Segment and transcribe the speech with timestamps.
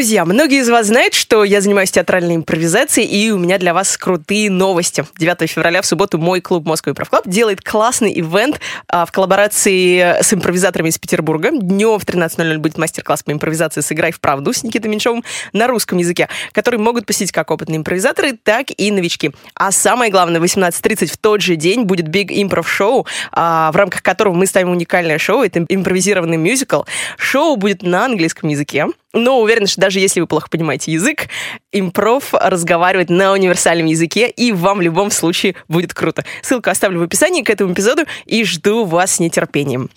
[0.00, 3.98] Друзья, многие из вас знают, что я занимаюсь театральной импровизацией, и у меня для вас
[3.98, 5.04] крутые новости.
[5.18, 10.22] 9 февраля в субботу мой клуб Moscow Improv Club делает классный ивент а, в коллаборации
[10.22, 11.50] с импровизаторами из Петербурга.
[11.52, 15.98] Днем в 13.00 будет мастер-класс по импровизации «Сыграй в правду» с Никитой Меньшовым на русском
[15.98, 19.32] языке, который могут посетить как опытные импровизаторы, так и новички.
[19.54, 23.76] А самое главное, в 18.30 в тот же день будет Big Improv Show, а, в
[23.76, 25.42] рамках которого мы ставим уникальное шоу.
[25.42, 26.84] Это импровизированный мюзикл.
[27.18, 28.86] Шоу будет на английском языке.
[29.12, 31.28] Но уверен, что даже если вы плохо понимаете язык,
[31.72, 36.24] импров разговаривает на универсальном языке, и вам в любом случае будет круто.
[36.42, 39.90] Ссылку оставлю в описании к этому эпизоду и жду вас с нетерпением.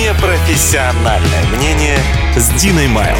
[0.00, 1.98] Непрофессиональное мнение
[2.36, 3.16] с Диной Майл.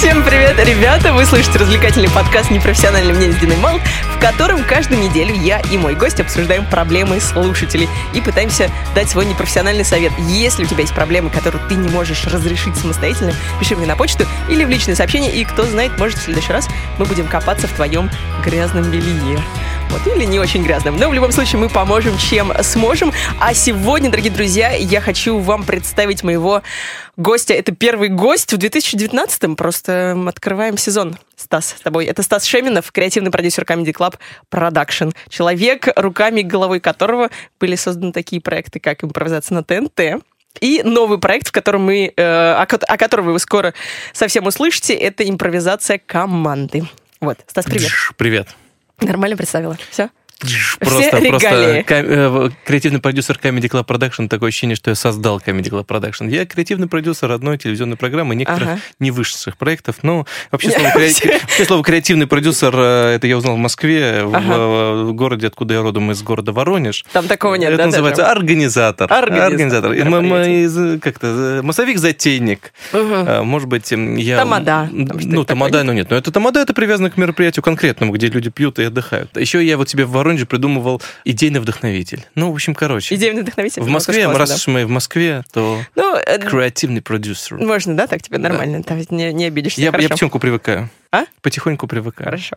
[0.00, 1.12] Всем привет, ребята!
[1.12, 3.78] Вы слышите развлекательный подкаст «Непрофессиональный мнение» с Диной Мал,
[4.16, 9.26] в котором каждую неделю я и мой гость обсуждаем проблемы слушателей и пытаемся дать свой
[9.26, 10.10] непрофессиональный совет.
[10.18, 14.24] Если у тебя есть проблемы, которые ты не можешь разрешить самостоятельно, пиши мне на почту
[14.48, 17.72] или в личное сообщение, и кто знает, может, в следующий раз мы будем копаться в
[17.72, 18.08] твоем
[18.42, 19.38] грязном белье.
[19.90, 20.96] Вот, или не очень грязным.
[20.96, 23.12] Но в любом случае мы поможем, чем сможем.
[23.40, 26.62] А сегодня, дорогие друзья, я хочу вам представить моего
[27.16, 27.54] гостя.
[27.54, 29.56] Это первый гость в 2019-м.
[29.56, 31.18] Просто открываем сезон.
[31.34, 32.06] Стас, с тобой.
[32.06, 34.14] Это Стас Шеминов, креативный продюсер Comedy Club
[34.48, 35.12] Production.
[35.28, 40.22] Человек, руками и головой которого были созданы такие проекты, как импровизация на ТНТ,
[40.60, 43.74] и новый проект, в котором мы, э, о, о котором вы скоро
[44.12, 46.84] совсем услышите, это импровизация команды.
[47.20, 47.90] Вот, Стас, привет.
[48.16, 48.48] Привет.
[49.02, 49.76] Нормально представила?
[49.90, 50.10] Все?
[50.40, 51.82] Просто, Все просто регалии.
[51.82, 56.30] ка- э, креативный продюсер Comedy Club Production, такое ощущение, что я создал Comedy Club Production.
[56.30, 58.80] Я креативный продюсер одной телевизионной программы, некоторых Ага.
[58.98, 59.96] не вышедших проектов.
[60.02, 64.34] Но вообще слово, креати- вообще слово креативный продюсер, э, это я узнал в Москве, в,
[64.34, 64.54] Ага.
[64.54, 67.04] э, в городе, откуда я родом, из города Воронеж.
[67.12, 68.32] Там такого нет, это да, называется даже?
[68.38, 69.12] организатор.
[69.12, 69.92] Организатор.
[69.92, 72.72] Из- как-то э, массовик-затейник.
[72.92, 74.38] А, Может быть, я...
[74.38, 76.10] Тамада, Ну, тамада, ну нет.
[76.10, 79.36] Но это тамада, это привязано к мероприятию конкретному, где люди пьют и отдыхают.
[79.36, 82.24] Еще я вот себе в Воронеже придумывал идейный вдохновитель.
[82.36, 83.16] Ну, в общем, короче.
[83.16, 83.82] Идейный вдохновитель.
[83.82, 86.02] В Москве, тоже раз классно, уж мы в Москве, то да.
[86.02, 87.58] Ну, э, креативный продюсер.
[87.58, 88.84] можно, да, так тебе нормально?
[88.84, 89.80] Там ведь не, не обидишься.
[89.80, 90.88] Я, я потихоньку привыкаю.
[91.10, 91.24] А?
[91.42, 92.26] Потихоньку привыкаю.
[92.26, 92.56] Хорошо.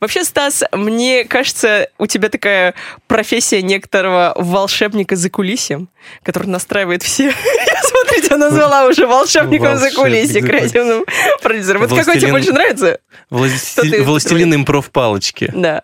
[0.00, 2.74] Вообще, Стас, мне кажется, у тебя такая
[3.06, 5.88] профессия некоторого волшебника за кулисьем,
[6.24, 7.26] который настраивает все.
[7.26, 11.04] Я, смотрите, назвала уже волшебником за Волшебник кулисье, за креативным
[11.40, 11.86] продюсером.
[11.86, 12.98] Вот какой тебе больше нравится?
[13.30, 15.52] Властелин импров палочки.
[15.54, 15.82] Да.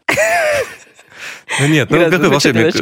[1.61, 2.75] Ну нет, ну какой волшебник?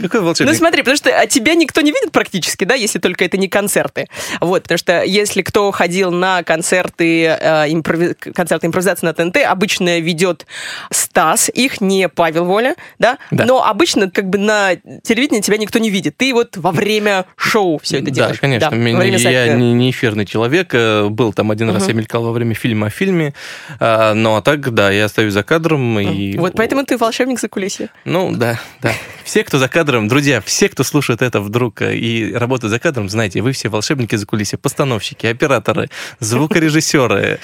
[0.00, 0.54] Какой Ну волшебник?
[0.56, 4.06] смотри, потому что а, тебя никто не видит практически, да, если только это не концерты.
[4.40, 9.98] Вот, потому что если кто ходил на концерты, э, импрови- концерты импровизации на ТНТ, обычно
[10.00, 10.46] ведет
[10.90, 13.18] Стас, их не Павел Воля, да?
[13.30, 13.44] Да.
[13.44, 16.16] Но обычно как бы на телевидении тебя никто не видит.
[16.16, 18.36] Ты вот во время шоу все это делаешь.
[18.36, 18.70] Да, конечно.
[18.70, 20.70] во Меня- я не, не эфирный человек.
[20.74, 23.34] э, Был там один раз, я мелькал во время фильма о фильме.
[23.80, 25.98] А, Ну, а так, да, я остаюсь за кадром.
[25.98, 26.36] И...
[26.36, 27.88] Вот поэтому ты волшебник за кулисье.
[28.04, 28.92] Ну, да, да.
[29.24, 33.08] Все, кто за кадром, друзья, все, кто слушает это вдруг э, и работает за кадром,
[33.08, 37.38] знаете, вы все волшебники за кулисье, постановщики, операторы, звукорежиссеры,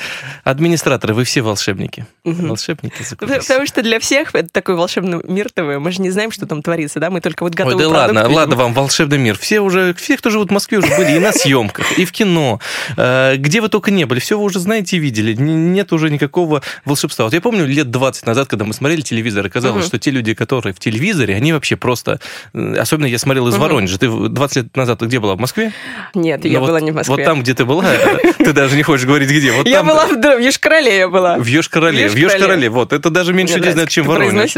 [0.45, 2.07] администраторы, вы все волшебники.
[2.25, 3.41] Волшебники за кулисье.
[3.41, 5.79] Потому что для всех это такой волшебный мир ТВ.
[5.79, 7.11] Мы же не знаем, что там творится, да?
[7.11, 9.39] Мы только вот Ой, готовы да ладно, ладно вам, волшебный мир.
[9.39, 12.61] Все уже, все, кто живут в Москве, уже были и на съемках, и в кино.
[12.97, 15.35] Э, Где вы только не были, все вы уже знаете и видели.
[15.35, 17.27] Нет уже никакого волшебства.
[17.27, 19.87] Вот я помню лет 20 назад, когда мы смотрели телевизор, и казалось, Мгм.
[19.87, 22.21] что те люди, которые в телевизоре, они вообще просто...
[22.55, 23.63] э, Особенно я смотрел из Мгм.
[23.63, 23.99] Воронежа.
[23.99, 25.35] Ты в- 20 лет назад где была?
[25.37, 25.73] В Москве?
[26.15, 27.17] Нет, Ну я вот- была не в Москве.
[27.17, 27.85] Вот там, где ты была,
[28.39, 29.53] ты даже не хочешь говорить, где.
[29.53, 31.37] Вот Я там- была в, Йошкар-Оле я была.
[31.39, 32.09] В Ёж-Короле.
[32.09, 32.15] В.
[32.17, 32.69] Ёж-Короле.
[32.71, 34.55] Вот, это даже меньше людей нравится, чем Воронеж.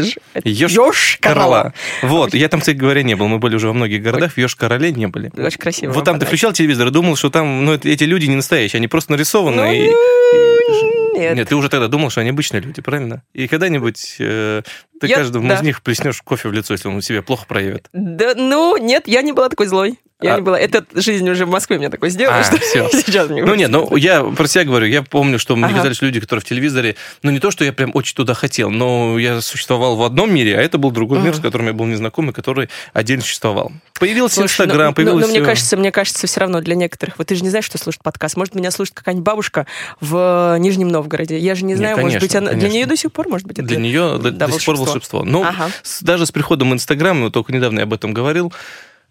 [1.19, 1.73] Корола.
[2.01, 3.27] Вот, я там, кстати говоря, не был.
[3.27, 5.31] Мы были уже во многих городах, в Ёж-Короле не были.
[5.37, 5.91] Очень красиво.
[5.91, 8.87] Вот там ты включал телевизор и думал, что там ну, эти люди не настоящие, они
[8.87, 9.57] просто нарисованы.
[9.57, 11.35] Ну, и- нет.
[11.37, 13.23] Нет, ты уже тогда думал, что они обычные люди, правильно?
[13.33, 14.61] И когда-нибудь э,
[14.99, 15.55] ты Я- каждому да.
[15.55, 17.87] из них плеснешь кофе в лицо, если он себя плохо проявит.
[17.93, 19.97] Да, ну, нет, я не была такой злой.
[20.21, 20.59] Я А- не была.
[20.59, 22.89] Эта жизнь уже в Москве меня такой сделала, А, что всё.
[22.93, 25.77] сейчас мне Ну нет, ну я про себя говорю, я помню, что мне Ага.
[25.77, 29.17] казались люди, которые в телевизоре, ну не то, что я прям очень туда хотел, но
[29.17, 31.39] я существовал в одном мире, а это был другой мир, Ага.
[31.39, 33.71] с которым я был незнакомый, который отдельно существовал.
[33.99, 35.25] Появился ну- Инстаграм, ну, появилось...
[35.25, 37.17] ну, мне э, кажется, мне кажется, все равно для некоторых.
[37.17, 38.35] Вот ты же не знаешь, что слушает подкаст.
[38.35, 39.67] Может, меня слушает какая-нибудь бабушка
[39.99, 41.37] в Нижнем Новгороде.
[41.37, 42.49] Я же не знаю, может быть, конечно, она...
[42.51, 42.75] для конечно.
[42.77, 43.67] нее до сих пор, может быть, это...
[43.67, 45.23] Для нее до, до сих пор волшебство.
[45.23, 45.69] Ну, Ага.
[46.01, 48.51] даже с приходом Инстаграма, вот только недавно я об этом говорил,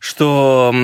[0.00, 0.74] что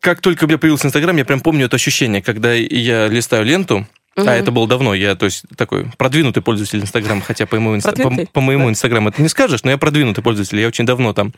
[0.00, 3.86] как только у меня появился Инстаграм, я прям помню это ощущение, когда я листаю ленту,
[4.18, 4.28] Мгм.
[4.28, 4.94] А это было давно.
[4.94, 8.68] Я, то есть, такой продвинутый пользователь Инстаграма, хотя по моему, инста- по, по моему.
[8.68, 11.32] Инстаграму это не скажешь, но я продвинутый пользователь, я очень давно там.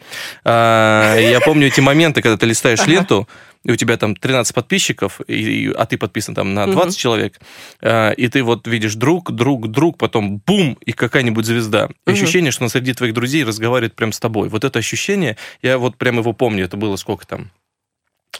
[0.44, 2.90] А, я помню эти моменты, когда ты листаешь Ага.
[2.90, 3.28] ленту,
[3.64, 7.00] и у тебя там 13 подписчиков, и, и- а ты подписан там на 20 Мгм.
[7.00, 7.40] человек,
[7.82, 11.88] а, и ты вот видишь друг, друг, друг, потом бум, и какая-нибудь звезда.
[12.06, 12.14] Мгм.
[12.14, 14.48] ощущение, что он среди твоих друзей разговаривает прям с тобой.
[14.48, 17.50] Вот это ощущение, я вот прям его помню, это было сколько там,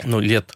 [0.05, 0.55] ну, лет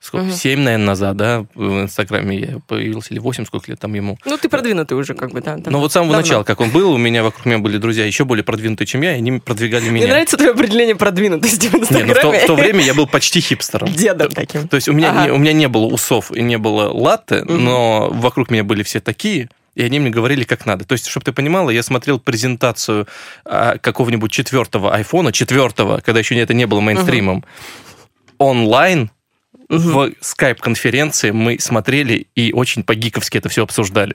[0.00, 0.34] сколько, Мгм.
[0.34, 4.18] 7, наверное, назад, да, в Инстаграме я появился, или 8, сколько лет там ему.
[4.24, 5.56] Ну, ты продвинутый уже, как бы, да.
[5.56, 5.70] да.
[5.70, 6.22] Но вот с самого Давно.
[6.26, 9.14] начала, как он был, у меня вокруг меня были друзья еще более продвинутые, чем я,
[9.14, 10.08] и они продвигали Мне меня.
[10.08, 12.38] нравится твое определение продвинутости в Не, ну в, то, Инстаграме.
[12.40, 13.88] в то время я был почти хипстером.
[13.92, 14.68] Дедом таким.
[14.68, 15.24] То есть у меня, Ага.
[15.26, 17.64] не, у меня не было усов и не было латте, Мгм.
[17.64, 20.84] но вокруг меня были все такие, и они мне говорили, как надо.
[20.86, 23.06] То есть, чтобы ты понимала, я смотрел презентацию
[23.44, 27.44] а, какого-нибудь четвертого айфона, четвертого, когда еще это не было мейнстримом,
[28.38, 29.10] онлайн,
[29.68, 34.14] в скайп-конференции мы смотрели и очень по-гиковски это все обсуждали.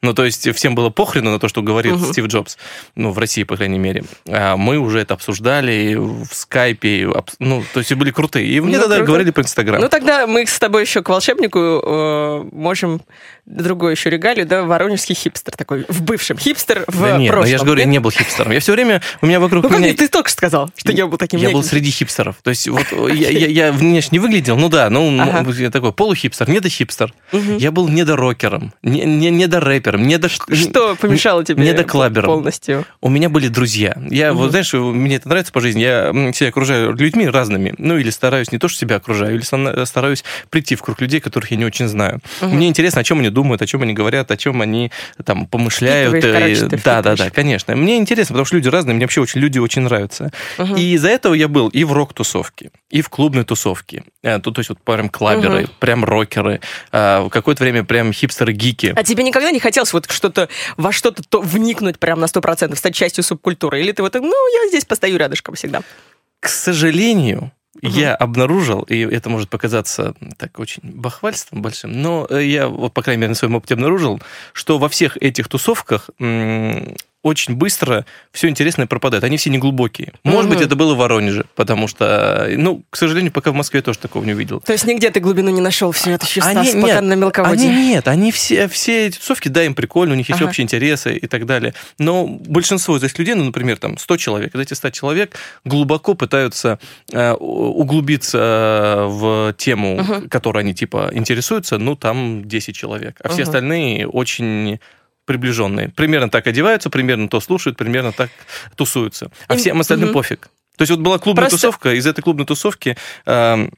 [0.00, 2.12] Ну, то есть всем было похрену на то, что говорит Мгм.
[2.12, 2.56] Стив Джобс,
[2.94, 4.04] ну, в России, по крайней мере.
[4.28, 7.08] А мы уже это обсуждали в скайпе,
[7.40, 8.46] ну, то есть были крутые.
[8.46, 9.06] И мне Ну, тогда круто.
[9.08, 9.80] говорили про Инстаграм.
[9.80, 13.00] Ну, тогда мы с тобой еще к волшебнику э, можем
[13.44, 17.50] другой еще регалию, да, воронежский хипстер такой, в бывшем хипстер, в да нет, ну, прошлом.
[17.50, 17.92] я же говорю, я нет?
[17.92, 18.52] не был хипстером.
[18.52, 19.94] Я все время, у меня вокруг Ну, как меня...
[19.94, 21.70] ты только что сказал, что я был таким Я был мягким.
[21.70, 22.36] среди хипстеров.
[22.42, 25.50] То есть вот я, я, я внешне выглядел, ну да, ну Ага.
[25.58, 27.12] я такой полухипстер, недохипстер.
[27.32, 27.56] Мгм.
[27.56, 30.28] Я был недорокером, не, не, недорэпером, недо...
[30.28, 32.26] Что помешало тебе не до клабера.
[32.26, 32.84] полностью?
[33.00, 33.96] У меня были друзья.
[34.10, 34.38] Я, Мгм.
[34.42, 35.80] вот знаешь, мне это нравится по жизни.
[35.80, 37.74] Я себя окружаю людьми разными.
[37.78, 41.20] Ну, или стараюсь не то, что себя окружаю, или ста- стараюсь прийти в круг людей,
[41.20, 42.20] которых я не очень знаю.
[42.40, 42.56] Мгм.
[42.56, 44.90] Мне интересно, о чем они думают, о чем они говорят, о чем они
[45.24, 46.12] там помышляют.
[46.12, 47.76] Впитываешь, короче, да, да, да, конечно.
[47.76, 50.30] Мне интересно, потому что люди разные, мне вообще очень люди очень нравятся.
[50.58, 50.74] Мгм.
[50.76, 54.02] И из-за этого я был и в рок-тусовке, и в клубной тусовке.
[54.24, 55.70] Э, То, то есть вот прям клаберы, Мгм.
[55.78, 56.60] прям рокеры.
[56.90, 58.92] А, какое-то время прям хипстеры-гики.
[58.96, 62.94] А тебе никогда не хотелось вот что-то во что-то то вникнуть прям на 100%, стать
[62.94, 63.80] частью субкультуры?
[63.80, 65.82] Или ты вот, ну, я здесь постою рядышком всегда?
[66.40, 67.52] К сожалению,
[67.82, 67.92] Мгм.
[67.92, 73.02] я обнаружил, и это может показаться так очень бахвальством большим, но э, я, вот, по
[73.02, 74.20] крайней мере, на своем опыте обнаружил,
[74.52, 76.10] что во всех этих тусовках
[77.22, 79.24] очень быстро все интересное пропадает.
[79.24, 80.12] Они все неглубокие.
[80.22, 80.54] Может Мгм.
[80.54, 83.98] быть, это было в Воронеже, потому что, ну, к сожалению, пока в Москве я тоже
[83.98, 84.60] такого не увидел.
[84.60, 87.14] То есть нигде ты глубину не нашел, все это еще Они- Стас пока нет, на
[87.14, 87.68] мелководье.
[87.70, 90.50] Они нет, они все, все эти тусовки, да, им прикольно, у них есть Ага.
[90.50, 91.74] общие интересы и так далее.
[91.98, 96.14] Но большинство из этих людей, ну, например, там 100 человек, из этих 100 человек глубоко
[96.14, 96.78] пытаются
[97.12, 100.28] э, углубиться э, в тему, Мгм.
[100.28, 103.18] которой они типа интересуются, ну, там 10 человек.
[103.22, 103.48] А все Мгм.
[103.48, 104.78] остальные очень
[105.28, 105.90] приближенные.
[105.90, 108.30] Примерно так одеваются, примерно то слушают, примерно так
[108.74, 109.30] тусуются.
[109.46, 110.14] А всем остальным мгм.
[110.14, 110.48] пофиг.
[110.76, 112.96] То есть вот была клубная Просто- тусовка, из этой клубной тусовки
[113.26, 113.70] эм,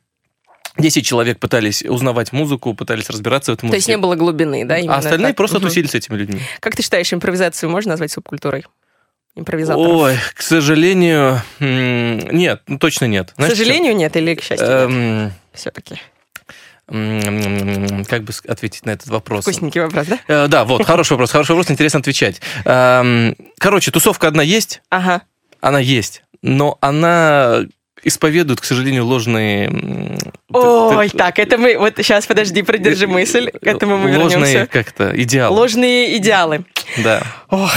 [0.79, 4.76] 10 человек пытались узнавать музыку, пытались разбираться в этом То есть не было глубины, да?
[4.76, 5.37] а остальные так?
[5.37, 5.67] просто Мгм.
[5.69, 6.41] тусили с этими людьми.
[6.61, 8.64] Как ты считаешь, импровизацию можно назвать субкультурой?
[9.35, 9.88] Импровизаторов?
[9.93, 13.32] Ой, к сожалению, нет, ну, точно нет.
[13.32, 14.56] К Знаешь, сожалению, нет, или к что?
[14.56, 14.69] счастью?
[14.69, 15.97] Эм, Все-таки.
[16.91, 19.43] Как бы ответить на этот вопрос?
[19.45, 20.19] Вкусненький вопрос, да?
[20.27, 22.41] Э, Да, вот, хороший вопрос, хороший вопрос, интересно отвечать.
[22.65, 25.23] Эм, Короче, тусовка одна есть, Ага.
[25.61, 27.65] она есть, но она
[28.03, 29.71] исповедует, к сожалению, ложные...
[30.49, 31.77] Ой, так, это мы...
[31.79, 34.67] Вот сейчас, подожди, продержи мысль, к этому мы Ложные вернемся.
[34.67, 35.55] как-то идеалы.
[35.55, 36.65] Ложные идеалы.
[36.99, 37.23] Да.
[37.51, 37.73] Ох,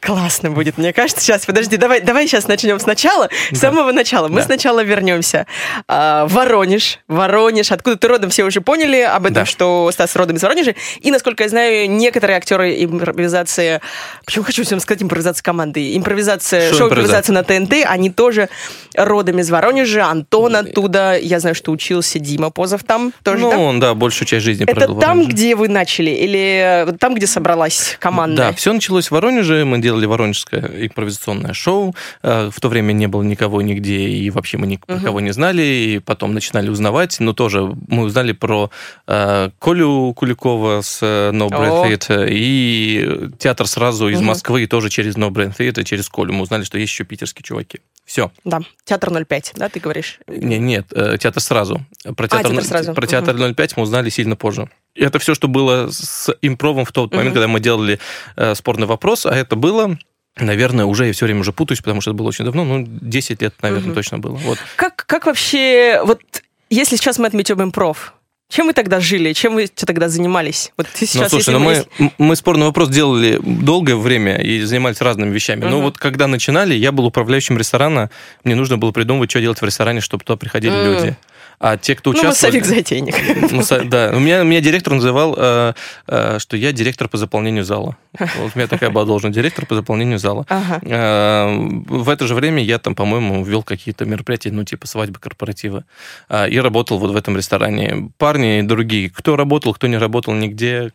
[0.00, 1.22] классно будет, мне кажется.
[1.22, 4.28] Сейчас, подожди, давай, давай сейчас начнем сначала, с самого начала.
[4.28, 4.42] Мы Да.
[4.46, 5.46] сначала вернемся.
[5.88, 9.44] А, Воронеж, Воронеж, откуда ты родом, все уже поняли об этом, Да.
[9.46, 10.74] что Стас родом из Воронежа.
[11.00, 13.80] И, насколько я знаю, некоторые актеры импровизации...
[14.24, 15.96] Почему хочу всем сказать импровизация команды?
[15.96, 18.48] Импровизация, Шоу шоу-импровизация на ТНТ, они тоже
[18.94, 20.06] родом из Воронежа.
[20.06, 23.58] Антон оттуда, я знаю, что учился Дима Позов там тоже, Ну, да?
[23.58, 26.10] он, да, большую часть жизни Это там, где вы начали?
[26.10, 28.36] Или э, там, где собралась команда?
[28.48, 29.64] Да, все началось в Воронеже.
[29.64, 31.94] Мы делали воронежское импровизационное шоу.
[32.22, 35.62] Э, В то время не было никого нигде, и вообще мы никого не знали.
[35.62, 37.18] И потом начинали узнавать.
[37.20, 38.70] Но тоже мы узнали про
[39.06, 41.86] э, Колю Куликова с э, No Breath О.
[41.88, 42.28] Theatre.
[42.30, 44.26] И театр сразу из Мгм.
[44.28, 46.32] Москвы, тоже через No Breath Theatre, через Колю.
[46.32, 47.80] Мы узнали, что есть еще питерские чуваки.
[48.10, 48.32] Все.
[48.42, 50.18] Да, театр 05, да, ты говоришь?
[50.26, 51.86] Не, нет, э, театр сразу.
[52.16, 52.92] Про театр, театр сразу.
[52.92, 54.68] Про театр 05 мы узнали сильно позже.
[54.96, 57.34] И это все, что было с импровом в тот момент, Мгм.
[57.34, 58.00] когда мы делали
[58.34, 59.96] э, спорный вопрос, а это было.
[60.36, 63.42] Наверное, уже я все время уже путаюсь, потому что это было очень давно, ну, 10
[63.42, 63.94] лет, наверное, Мгм.
[63.94, 64.34] точно было.
[64.34, 64.58] Вот.
[64.74, 66.20] Как, как вообще, вот
[66.68, 68.14] если сейчас мы отметим импров,
[68.50, 70.72] чем вы тогда жили, чем вы тогда занимались?
[70.76, 71.88] Вот ты Ну, сейчас, слушай, если ну, мы, есть-
[72.18, 75.60] мы спорный вопрос делали долгое время и занимались разными вещами.
[75.62, 75.82] Но Мгм.
[75.82, 78.10] вот когда начинали, я был управляющим ресторана,
[78.44, 80.84] мне нужно было придумывать, что делать в ресторане, чтобы туда приходили М.
[80.84, 81.16] люди.
[81.58, 82.58] А те, кто Ну, участвовали...
[82.58, 83.52] массовик-затейник.
[83.52, 85.72] Масса- Да, у меня, меня директор называл, э,
[86.06, 87.96] э, что я директор по заполнению зала.
[88.18, 90.46] Вот у меня такая была должность, директор по заполнению зала.
[90.48, 90.80] Ага.
[90.82, 91.48] Э,
[91.88, 95.84] В это же время я там, по-моему, вел какие-то мероприятия, ну, типа свадьбы, корпоративы.
[96.28, 98.10] А, И работал вот в этом ресторане.
[98.18, 100.92] Парни другие, кто работал, кто не работал нигде,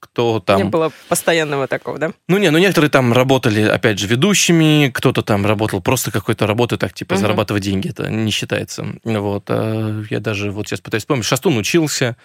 [0.00, 0.56] кто там...
[0.58, 2.12] Не было постоянного такого, да?
[2.28, 6.78] Ну не, ну некоторые там работали, опять же, ведущими, кто-то там работал просто какой-то работой,
[6.78, 7.20] так, типа, Мгм.
[7.20, 8.86] зарабатывать деньги, это не считается.
[9.04, 12.16] Вот, а я даже вот сейчас пытаюсь вспомнить, Шастун учился,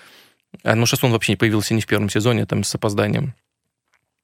[0.64, 3.34] а, ну Шастун вообще не появился ни в первом сезоне, там, с опозданием.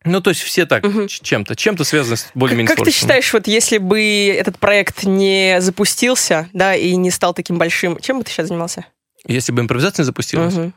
[0.06, 3.02] Ну, то есть все так, ч- чем-то, чем-то связано с более-менее Как ты творчеством.
[3.10, 4.02] считаешь, вот если бы
[4.34, 8.86] этот проект не запустился, да, и не стал таким большим, чем бы ты сейчас занимался?
[9.28, 10.54] Если бы импровизация запустилась?
[10.54, 10.74] Мгм.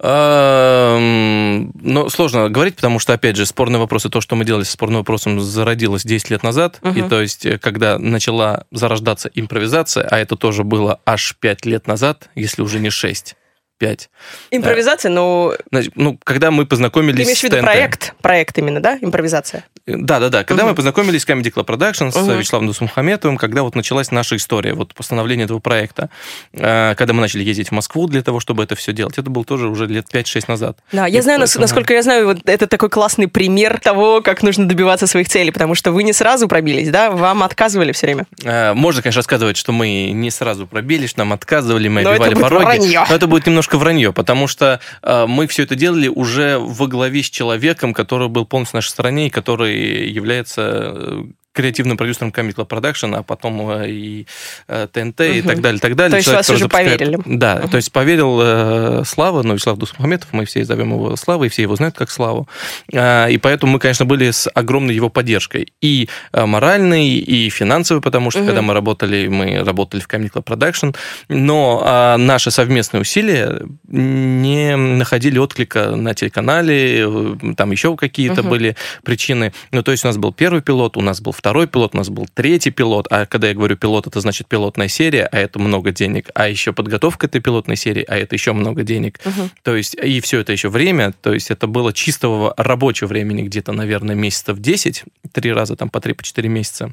[0.00, 4.62] Эм, Ну, сложно говорить, потому что, опять же, спорный вопрос и то, что мы делали
[4.64, 6.78] со спорным вопросом, зародилось 10 лет назад.
[6.82, 6.98] Мгм.
[6.98, 11.86] И то есть, э, когда начала зарождаться импровизация, а это тоже было аж 5 лет
[11.86, 13.36] назад, если уже не 6,
[13.78, 14.10] 5.
[14.50, 18.14] Импровизация, ну, Значит, ну, когда мы ты познакомились имеешь в с виду проект?
[18.20, 18.98] Проект именно, да?
[19.00, 19.64] Импровизация.
[19.86, 20.70] Да-да-да, когда Мгм.
[20.72, 22.38] мы познакомились с Comedy Club Productions, с Мгм.
[22.38, 26.10] Вячеславом Дусмухаметовым, когда вот началась наша история, вот постановление этого проекта,
[26.52, 29.44] э, когда мы начали ездить в Москву для того, чтобы это все делать, это было
[29.44, 30.78] тоже уже лет 5-6 назад.
[30.92, 34.42] Да, я И знаю, поэтому- насколько я знаю, вот это такой классный пример того, как
[34.42, 37.10] нужно добиваться своих целей, потому что вы не сразу пробились, да?
[37.10, 38.26] Вам отказывали все время.
[38.44, 42.64] Э, Можно, конечно, рассказывать, что мы не сразу пробились, нам отказывали, мы Но обивали пороги.
[42.64, 43.04] вранье.
[43.08, 47.22] Но это будет немножко вранье, потому что э, мы все это делали уже во главе
[47.22, 50.62] с человеком, который был полностью на нашей стороне и который является
[50.94, 51.24] э,
[51.58, 54.26] креативным продюсером Comedy Club Production, а потом э, и
[54.68, 55.48] э, ТНТ и Мгм.
[55.48, 56.10] так далее, так далее.
[56.12, 57.18] То есть Человек, вас который уже запускает- поверили.
[57.38, 57.68] Да, Мгм.
[57.70, 61.62] то есть поверил э, Слава, ну, Вячеслав Дусмухаметов, мы все зовем его Слава, и все
[61.62, 62.48] его знают как Славу.
[62.94, 65.72] А, и поэтому мы, конечно, были с огромной его поддержкой.
[65.80, 68.46] И э, моральной, и финансовой, потому что Мгм.
[68.48, 70.94] когда мы работали, мы работали в Comedy Club Production,
[71.28, 78.50] но а, наши совместные усилия не находили отклика на телеканале, э, там еще какие-то Мгм.
[78.50, 79.52] были причины.
[79.72, 82.08] Ну, то есть у нас был первый пилот, у нас был второй пилот, у нас
[82.08, 85.90] был третий пилот, а когда я говорю пилот, это значит пилотная серия, а это много
[85.90, 89.20] денег, а еще подготовка этой пилотной серии, а это еще много денег.
[89.24, 89.50] Мгм.
[89.62, 93.72] То есть, и все это еще время, то есть это было чистого рабочего времени где-то,
[93.72, 96.92] наверное, месяцев 10, три раза там по 3-4 месяца.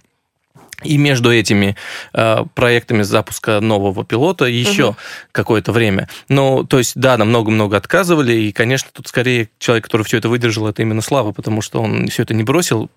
[0.83, 1.77] И между этими
[2.13, 4.95] э, проектами запуска нового пилота еще Мгм.
[5.31, 6.09] какое-то время.
[6.27, 10.27] Ну, то есть, да, нам много-много отказывали, и, конечно, тут скорее человек, который все это
[10.27, 12.89] выдержал, это именно Слава, потому что он все это не бросил,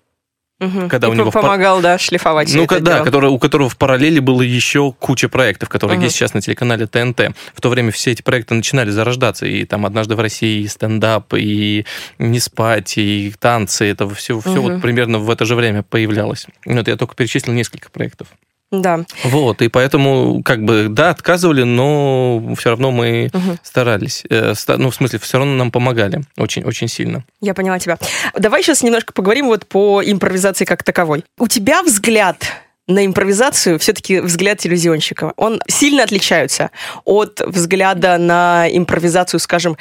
[0.59, 0.89] Мгм.
[0.89, 3.05] Когда И у него в пар- помогал, да, шлифовать ну, это ка- да, дело.
[3.05, 6.05] который, у которого в параллели было еще куча проектов, которые Мгм.
[6.05, 7.31] есть сейчас на телеканале ТНТ.
[7.55, 11.33] В то время все эти проекты начинали зарождаться, и там «Однажды в России», и стендап,
[11.33, 11.85] и
[12.17, 14.61] «Не спать», и танцы, это все, все Мгм.
[14.61, 16.45] вот примерно в это же время появлялось.
[16.65, 18.27] Вот я только перечислил несколько проектов.
[18.71, 18.99] Да.
[19.23, 23.57] Вот, и поэтому, как бы, да, отказывали, но все равно мы Мгм.
[23.63, 24.23] старались.
[24.29, 27.23] Э, ста- Ну, в смысле, все равно нам помогали очень-очень сильно.
[27.41, 27.97] Я поняла тебя.
[28.37, 31.23] Давай сейчас немножко поговорим вот по импровизации как таковой.
[31.39, 32.45] У тебя взгляд
[32.89, 36.71] на импровизацию, все-таки взгляд телевизионщика, он сильно отличается
[37.05, 39.77] от взгляда на импровизацию, скажем,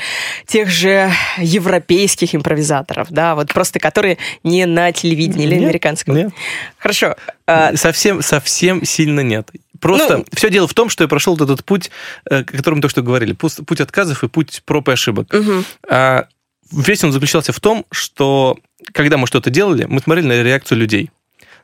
[0.46, 6.14] тех же европейских импровизаторов, да, вот просто которые не на телевидении или американском.
[6.14, 6.32] Нет.
[6.76, 7.16] Хорошо.
[7.46, 9.50] а, Совсем, совсем сильно нет.
[9.80, 11.90] Просто Ну- все дело в том, что я прошел вот этот путь,
[12.30, 15.32] э, о котором мы только что говорили, путь отказов и путь проб и ошибок.
[15.32, 16.26] мгм, А
[16.72, 18.58] весь он заключался в том, что
[18.92, 21.10] когда мы что-то делали, мы смотрели на реакцию людей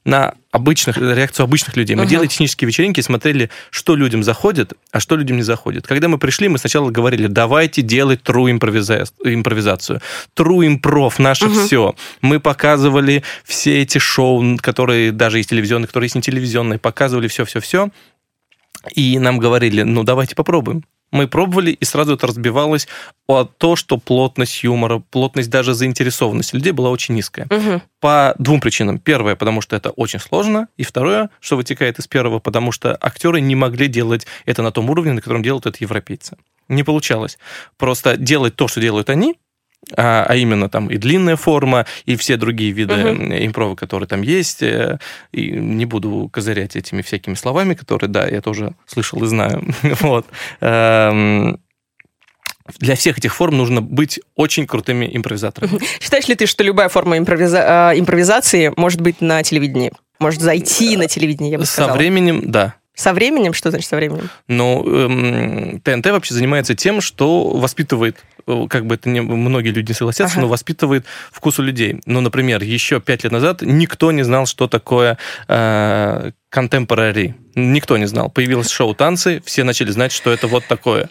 [0.04, 1.96] на обычных, реакцию обычных людей.
[1.96, 2.10] Мы Мгм.
[2.10, 5.86] делали технические вечеринки, смотрели, что людям заходит, а что людям не заходит.
[5.86, 10.00] Когда мы пришли, мы сначала говорили, давайте делать true импровиза- импровизацию.
[10.36, 11.66] True импров, наше Мгм.
[11.66, 11.94] все.
[12.20, 17.88] Мы показывали все эти шоу, которые даже есть телевизионные, которые есть не телевизионные, показывали все-все-все.
[18.94, 20.84] И нам говорили, ну давайте попробуем.
[21.14, 22.88] Мы пробовали, и сразу это разбивалось
[23.28, 27.46] о то, что плотность юмора, плотность даже заинтересованности людей была очень низкая.
[27.48, 27.82] мгм.
[28.00, 28.98] По двум причинам.
[28.98, 30.66] Первое, потому что это очень сложно.
[30.76, 34.90] И второе, что вытекает из первого, потому что актеры не могли делать это на том
[34.90, 36.36] уровне, на котором делают это европейцы.
[36.66, 37.38] Не получалось.
[37.76, 39.36] Просто делать то, что делают они,
[39.96, 43.32] а, а именно там и длинная форма, и все другие виды Мгм.
[43.32, 44.62] э, импрова, которые там есть.
[44.62, 44.98] э,
[45.32, 49.62] И не буду козырять этими всякими словами, которые, да, я тоже слышал и знаю.
[50.00, 50.26] Вот.
[50.60, 51.58] Эм,
[52.78, 55.78] Для всех этих форм нужно быть очень крутыми импровизаторами.
[56.00, 59.92] Считаешь ли ты, что любая форма импровиза- а, импровизации может быть на телевидении?
[60.18, 61.96] Может зайти на телевидение, я бы Со сказала.
[61.98, 62.74] временем, да.
[62.94, 63.52] Со временем?
[63.54, 64.30] Что значит со временем?
[64.46, 69.88] Ну, эм, ТНТ вообще занимается тем, что воспитывает, э, как бы это не, многие люди
[69.90, 70.42] не согласятся, Ага.
[70.42, 72.00] но воспитывает вкус у людей.
[72.06, 77.34] Ну, например, еще пять лет назад никто не знал, что такое э, contemporary.
[77.56, 78.30] Никто не знал.
[78.30, 81.08] Появилось шоу «Танцы», все начали знать, что это вот такое.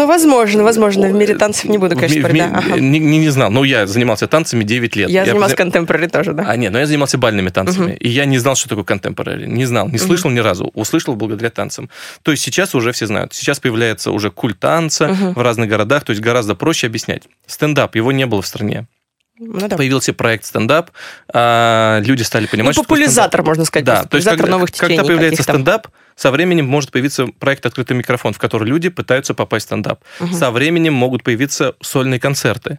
[0.00, 1.08] Ну, возможно, возможно.
[1.08, 2.50] В мире танцев не буду, конечно, в ми- да.
[2.54, 2.78] Ага.
[2.80, 3.50] не, не- не знал.
[3.50, 5.10] Ну, я занимался танцами 9 лет.
[5.10, 6.44] Я занималась позна- контемпорари тоже, да.
[6.48, 7.96] А, нет, но я занимался бальными танцами.
[8.00, 9.44] И я не знал, что такое contemporary.
[9.46, 10.70] Не знал, не слышал ни разу.
[10.74, 11.90] Услышал благодаря танцам.
[12.22, 13.34] То есть сейчас уже все знают.
[13.34, 15.34] Сейчас появляется уже культ танца Мгм.
[15.34, 16.04] в разных городах.
[16.04, 17.24] То есть гораздо проще объяснять.
[17.46, 18.86] Стендап, его не было в стране.
[19.40, 19.76] Ну, да.
[19.76, 20.90] Появился проект стендап.
[21.32, 23.86] а, люди стали Ну, понимать, что такое популяризатор, можно сказать.
[23.86, 24.96] да, то есть когда, новых течений.
[24.96, 29.64] когда появляется стендап, со временем может появиться проект «Открытый микрофон», в который люди пытаются попасть
[29.64, 30.02] в стендап.
[30.20, 30.34] Мгм.
[30.34, 32.78] Со временем могут появиться сольные концерты.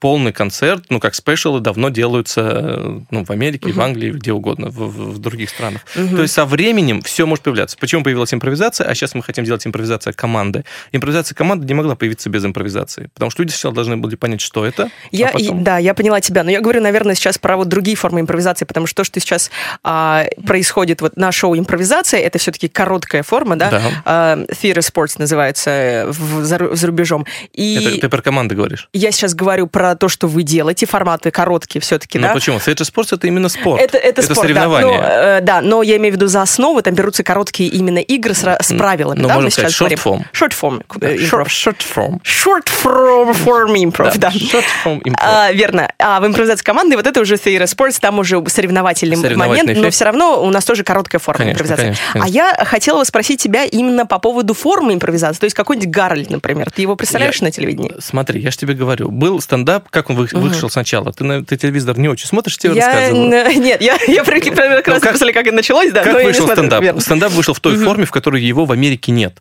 [0.00, 3.80] Полный концерт, ну, как спешалы, давно делаются э, ну, в Америке, в Мгм.
[3.80, 5.82] Англии, где угодно, в, в- в других странах.
[5.94, 6.16] Мгм.
[6.16, 7.76] То есть со временем все может появляться.
[7.78, 10.64] Почему появилась импровизация, а сейчас мы хотим делать импровизация команды?
[10.92, 14.64] Импровизация команды не могла появиться без импровизации, потому что люди сначала должны были понять, что
[14.64, 15.60] это, Я, а потом...
[15.60, 18.64] и- да, я поняла тебя, но я говорю, наверное, сейчас про вот другие формы импровизации,
[18.64, 19.50] потому что то, что сейчас
[19.84, 23.70] а, происходит вот на шоу импровизация, это все-таки короткая форма, да?
[23.70, 23.82] Да.
[24.04, 27.26] А, theater sports называется э, в, за, за рубежом.
[27.52, 28.88] И Это ты про команды говоришь.
[28.92, 32.34] я сейчас говорю про то, что вы делаете, форматы короткие все-таки, Ну да?
[32.34, 32.56] почему?
[32.58, 33.80] Theater Sports это именно спорт.
[33.82, 34.98] Это, это, спорт, соревнование.
[34.98, 35.06] Да.
[35.08, 38.34] Но, э, да, но я имею в виду за основу, там берутся короткие именно игры
[38.34, 39.20] с, с правилами.
[39.20, 40.24] Ну, да, мы сказать, short form.
[40.32, 40.82] Short form.
[40.96, 42.20] Да, short, short form.
[42.22, 44.28] Short form, form improv, да.
[44.30, 45.16] Short form improv.
[45.20, 45.90] А, верно.
[45.98, 49.90] А в импровизации команды вот это уже theater sports, там уже соревновательный, Соревновательный момент, но
[49.90, 51.82] все равно у нас тоже короткая форма Конечно, импровизации.
[51.82, 52.28] конечно, конечно.
[52.28, 56.70] А я хотела спросить тебя именно по поводу формы импровизации, то есть какой-нибудь Гарольд, например.
[56.70, 57.94] Ты его представляешь Я- на телевидении?
[58.00, 61.12] Смотри, я же тебе говорю, был стендап, как он вы- вышел сначала.
[61.12, 63.32] Ты, на, ты телевизор не очень смотришь, тебе Я, рассказываю.
[63.32, 66.02] н- нет, я, я при- примерно как Ну, раз как- после как это началось, да,
[66.04, 66.82] Как вышел стендап?
[66.82, 67.00] верно.
[67.00, 69.38] Стендап вышел в той форме, в которой его в Америке нет.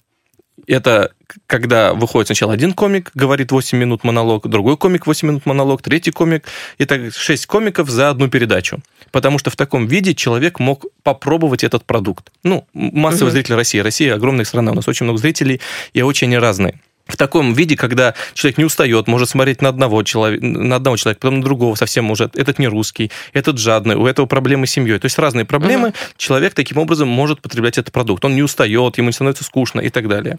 [0.65, 1.11] Это
[1.45, 6.11] когда выходит сначала один комик, говорит 8 минут монолог, другой комик 8 минут монолог, третий
[6.11, 6.45] комик,
[6.77, 8.79] и так 6 комиков за одну передачу.
[9.11, 12.31] Потому что в таком виде человек мог попробовать этот продукт.
[12.43, 13.33] Ну, массовый Мгм.
[13.35, 13.79] зритель России.
[13.79, 15.61] Россия огромная страна, у нас очень много зрителей,
[15.93, 16.79] и очень они разные.
[17.07, 21.19] В таком виде, когда человек не устает, может смотреть на одного человека, на одного человека,
[21.21, 22.29] потом на другого совсем уже.
[22.33, 24.99] Этот не русский, этот жадный, у этого проблемы с семьей.
[24.99, 25.93] То есть разные проблемы.
[26.17, 28.23] Человек таким образом может потреблять этот продукт.
[28.25, 30.37] Он не устает, ему не становится скучно и так далее.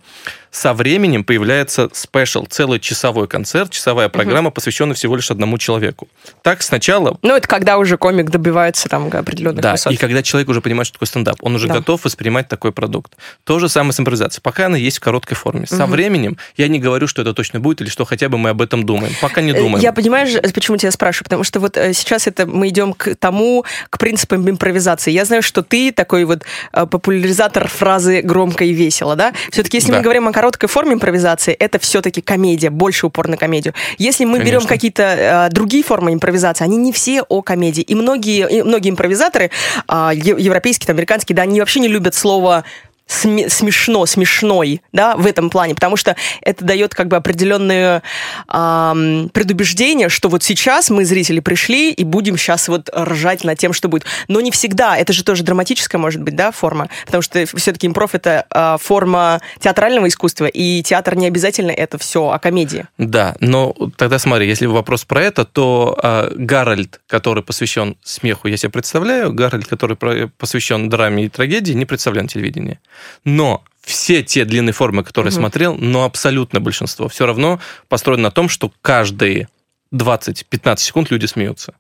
[0.51, 6.09] Со временем появляется спешл, целый часовой концерт, часовая программа, посвященная всего лишь одному человеку.
[6.43, 9.93] Так сначала Ну, это когда уже комик добивается там определенных да, высот.
[9.93, 11.75] и когда человек уже понимает, что такое стендап, он уже Да.
[11.75, 13.13] готов воспринимать такой продукт.
[13.45, 14.43] То же самое с импровизацией.
[14.43, 15.67] Пока она есть в короткой форме.
[15.67, 15.93] Со Мгм.
[15.93, 18.85] временем я не говорю, что это точно будет, или что хотя бы мы об этом
[18.85, 19.13] думаем.
[19.23, 19.79] Пока не Э, думаем.
[19.79, 21.25] Я понимаешь, почему тебя спрашиваю?
[21.25, 25.11] Потому что вот э, сейчас это мы идем к тому, к принципам импровизации.
[25.13, 26.43] Я знаю, что ты такой вот
[26.73, 29.33] э, популяризатор фразы громко и весело, да?
[29.51, 29.99] Все-таки, если Да.
[29.99, 33.73] мы говорим о короткой форме импровизации, это все-таки комедия, больше упор на комедию.
[33.97, 34.69] Если мы берем Конечно.
[34.69, 35.03] какие-то
[35.49, 37.83] э, другие формы импровизации, они не все о комедии.
[37.83, 39.51] И многие, и многие импровизаторы,
[39.89, 42.65] е- европейские, там, американские, да, они вообще не любят слово
[43.09, 48.03] смешно, смешной, да, в этом плане, потому что это дает как бы определенное
[48.47, 53.73] ам, предубеждение, что вот сейчас мы, зрители, пришли и будем сейчас вот ржать над тем,
[53.73, 54.05] что будет.
[54.29, 58.15] Но не всегда, это же тоже драматическая может быть, да, форма, потому что все-таки improv
[58.15, 62.87] это а, форма театрального искусства, и театр не обязательно это все о комедии.
[62.99, 68.57] Да, но тогда смотри, если вопрос про это, то а, Гарольд, который посвящен смеху, я
[68.57, 72.79] себе представляю, Гарольд, который посвящен драме и трагедии, не представляю на телевидении.
[73.25, 75.41] Но все те длинные формы, которые Мгм.
[75.41, 77.59] смотрел, но абсолютно большинство, все равно
[77.89, 79.49] построено на том, что каждые
[79.95, 81.75] 20-15 секунд люди смеются.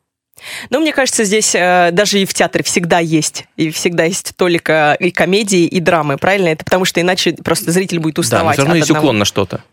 [0.71, 4.97] Но мне кажется, здесь э, даже и в театре всегда есть, и всегда есть только
[5.01, 6.49] и комедии, и драмы, правильно?
[6.49, 9.07] Это потому что иначе просто зритель будет Да, но уставать все равно есть одного.
[9.07, 9.65] уклон на что-то.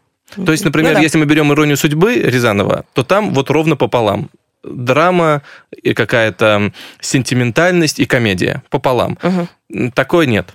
[0.44, 1.04] То есть, например, Ну да.
[1.04, 4.32] если мы берем иронию судьбы Рязанова, то там вот ровно пополам.
[4.64, 5.44] Драма
[5.84, 9.20] и какая-то сентиментальность и комедия пополам.
[9.22, 9.48] Мгм.
[9.72, 10.50] М, Такой нет.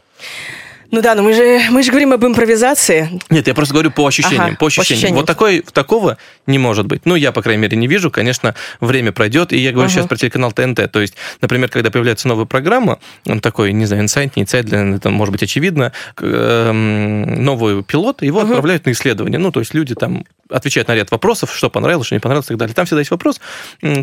[0.92, 3.20] Ну да, но мы же, мы же говорим об импровизации.
[3.30, 4.42] Нет, я просто говорю по ощущениям.
[4.44, 4.76] Ага, по ощущениям.
[4.76, 5.16] по ощущениям.
[5.16, 7.02] Вот такой, такого не может быть.
[7.04, 8.10] Ну, я, по крайней мере, не вижу.
[8.10, 9.52] Конечно, время пройдет.
[9.52, 9.94] И я говорю Ага.
[9.94, 10.90] сейчас про телеканал ТНТ.
[10.90, 15.10] То есть, например, когда появляется новая программа, он такой, не знаю, инсайт, не инсайт, это
[15.10, 18.48] может быть очевидно, эм, новый пилот, его Ага.
[18.48, 19.38] отправляют на исследование.
[19.38, 22.48] Ну, то есть люди там отвечают на ряд вопросов, что понравилось, что не понравилось и
[22.48, 22.74] так далее.
[22.74, 23.40] Там всегда есть вопрос,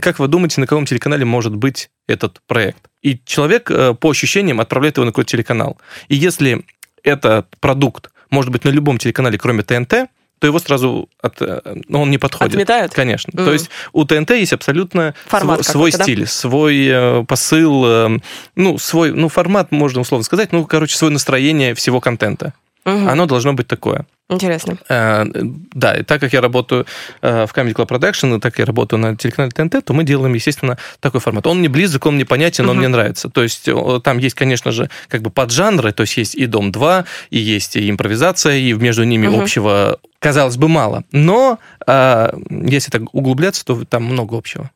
[0.02, 2.80] как вы думаете, на каком телеканале может быть этот проект?
[3.02, 5.78] И человек э, по ощущениям отправляет его на какой-то телеканал.
[6.08, 6.64] И если
[7.04, 12.02] этот продукт может быть на любом телеканале, кроме ТНТ, то его сразу от, э, ну,
[12.02, 12.54] он не подходит.
[12.54, 12.94] Отметают?
[12.94, 13.32] Конечно.
[13.34, 13.46] Мгм.
[13.46, 16.04] То есть у ТНТ есть абсолютно Формат сво- свой какой-то, да?
[16.04, 18.20] стиль, свой э, посыл, э,
[18.56, 22.54] ну, свой, ну, формат, можно условно сказать, ну, короче, свое настроение всего контента.
[22.88, 23.10] Мгм.
[23.10, 24.06] Оно должно быть такое.
[24.30, 24.78] Интересно.
[24.90, 25.26] Э,
[25.74, 26.86] Да, и так как я работаю
[27.22, 30.04] э, в Comedy Club Production, и так как я работаю на телеканале ТНТ, то мы
[30.06, 31.46] делаем, естественно, такой формат.
[31.48, 32.78] Он мне близок, он мне понятен, он Мгм.
[32.80, 33.30] мне нравится.
[33.30, 33.70] То есть
[34.04, 37.90] там есть, конечно же, как бы поджанры, то есть есть и Дом-2, и есть и
[37.90, 39.42] импровизация, и между ними Мгм.
[39.42, 41.04] общего, казалось бы, мало.
[41.12, 44.72] Но э, если так углубляться, то там много общего.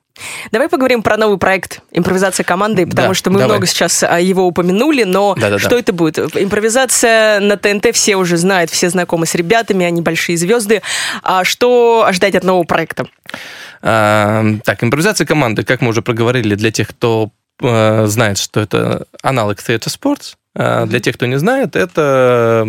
[0.52, 3.56] Давай поговорим про новый проект «Импровизация команды», потому Да, что мы давай.
[3.56, 5.60] много сейчас а, его упомянули, но Да-да-да.
[5.60, 6.18] что это будет?
[6.36, 10.82] Импровизация на ТНТ все уже знают, все знакомы с ребятами, они большие звезды.
[11.24, 13.08] А что ожидать от нового проекта?
[13.82, 17.32] А, Так, импровизация команды, как мы уже проговорили, для тех, кто
[17.62, 20.36] э, знает, что это аналог Theater Sports.
[20.54, 22.66] А Для тех, кто не знает, это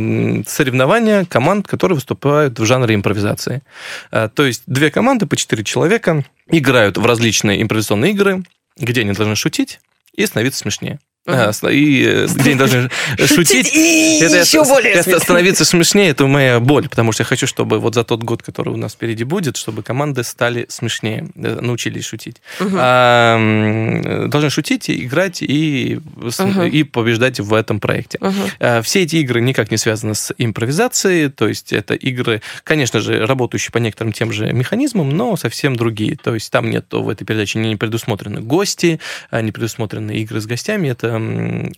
[0.47, 3.63] соревнования команд, которые выступают в жанре импровизации.
[4.11, 8.45] А, То есть две команды по четыре человека играют в различные импровизационные игры,
[8.77, 9.81] где они должны шутить
[10.15, 11.01] и становиться смешнее.
[11.25, 12.91] А, И э, где они должны
[13.27, 17.47] шутить и это еще более это становиться смешнее, это моя боль, потому что я хочу,
[17.47, 21.61] чтобы вот за тот год, который у нас впереди будет, чтобы команды стали смешнее, э,
[21.61, 22.43] научились шутить.
[22.59, 22.77] Мгм.
[22.77, 26.01] А, м, должны шутить, играть и,
[26.39, 26.63] Мгм.
[26.65, 28.19] и побеждать в этом проекте.
[28.21, 28.35] Мгм.
[28.59, 33.25] А, Все эти игры никак не связаны с импровизацией, то есть это игры, конечно же,
[33.27, 36.17] работающие по некоторым тем же механизмам, но совсем другие.
[36.17, 38.99] То есть там нет в этой передаче не предусмотрены гости,
[39.31, 40.89] а не предусмотрены игры с гостями.
[40.89, 41.12] Это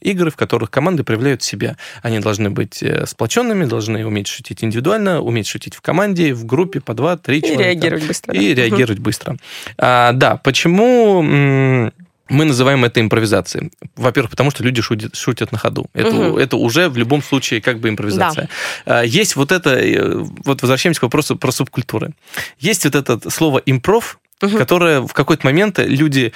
[0.00, 1.76] игры, в которых команды проявляют себя.
[2.02, 6.80] Они должны быть э, сплоченными, должны уметь шутить индивидуально, уметь шутить в команде, в группе
[6.80, 7.62] по два, три И человека.
[7.64, 8.32] реагировать быстро.
[8.32, 8.38] да?
[8.40, 9.36] И реагировать быстро.
[9.78, 13.70] А, да, почему мы называем это импровизацией?
[13.96, 15.86] Во-первых, потому что люди шутят, шутят на ходу.
[15.92, 16.36] Это, Мгм.
[16.38, 18.48] это уже в любом случае как бы импровизация.
[18.86, 22.12] А, Есть вот это, э, вот возвращаемся к вопросу про субкультуры.
[22.58, 24.58] Есть вот это слово импров, Мгм.
[24.58, 26.32] которое в какой-то момент люди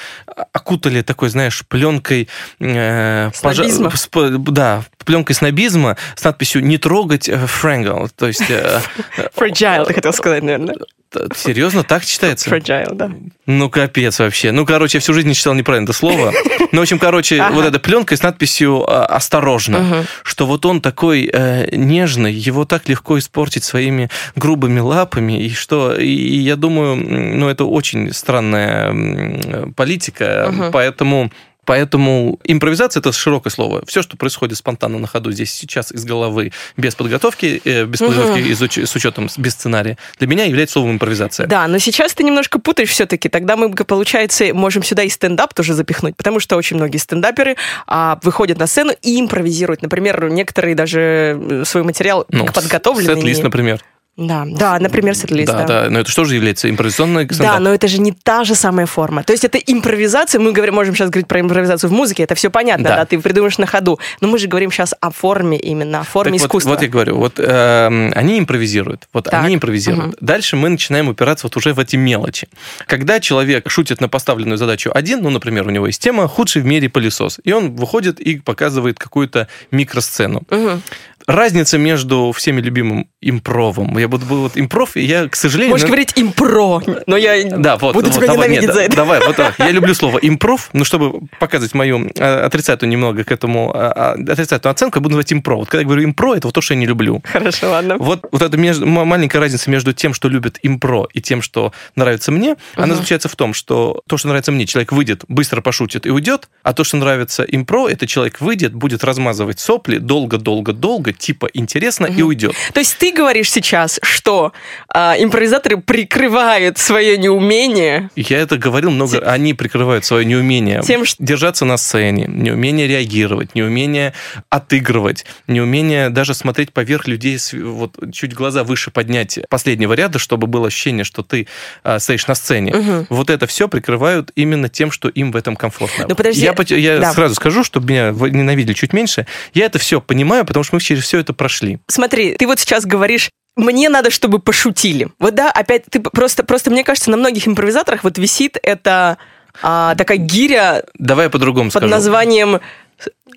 [0.52, 2.28] окутали такой, знаешь, пленкой...
[2.60, 3.88] э, пожа- Снобизма.
[3.90, 8.08] сп- да, пленкой снобизма с надписью «Не трогать э, Фрэнгл».
[8.16, 8.42] То есть...
[9.36, 10.76] Fragile, ты хотел сказать, наверное.
[11.10, 12.48] Т- Серьезно, так читается?
[12.50, 13.10] Fragile, да.
[13.46, 14.52] Ну, капец вообще.
[14.52, 16.32] Ну, короче, я всю жизнь не читал неправильно это слово.
[16.72, 17.54] Ну, в общем, короче, Ага.
[17.54, 20.04] вот эта пленка с надписью а, «Осторожно», Мгм.
[20.22, 25.94] что вот он такой э, нежный, его так легко испортить своими грубыми лапами, и что...
[25.94, 30.72] И, и я думаю, ну, это очень странная м, политика, Мгм.
[30.72, 31.30] поэтому...
[31.68, 33.84] Поэтому импровизация это широкое слово.
[33.86, 38.38] Все, что происходит спонтанно на ходу здесь сейчас из головы, без подготовки, э, без подготовки
[38.38, 41.46] из уч- с учетом без сценария, для меня является словом импровизация.
[41.46, 43.28] Да, но сейчас ты немножко путаешь все-таки.
[43.28, 48.18] Тогда мы, получается, можем сюда и стендап тоже запихнуть, потому что очень многие стендаперы а,
[48.22, 49.82] выходят на сцену и импровизируют.
[49.82, 53.14] Например, некоторые даже э, свой материал Ну, подготовленный.
[53.14, 53.82] сет-лист, например.
[54.18, 55.52] Да, да, например, сет-лист.
[55.52, 57.60] Да, да, но это что же является импровизационной Да, стендап?
[57.60, 59.22] но это же не та же самая форма.
[59.22, 60.40] То есть это импровизация.
[60.40, 63.06] Мы говорим, можем сейчас говорить про импровизацию в музыке, это все понятно, да, Да.
[63.06, 64.00] ты придумаешь на ходу.
[64.20, 66.70] Но мы же говорим сейчас о форме именно, о форме Так вот, искусства.
[66.70, 70.16] Вот я говорю, вот эм, они импровизируют, вот Так, они импровизируют.
[70.20, 72.48] Дальше мы начинаем упираться вот уже в эти мелочи.
[72.88, 76.64] Когда человек шутит на поставленную задачу один, ну, например, у него есть тема «худший в
[76.66, 80.42] мире пылесос», и он выходит и показывает какую-то микросцену.
[80.50, 80.82] Мгм.
[81.28, 85.72] Разница между всеми любимым импровом, я буду вот импров, и я, к сожалению...
[85.72, 87.92] Можешь ну, говорить импро, но я Да, вот.
[87.92, 88.96] буду вот, тебя давай, ненавидеть нет, за это.
[88.96, 89.58] Давай, вот так.
[89.58, 94.32] Я люблю слово импров, но чтобы показывать мою э, отрицательную немного к этому, э, э,
[94.32, 95.56] отрицательную оценку, я буду называть импро.
[95.56, 97.22] Вот когда я говорю импро, это вот то, что я не люблю.
[97.30, 97.96] Хорошо, ладно.
[97.98, 101.74] Вот, вот эта между- м- маленькая разница между тем, что любит импро, и тем, что
[101.94, 102.94] нравится мне, она Мгм.
[102.96, 106.72] заключается в том, что то, что нравится мне, человек выйдет, быстро пошутит и уйдет, а
[106.72, 112.54] то, что нравится импро, это человек выйдет, будет размазывать сопли долго-долго-долго, типа интересно, и уйдет.
[112.72, 114.52] То есть ты говоришь сейчас, что
[114.88, 119.18] а, импровизаторы прикрывают свое неумение Я это говорил много.
[119.20, 124.14] Они прикрывают свое неумение Тем, что- держаться на сцене, неумение реагировать, неумение
[124.50, 130.68] отыгрывать, неумение даже смотреть поверх людей, вот чуть глаза выше поднять последнего ряда, чтобы было
[130.68, 131.46] ощущение, что ты
[131.82, 132.72] а, стоишь на сцене.
[132.74, 133.06] Мгм.
[133.10, 136.06] Вот это все прикрывают именно тем, что им в этом комфортно.
[136.08, 136.42] Ну, подожди.
[136.44, 137.12] Я, я Да.
[137.12, 139.26] сразу скажу, чтобы меня ненавидели чуть меньше.
[139.54, 141.78] Я это все понимаю, потому что мы через все это прошли.
[141.86, 145.08] Смотри, ты вот сейчас говоришь, мне надо, чтобы пошутили.
[145.18, 149.16] Вот да, опять ты просто, просто мне кажется, на многих импровизаторах вот висит эта
[149.62, 151.90] а, такая гиря Давай я по-другому под скажу.
[151.90, 152.60] названием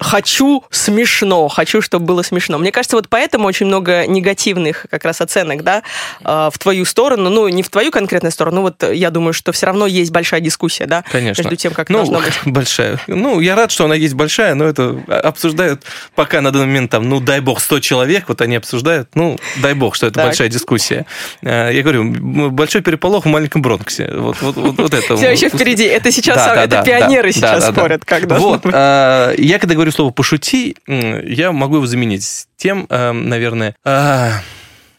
[0.01, 2.57] хочу смешно, хочу, чтобы было смешно.
[2.57, 5.83] Мне кажется, вот поэтому очень много негативных как раз оценок, да,
[6.23, 9.67] э, в твою сторону, ну, не в твою конкретную сторону, вот я думаю, что все
[9.67, 11.43] равно есть большая дискуссия, да, Конечно.
[11.43, 12.33] между тем, как ну, должно быть.
[12.45, 12.99] Большая.
[13.07, 15.83] Ну, я рад, что она есть большая, но это обсуждают
[16.15, 19.73] пока на данный момент там, ну, дай бог, 100 человек, вот они обсуждают, ну, дай
[19.73, 20.25] бог, что это Так.
[20.25, 21.05] большая дискуссия.
[21.41, 24.11] Э, Я говорю, большой переполох в маленьком Бронксе.
[24.13, 25.15] Вот, вот, вот, вот это.
[25.15, 25.85] Все еще впереди.
[25.85, 29.75] Это сейчас Да, да, это да, пионеры сейчас спорят, как должно Вот, э, я когда
[29.75, 34.31] говорю слово «пошути», я могу его заменить тем, э, наверное, э,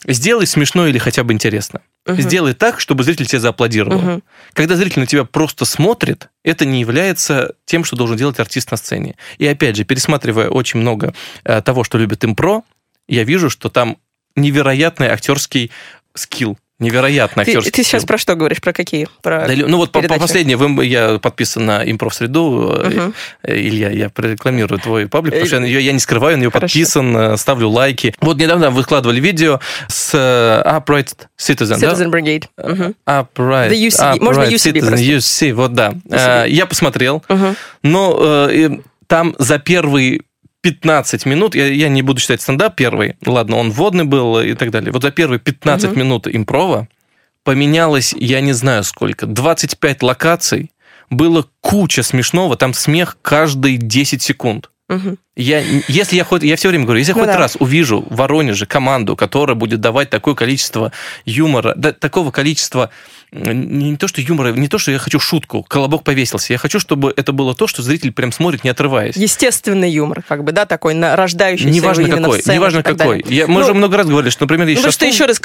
[0.06, 1.80] сделай смешно или хотя бы интересно.
[2.06, 2.20] Мгм.
[2.20, 4.00] Сделай так, чтобы зритель тебе зааплодировал.
[4.00, 4.22] Мгм.
[4.54, 8.76] Когда зритель на тебя просто смотрит, это не является тем, что должен делать артист на
[8.76, 9.14] сцене.
[9.38, 12.62] И опять же, пересматривая очень много э, того, что любит импро,
[13.08, 13.98] я вижу, что там
[14.34, 15.70] невероятный актерский
[16.14, 16.58] скилл.
[16.82, 18.08] Невероятный Ты, актерский ты сейчас скилл.
[18.08, 18.60] про что говоришь?
[18.60, 19.08] Про какие?
[19.22, 19.46] Про...
[19.46, 22.76] Да, ну вот по, по последнее, я подписан на импров-среду.
[22.82, 23.14] э, Мгм.
[23.44, 26.50] э, Илья, я прорекламирую твой паблик, потому Э, что я, я не скрываю, на нее
[26.50, 26.66] хорошо.
[26.72, 28.14] подписан, э, ставлю лайки.
[28.20, 31.92] Вот недавно выкладывали видео с э, Upright Citizen, да?
[31.92, 32.44] Citizen Brigade.
[32.58, 32.94] Мгм.
[33.06, 34.20] Upright, The.
[34.20, 35.04] Можно Upright UCB Citizen, просто.
[35.06, 35.90] UC, вот да.
[35.90, 36.44] UCB.
[36.44, 37.56] Э, Я посмотрел, Мгм.
[37.82, 38.18] но
[38.48, 40.22] э, и там за первые
[40.62, 44.70] 15 минут, я, я не буду считать стендап первый, ладно, он вводный был и так
[44.70, 44.92] далее.
[44.92, 45.98] Вот за первые 15 Мгм.
[45.98, 46.88] минут импрова
[47.44, 50.70] поменялось, я не знаю сколько, 25 локаций,
[51.10, 54.70] было куча смешного, там смех каждые 10 секунд.
[55.36, 57.38] Я, если я хоть, я все время говорю, если я Ну хоть да.
[57.38, 60.92] раз увижу в Воронеже команду, которая будет давать такое количество
[61.24, 62.90] юмора, да, такого количества
[63.32, 67.14] не то что юмора, не то что я хочу шутку, колобок повесился, я хочу, чтобы
[67.16, 69.16] это было то, что зритель прям смотрит, не отрываясь.
[69.16, 73.24] Естественный юмор, как бы, да, такой на- рождающийся Неважно какой, неважно какой.
[73.26, 75.40] Я- мы Ну, уже много раз говорили, что, например, есть Ну, что еще раз,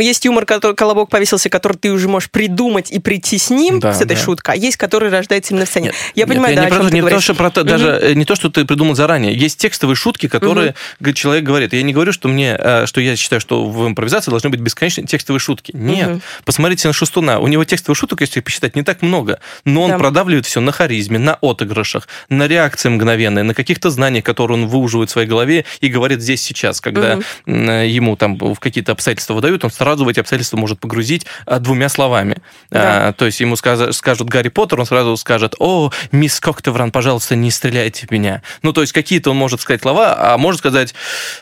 [0.00, 3.92] есть юмор, который колобок повесился, который ты уже можешь придумать и прийти с ним, Да,
[3.92, 4.22] с этой да.
[4.22, 5.86] шуткой, а есть, который рождается именно в сцене.
[5.86, 8.14] Нет, я нет, понимаю, да, не о про не, то, что про то- даже э,
[8.14, 9.34] не то, что ты придумал заранее.
[9.34, 11.72] Есть текстовые шутки, которые г- человек говорит.
[11.72, 15.06] Я не говорю, что мне, э, что я считаю, что в импровизации должны быть бесконечные
[15.06, 15.72] текстовые шутки.
[15.74, 16.08] Нет.
[16.08, 16.22] Мгм.
[16.44, 17.31] Посмотрите на Шустуна.
[17.40, 19.40] У него текстовых шуток, если посчитать, не так много.
[19.64, 19.98] Но он Да.
[19.98, 25.10] продавливает все на харизме, на отыгрышах, на реакции мгновенной, на каких-то знаниях, которые он выуживает
[25.10, 26.80] в своей голове и говорит здесь сейчас.
[26.80, 31.26] Когда э, ему там в какие-то обстоятельства выдают, он сразу в эти обстоятельства может погрузить
[31.46, 32.38] а, двумя словами.
[32.70, 33.08] Да.
[33.08, 37.36] А, то есть ему сказ- скажут Гарри Поттер, он сразу скажет, о, мисс Коктевран, пожалуйста,
[37.36, 38.42] не стреляйте в меня.
[38.62, 40.94] Ну, то есть какие-то он может сказать слова, а может сказать,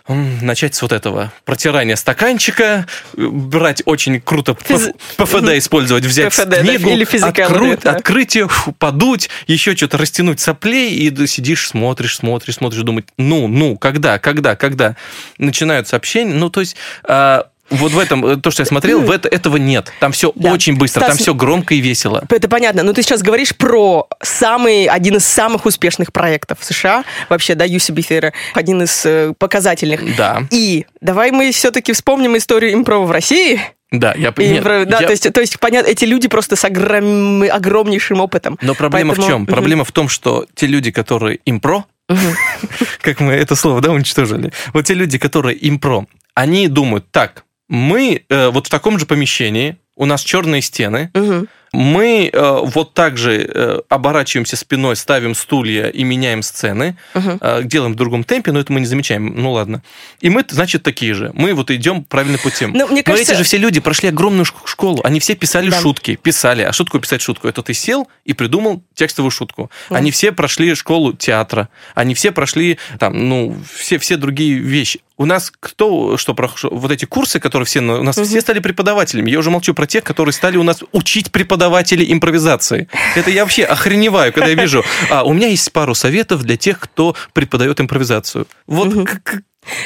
[0.09, 1.33] начать с вот этого.
[1.45, 7.81] Протирание стаканчика, брать очень круто Физ- ПФД использовать, взять PFD, да, книгу, или физикалу, открыть,
[7.81, 7.93] да.
[7.93, 13.77] открытие, фу, подуть, еще что-то растянуть соплей, и сидишь, смотришь, смотришь, смотришь, думать, ну, ну,
[13.77, 14.97] когда, когда, когда
[15.39, 16.77] начинают сообщения, ну, то есть...
[17.05, 19.93] а, вот в этом, э, то, что я смотрел, в это, этого нет.
[20.01, 20.53] Там все Да.
[20.53, 22.25] очень быстро, там Стас, все громко и весело.
[22.29, 27.05] Это понятно, но ты сейчас говоришь про самый, один из самых успешных проектов в США,
[27.29, 30.17] вообще, да, UCB Theater, один из э, показательных.
[30.17, 33.61] Да, И давай мы все-таки вспомним историю импрова в России.
[33.91, 37.49] Да, я импров- да, я- то есть, то есть, понятно, эти люди просто с огром-
[37.49, 38.59] огромнейшим опытом.
[38.63, 39.47] Но проблема Поэтому- в чем?
[39.47, 41.85] Проблема в том, что те люди, которые импро,
[43.01, 48.25] как мы это слово, да, уничтожили, вот те люди, которые импро, они думают, так, мы
[48.29, 51.47] э, вот в таком же помещении, у нас черные стены, Мгм.
[51.73, 57.39] мы э, вот так же э, оборачиваемся спиной, ставим стулья и меняем сцены, Мгм.
[57.41, 59.83] э, делаем в другом темпе, но это мы не замечаем, ну ладно.
[60.21, 61.31] И мы, значит, такие же.
[61.35, 62.73] Мы вот идем правильным путем.
[62.73, 65.79] Ну, мне Но кажется- эти же все люди прошли огромную школу, они все писали Да.
[65.81, 67.47] шутки, писали, а шутку писать шутку.
[67.47, 69.71] Это ты сел и придумал текстовую шутку.
[69.91, 69.97] Да.
[69.97, 75.01] Они все прошли школу театра, они все прошли там, ну, все, все другие вещи.
[75.19, 76.71] У нас кто что прошел?
[76.73, 78.25] Вот эти курсы, которые все, у нас Мгм.
[78.27, 79.31] все стали преподавателями.
[79.31, 82.89] Я уже молчу про тех, которые стали у нас учить преподавателей импровизации.
[83.17, 84.85] Это я вообще охреневаю, когда я вижу.
[85.11, 88.47] А, у меня есть пару советов для тех, кто преподает импровизацию.
[88.67, 89.43] Вот к-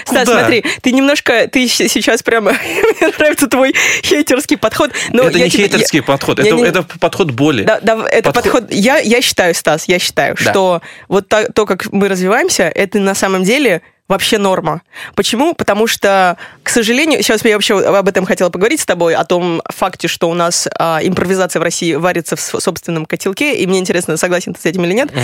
[0.07, 0.39] Стас, куда?
[0.41, 2.53] смотри, ты немножко, ты сейчас прямо,
[3.01, 4.93] мне нравится твой хейтерский подход.
[5.11, 6.63] Но это я не тебе- я- хейтерский подход, Не, это, не.
[6.65, 7.65] это подход боли.
[7.65, 8.73] Да, да, это Подход- подход.
[8.73, 10.51] Я, я считаю, Стас, я считаю, Да.
[10.53, 14.83] что вот та- то, как мы развиваемся, это на самом деле вообще норма.
[15.15, 15.55] Почему?
[15.55, 19.63] Потому что, к сожалению, сейчас я вообще об этом хотела поговорить с тобой, о том
[19.71, 24.17] факте, что у нас а, импровизация в России варится в собственном котелке, и мне интересно,
[24.17, 25.11] согласен ты с этим или нет.
[25.13, 25.23] Мгм.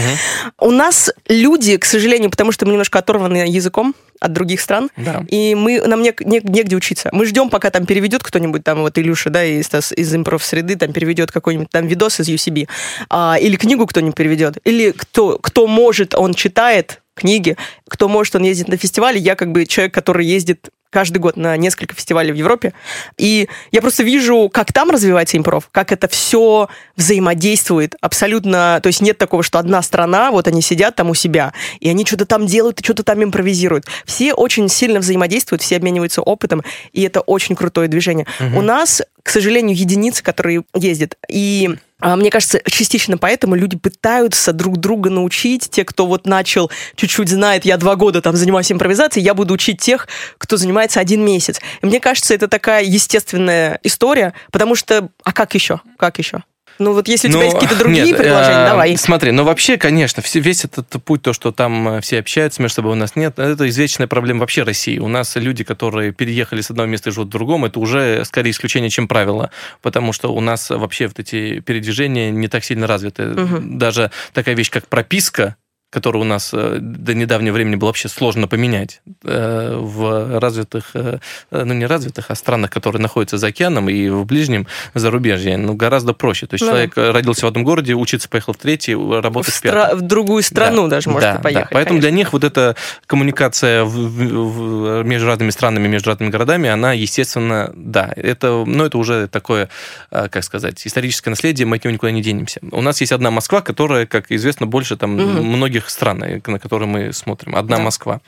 [0.59, 5.25] У нас люди, к сожалению, потому что мы немножко оторваны языком от других стран, Да.
[5.29, 7.09] и мы, нам не, не- негде учиться.
[7.13, 11.33] Мы ждем, пока там переведет кто-нибудь, там вот Илюша, да, из, из импров-среды, там переведет
[11.33, 12.69] какой-нибудь там видос из UCB,
[13.09, 17.57] а, или книгу кто-нибудь переведет, или кто, кто может, он читает книги,
[17.89, 19.19] кто может, он ездит на фестивали.
[19.19, 22.73] Я как бы человек, который ездит каждый год на несколько фестивалей в Европе,
[23.17, 29.01] и я просто вижу, как там развивается импров, как это все взаимодействует абсолютно, то есть
[29.01, 32.47] нет такого, что одна страна, вот они сидят там у себя, и они что-то там
[32.47, 33.87] делают и что-то там импровизируют.
[34.05, 38.27] Все очень сильно взаимодействуют, все обмениваются опытом, и это очень крутое движение.
[38.41, 38.59] Угу.
[38.59, 41.71] У нас, к сожалению, единицы, которые ездят, и
[42.03, 45.69] мне кажется, частично поэтому люди пытаются друг друга научить.
[45.71, 49.81] Те, кто вот начал, чуть-чуть знает, я два года там занимаюсь импровизацией, я буду учить
[49.81, 50.09] тех,
[50.39, 51.61] кто занимается один месяц.
[51.83, 55.81] И мне кажется, это такая естественная история, потому что, а как еще?
[55.99, 56.43] Как еще?
[56.81, 58.97] Ну вот если у тебя есть какие-то другие нет, предложения, э, давай.
[58.97, 62.93] Смотри, ну вообще, конечно, весь этот путь, то, что там э, все общаются между собой,
[62.93, 64.99] у нас нет, это извечная проблема вообще России.
[64.99, 68.51] У нас люди, которые переехали с одного места и живут в другом, это уже скорее
[68.53, 69.51] исключение, чем правило,
[69.83, 73.29] потому что у нас вообще вот эти передвижения не так сильно развиты.
[73.29, 73.59] Угу.
[73.61, 75.57] Даже такая вещь, как прописка,
[75.91, 81.19] который у нас э, до недавнего времени было вообще сложно поменять э, в развитых, э,
[81.51, 86.13] ну не развитых, а странах, которые находятся за океаном и в ближнем зарубежье, ну гораздо
[86.15, 86.47] проще.
[86.47, 86.71] То есть да.
[86.71, 89.99] человек родился в одном городе, учиться поехал в третий, работать в, в пятом.
[89.99, 90.97] В другую страну да.
[90.97, 91.71] даже может да, поехать.
[91.71, 91.75] Да.
[91.75, 92.09] Поэтому конечно.
[92.09, 92.77] для них вот эта
[93.07, 98.97] коммуникация в, в, между разными странами, между разными городами, она, естественно, да, это, ну, это
[98.97, 99.69] уже такое,
[100.11, 102.61] как сказать, историческое наследие, мы от него никуда не денемся.
[102.71, 105.43] У нас есть одна Москва, которая, как известно, больше там угу.
[105.43, 107.57] многих других стран, на которые мы смотрим.
[107.57, 107.83] Одна да.
[107.83, 108.21] Москва.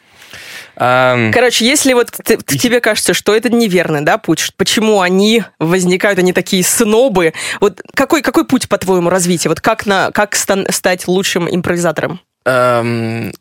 [0.77, 1.31] А...
[1.33, 6.33] Короче, если вот ты, тебе кажется, что это неверный да, путь, почему они возникают, они
[6.33, 9.49] такие снобы, вот какой, какой путь, по-твоему, развития?
[9.49, 12.21] Вот как, на, как стать лучшим импровизатором?
[12.47, 13.33] Um...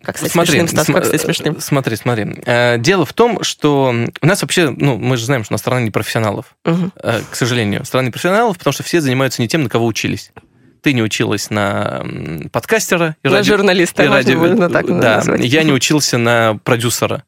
[0.00, 1.60] Как стать смотри, смешным, Стас, как стать смешным?
[1.60, 2.36] Смотри, смотри.
[2.46, 5.60] Э, дело в том, что у нас вообще, ну, мы же знаем, что у нас
[5.60, 6.92] страна непрофессионалов, угу.
[7.02, 7.84] к сожалению.
[7.84, 10.30] Страна непрофессионалов, потому что все занимаются не тем, на кого учились
[10.80, 12.04] ты не училась на
[12.52, 13.16] подкастера.
[13.22, 13.48] И на ради...
[13.48, 14.32] журналиста, и ради...
[14.32, 15.44] можно так Да, назвать.
[15.44, 17.24] я не учился на продюсера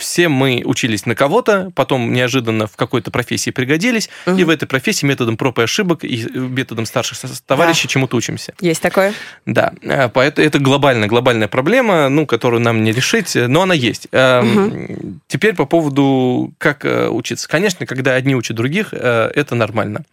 [0.00, 4.36] все мы учились на кого-то, потом неожиданно в какой-то профессии пригодились, угу.
[4.36, 7.92] и в этой профессии методом проб и ошибок и методом старших товарищей да.
[7.92, 8.54] чему-то учимся.
[8.60, 9.14] Есть такое?
[9.46, 9.72] Да.
[9.84, 14.08] А, поэтому это глобальная, глобальная проблема, ну, которую нам не решить, но она есть.
[14.12, 15.20] Угу.
[15.28, 17.48] Теперь по поводу, как э, учиться.
[17.48, 20.04] Конечно, когда одни учат других, э, это нормально.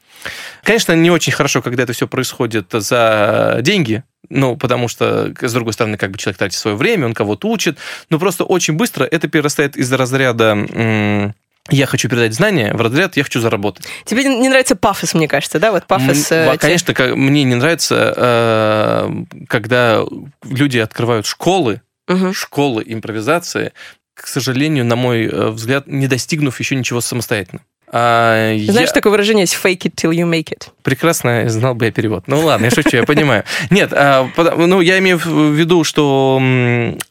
[0.63, 5.73] Конечно, не очень хорошо, когда это все происходит за деньги, ну, потому что, с другой
[5.73, 7.77] стороны, как бы человек тратит свое время, он кого-то учит,
[8.10, 11.34] но просто очень быстро это перерастает из разряда
[11.69, 13.86] я хочу передать знания в разряд, я хочу заработать.
[14.06, 15.71] Тебе не нравится пафос, мне кажется, да?
[15.71, 16.32] Вот пафос.
[16.32, 17.13] М- конечно, те...
[17.13, 20.01] мне не нравится, э, когда
[20.43, 22.34] люди открывают школы, угу.
[22.34, 23.73] школы импровизации,
[24.13, 27.62] к сожалению, на мой э, взгляд, не достигнув еще ничего самостоятельно.
[27.89, 28.93] А, Знаешь, я...
[28.93, 30.69] такое выражение есть fake it till you make it.
[30.84, 32.26] Прекрасно, знал бы я перевод.
[32.28, 33.43] Ну ладно, я шучу, я понимаю.
[33.69, 36.41] Нет, а, ну я имею в виду, что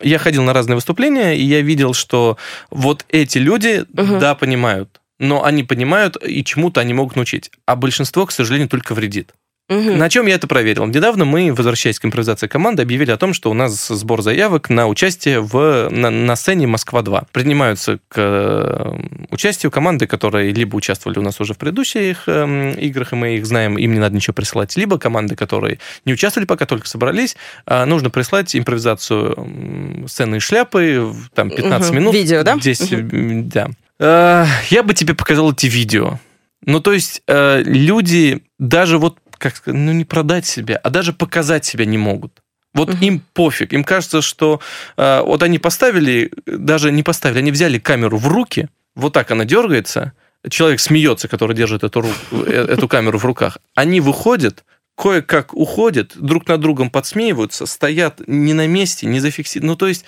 [0.01, 2.37] я ходил на разные выступления, и я видел, что
[2.71, 7.51] вот эти люди, да, понимают, но они понимают, и чему-то они могут научить.
[7.65, 9.33] А большинство, к сожалению, только вредит.
[9.68, 9.96] Угу.
[9.96, 10.87] На чем я это проверил?
[10.87, 14.87] Недавно мы, возвращаясь к импровизации команды, объявили о том, что у нас сбор заявок на
[14.87, 17.26] участие в, на, на сцене Москва-2.
[17.33, 18.92] Принимаются к э,
[19.31, 23.46] участию команды, которые либо участвовали у нас уже в предыдущих э, играх, и мы их
[23.46, 27.85] знаем, им не надо ничего присылать, либо команды, которые не участвовали, пока только собрались, э,
[27.87, 31.96] нужно прислать импровизацию сцены и шляпы, там 15 угу.
[31.96, 32.14] минут.
[32.14, 32.57] Видео, да?
[32.57, 33.42] Здесь, угу.
[33.52, 33.70] да.
[33.98, 36.20] Э, я бы тебе показал эти видео.
[36.64, 41.12] Ну, то есть э, люди даже вот как сказать, ну не продать себя, а даже
[41.12, 42.42] показать себя не могут.
[42.75, 42.99] Вот угу.
[43.01, 44.61] им пофиг, им кажется, что
[44.96, 49.44] э, вот они поставили, даже не поставили, они взяли камеру в руки, вот так она
[49.44, 50.12] дергается,
[50.49, 56.12] человек смеется, который держит эту, руку, э, эту камеру в руках, они выходят, кое-как уходят,
[56.16, 59.72] друг над другом подсмеиваются, стоят не на месте, не зафиксированы.
[59.72, 60.05] Ну, то есть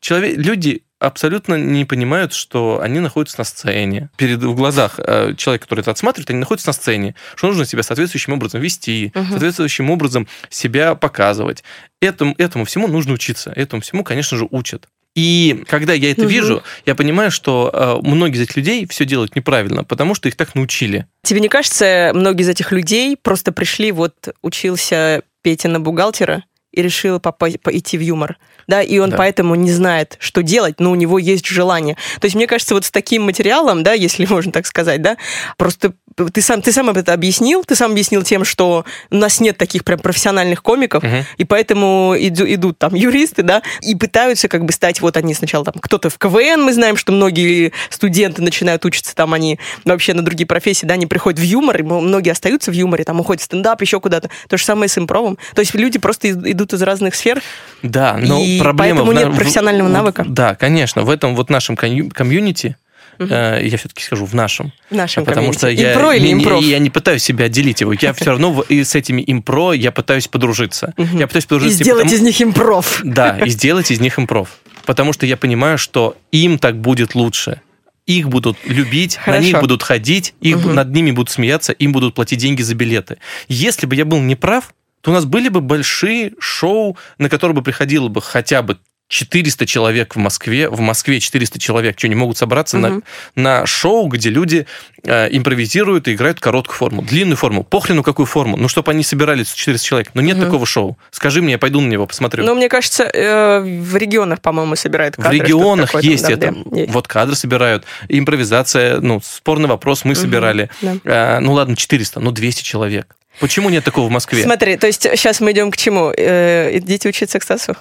[0.00, 4.10] человек, люди абсолютно не понимают, что они находятся на сцене.
[4.16, 7.14] Перед в глазах э, человека, который это отсматривает, они находятся на сцене.
[7.34, 9.26] Что нужно себя соответствующим образом вести, угу.
[9.30, 11.64] соответствующим образом себя показывать.
[12.00, 13.52] Этому, этому всему нужно учиться.
[13.54, 14.88] Этому всему, конечно же, учат.
[15.14, 16.30] И когда я это угу.
[16.30, 20.36] вижу, я понимаю, что э, многие из этих людей все делают неправильно, потому что их
[20.36, 21.06] так научили.
[21.22, 26.82] Тебе не кажется, многие из этих людей просто пришли, вот учился Петя на бухгалтера и
[26.82, 29.16] решил попасть, пойти в юмор да, и он да.
[29.16, 31.96] поэтому не знает, что делать, но у него есть желание.
[32.20, 35.16] То есть, мне кажется, вот с таким материалом, да, если можно так сказать, да,
[35.56, 35.92] просто
[36.32, 39.84] ты сам, ты сам это объяснил, ты сам объяснил тем, что у нас нет таких
[39.84, 41.24] прям профессиональных комиков, угу.
[41.36, 45.64] и поэтому иду, идут там юристы, да, и пытаются как бы стать, вот они сначала
[45.64, 50.22] там, кто-то в КВН, мы знаем, что многие студенты начинают учиться там, они вообще на
[50.22, 53.44] другие профессии, да, они приходят в юмор, и многие остаются в юморе, там уходят в
[53.44, 54.30] стендап, еще куда-то.
[54.48, 55.38] То же самое с импровом.
[55.54, 57.42] То есть люди просто идут идут из разных сфер.
[57.82, 59.04] Да, но и проблема...
[59.04, 60.24] поэтому в нет профессионального в- навыка.
[60.26, 61.02] Да, конечно.
[61.02, 62.76] В этом вот нашем комьюнити,
[63.18, 65.58] э, я все-таки скажу в нашем, В нашем потому комьюнити.
[65.58, 66.62] что я, Импро или не- импров?
[66.64, 67.92] я не пытаюсь себя отделить его.
[67.98, 70.94] Я все равно и с этими импро я пытаюсь подружиться.
[70.96, 73.00] Я пытаюсь И подружиться сделать потому- из них импров.
[73.04, 74.48] Да, и сделать из них импров.
[74.84, 77.60] Потому что я понимаю, что им так будет лучше.
[78.06, 79.40] Их будут любить, Хорошо.
[79.40, 80.76] на них будут ходить, их, Мгм.
[80.76, 83.16] над ними будут смеяться, им будут платить деньги за билеты.
[83.48, 84.72] Если бы я был неправ,
[85.06, 88.76] то у нас были бы большие шоу, на которые бы приходило бы хотя бы
[89.08, 90.68] 400 человек в Москве.
[90.68, 93.04] В Москве 400 человек что, не могут собраться на, Мгм.
[93.36, 94.66] на шоу, где люди
[95.04, 99.52] э, импровизируют и играют короткую форму, длинную форму, похрену какую форму, ну, чтобы они собирались
[99.54, 100.10] 400 человек.
[100.14, 100.46] Но нет Мгм.
[100.46, 100.98] такого шоу.
[101.12, 102.42] Скажи мне, я пойду на него посмотрю.
[102.44, 105.36] Но мне кажется, э, в регионах, по-моему, собирают В кадры.
[105.36, 106.54] что-то регионах там, есть да, это.
[106.64, 106.92] да, есть.
[106.92, 107.84] Вот кадры собирают.
[108.08, 110.68] Импровизация, ну, спорный вопрос мы собирали.
[110.82, 110.96] да.
[111.04, 113.14] А, ну ладно, 400, ну 200 человек.
[113.40, 114.42] Почему нет такого в Москве?
[114.42, 116.12] Смотри, то есть сейчас мы идем к чему?
[116.16, 117.76] Э, идите учиться к Стасу.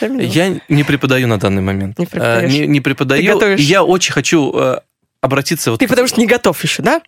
[0.00, 1.98] Я не преподаю на данный момент.
[1.98, 2.52] Не преподаешь.
[2.52, 3.56] Не, не преподаю.
[3.56, 4.80] я очень хочу э,
[5.20, 5.70] обратиться...
[5.70, 7.02] Вот Ты потому что не готов еще, да?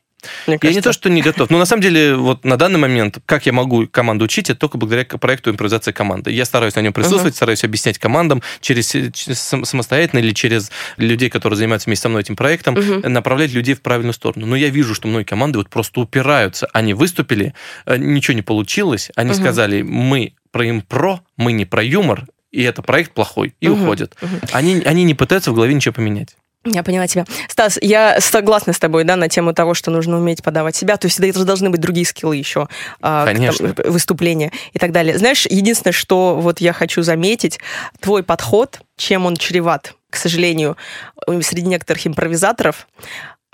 [0.46, 0.82] Мне Я не кажется.
[0.82, 1.50] то, что не готов.
[1.50, 4.78] Но на самом деле, вот на данный момент, как я могу команду учить, это только
[4.78, 6.30] благодаря проекту импровизации команды.
[6.30, 11.30] Я стараюсь на нем присутствовать, стараюсь объяснять командам через, через сам- самостоятельно или через людей,
[11.30, 13.12] которые занимаются вместе со мной этим проектом, Мгм.
[13.12, 14.46] направлять людей в правильную сторону.
[14.46, 16.68] Но я вижу, что многие команды вот просто упираются.
[16.72, 17.54] Они выступили,
[17.86, 19.40] э, ничего не получилось, они Мгм.
[19.40, 23.82] сказали, мы про импро, мы не про юмор, и это проект плохой, и Мгм.
[23.82, 24.14] уходят.
[24.20, 24.40] Мгм.
[24.52, 26.36] Они, они не пытаются в голове ничего поменять.
[26.64, 27.24] Я поняла тебя.
[27.48, 30.96] Стас, я согласна с тобой, да, на тему того, что нужно уметь подавать себя.
[30.96, 32.68] То есть это же должны быть другие скиллы еще.
[33.00, 33.72] а, Конечно.
[33.72, 35.18] там, выступления и так далее.
[35.18, 37.58] Знаешь, единственное, что вот я хочу заметить,
[38.00, 40.76] твой подход, чем он чреват, к сожалению,
[41.40, 42.86] среди некоторых импровизаторов,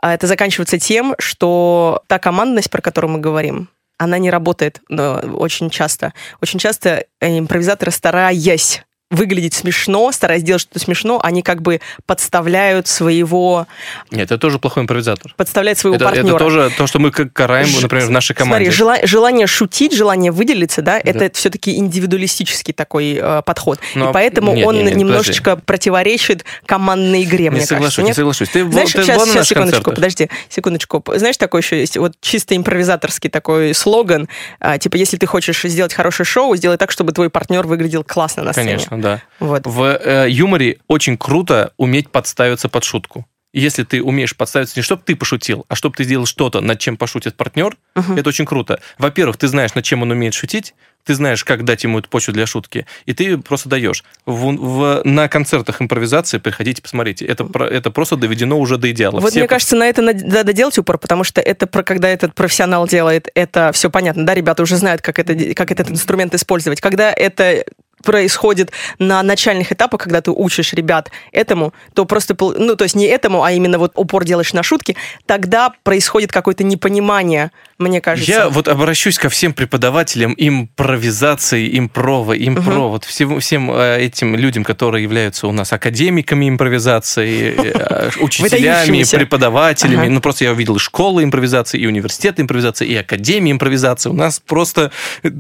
[0.01, 5.19] а это заканчивается тем, что та командность, про которую мы говорим, она не работает но,
[5.35, 6.15] очень часто.
[6.41, 12.89] Очень часто э, импровизаторы, стараясь выглядеть смешно, стараясь сделать что-то смешно, они как бы подставляют
[12.89, 13.67] своего,
[14.11, 15.33] Нет, это тоже плохой импровизатор.
[15.37, 16.27] подставляют своего Это, партнера.
[16.37, 18.71] это тоже то, что мы караем, Ж- например, в нашей команде.
[18.71, 21.11] Смотри, жела- желание шутить, желание выделиться, да, Да.
[21.11, 23.79] это все-таки индивидуалистический такой э, подход.
[23.95, 28.03] Но- и поэтому нет, он нет, нет, немножечко противоречит командной игре, не мне соглашусь, кажется.
[28.03, 28.17] не нет?
[28.17, 28.49] соглашусь.
[28.51, 29.95] Ты, Знаешь, ты сейчас, сейчас, секундочку, концертах?
[29.95, 31.05] подожди, секундочку.
[31.15, 34.29] Знаешь, такой еще есть вот чисто импровизаторский такой слоган,
[34.61, 38.43] а, типа, если ты хочешь сделать хорошее шоу, сделай так, чтобы твой партнер выглядел классно
[38.43, 38.67] на сцене.
[38.73, 39.23] Конечно, да.
[39.41, 39.63] Вот.
[39.67, 43.27] В э, юморе очень круто уметь подставиться под шутку.
[43.55, 46.99] Если ты умеешь подставиться не чтобы ты пошутил, а чтобы ты сделал что-то, над чем
[46.99, 48.19] пошутит партнер, Мгм.
[48.19, 48.79] это очень круто.
[48.99, 50.75] Во-первых, ты знаешь, над чем он умеет шутить,
[51.05, 54.05] ты знаешь, как дать ему эту почву для шутки, и ты просто даешь.
[54.27, 57.25] В, в- на концертах импровизации приходите, посмотрите.
[57.25, 59.19] Это, это просто доведено уже до идеала.
[59.19, 62.09] Вот Все мне кажется, на это над- надо делать упор, потому что это про когда
[62.11, 66.35] этот профессионал делает, это все понятно, да, ребята уже знают, как, это, как этот инструмент
[66.35, 66.83] использовать.
[66.83, 67.65] Когда это
[68.03, 73.07] происходит на начальных этапах, когда ты учишь ребят этому, то просто, ну, то есть не
[73.07, 74.97] этому, а именно вот упор делаешь на шутки,
[75.27, 78.31] тогда происходит какое-то непонимание, мне кажется.
[78.31, 82.89] Я вот обращусь ко всем преподавателям импровизации, импрова, импро, Мгм.
[82.89, 89.17] вот всем, всем э, этим людям, которые являются у нас академиками импровизации, э, учителями, Выдающимися.
[89.17, 90.09] преподавателями.
[90.09, 94.09] Ну, просто я увидел школы импровизации, и университеты импровизации, и академии импровизации.
[94.11, 94.91] У нас просто
[95.23, 95.31] э,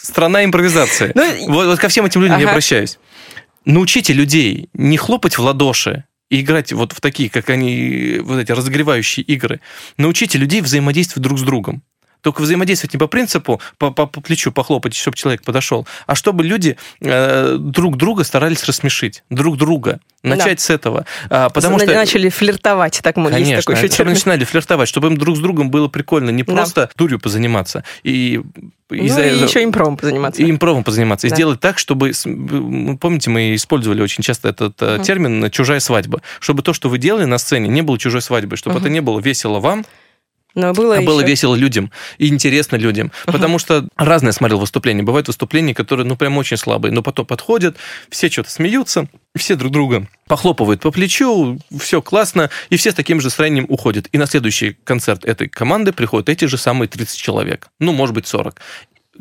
[0.00, 1.12] страна импровизации.
[1.14, 2.50] Ну, вот ко всем этим людям я Ага.
[2.52, 2.98] обращаюсь.
[3.64, 8.50] Научите людей не хлопать в ладоши и играть вот в такие, как они, вот эти
[8.52, 9.60] разогревающие игры.
[9.98, 11.82] Научите людей взаимодействовать друг с другом.
[12.22, 16.44] Только взаимодействовать не по принципу по, по- по плечу похлопать, чтобы человек подошел, а чтобы
[16.44, 20.00] люди э, друг друга старались рассмешить, друг друга.
[20.22, 21.04] Начать с этого.
[21.30, 21.92] А, потому на- что...
[21.94, 25.40] начали флиртовать, так мы есть Конечно, такой еще чтобы начинали флиртовать, чтобы им друг с
[25.40, 26.52] другом было прикольно, не Да.
[26.52, 28.40] просто дурью позаниматься и,
[28.88, 30.40] Ну, и этого- еще импровом позаниматься.
[30.42, 31.26] и импровом позаниматься.
[31.26, 31.34] И Да.
[31.36, 32.12] сделать так, чтобы...
[33.00, 35.02] Помните, мы использовали очень часто этот Мгм.
[35.02, 36.22] термин «чужая свадьба».
[36.38, 38.56] Чтобы то, что вы делали на сцене, не было чужой свадьбой.
[38.58, 38.84] Чтобы Мгм.
[38.84, 39.84] это не было весело вам,
[40.54, 43.10] Но было а было еще- весело людям и интересно людям.
[43.26, 45.02] Потому что разное смотрел выступления.
[45.02, 47.76] Бывают выступления, которые, ну, прям очень слабые, но потом подходят,
[48.10, 53.20] все что-то смеются, все друг друга похлопывают по плечу, все классно, и все с таким
[53.20, 54.08] же настроением уходят.
[54.12, 57.68] И на следующий концерт этой команды приходят эти же самые 30 человек.
[57.78, 58.60] Ну, может быть, 40.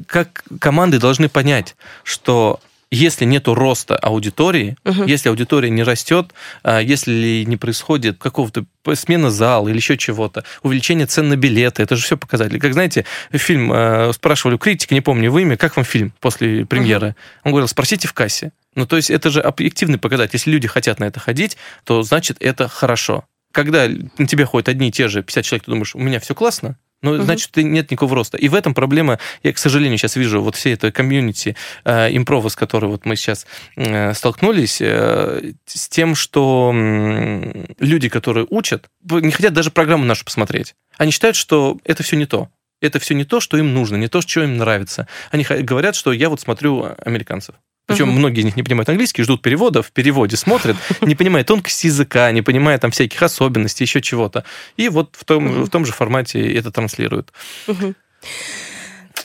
[0.07, 2.59] Как команды должны понять, что
[2.91, 5.05] если нету роста аудитории, Мгм.
[5.05, 8.65] если аудитория не растет, а, если не происходит какого-то
[8.95, 12.59] смена зала или еще чего-то, увеличение цен на билеты, это же все показатели.
[12.59, 16.65] Как, знаете, фильм, э, спрашивали у критика, не помню его имя, как вам фильм после
[16.65, 17.15] премьеры?
[17.43, 18.51] Он говорил, спросите в кассе.
[18.75, 20.31] Ну, то есть это же объективный показатель.
[20.33, 23.23] Если люди хотят на это ходить, то значит это хорошо.
[23.53, 23.87] Когда
[24.17, 26.77] на тебя ходят одни и те же 50 человек, ты думаешь, у меня все классно,
[27.01, 28.37] Ну, значит, нет никакого роста.
[28.37, 32.49] И в этом проблема, я, к сожалению, сейчас вижу вот все это комьюнити э, импрова,
[32.49, 38.89] с которой вот мы сейчас э, столкнулись, э, с тем, что э, люди, которые учат,
[39.09, 40.75] не хотят даже программу нашу посмотреть.
[40.97, 42.49] Они считают, что это все не то.
[42.81, 45.07] Это все не то, что им нужно, не то, что им нравится.
[45.31, 47.55] Они говорят, что я вот смотрю американцев.
[47.87, 48.13] Причем uh-huh.
[48.13, 52.31] многие из них не понимают английский, ждут перевода, в переводе смотрят, не понимают тонкости языка,
[52.31, 54.45] не понимают там всяких особенностей, еще чего-то.
[54.77, 55.63] И вот в том, uh-huh.
[55.65, 57.31] в том же формате это транслируют.
[57.67, 57.95] Uh-huh.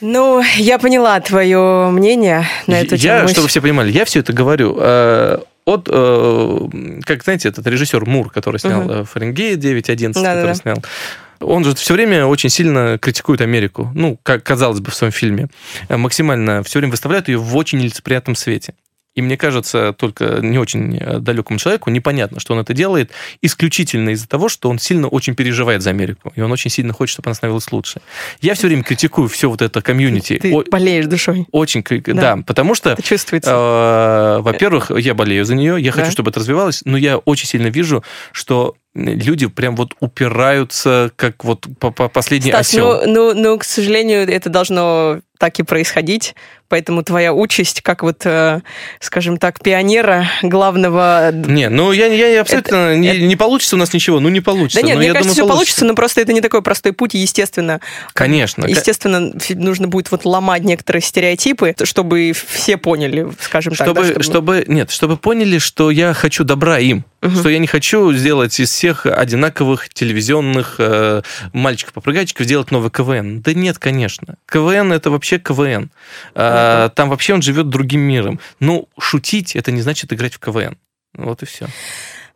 [0.01, 3.29] Ну, я поняла твое мнение на эту я, тему.
[3.29, 6.59] чтобы все понимали, я все это говорю э, от, э,
[7.03, 9.05] как знаете, этот режиссер Мур, который снял uh-huh.
[9.05, 10.83] Фаренгейт 9.11, да, который да, снял.
[11.39, 13.91] Он же все время очень сильно критикует Америку.
[13.93, 15.47] Ну, как казалось бы в своем фильме.
[15.89, 18.73] Э, максимально все время выставляет ее в очень нелицеприятном свете.
[19.17, 23.09] И мне кажется, только не очень э, далекому человеку непонятно, что он это делает
[23.41, 26.31] исключительно из-за того, что он сильно очень переживает за Америку.
[26.35, 27.99] И он очень сильно хочет, чтобы она становилась лучше.
[28.41, 30.37] Я все время критикую все вот это комьюнити.
[30.37, 31.47] Ты О- болеешь душой.
[31.51, 32.91] Очень, да, да потому что...
[32.91, 34.37] Это чувствуется.
[34.37, 37.67] Э, во-первых, я болею за нее, я хочу, чтобы это развивалось, но я очень сильно
[37.67, 43.01] вижу, что люди прям вот упираются, как вот по, по последний Стас, осел.
[43.05, 46.35] Ну, ну, ну, к сожалению, это должно так и происходить.
[46.69, 48.59] Поэтому твоя участь, как вот, э,
[48.99, 51.31] скажем так, пионера главного...
[51.31, 52.75] Не, ну я, я абсолютно...
[52.75, 53.19] Это, не, это...
[53.21, 54.81] не получится у нас ничего, ну не получится.
[54.81, 56.91] Да нет, но мне я кажется, думаю, все получится, но просто это не такой простой
[56.91, 57.79] путь, естественно.
[58.11, 58.65] Конечно.
[58.65, 64.03] Естественно, нужно будет вот ломать некоторые стереотипы, чтобы все поняли, скажем чтобы, так.
[64.03, 64.23] Да, чтобы...
[64.23, 64.65] чтобы...
[64.67, 67.05] Нет, чтобы поняли, что я хочу добра им.
[67.21, 67.31] Угу.
[67.31, 73.41] Что я не хочу сделать из всех одинаковых телевизионных э, мальчиков-попрыгайчиков сделать новый КВН.
[73.41, 74.35] Да нет, конечно.
[74.45, 75.89] КВН это вообще КВН.
[76.35, 78.39] Э, там вообще он живет другим миром.
[78.59, 80.77] Но шутить это не значит играть в КВН.
[81.15, 81.67] Вот и все.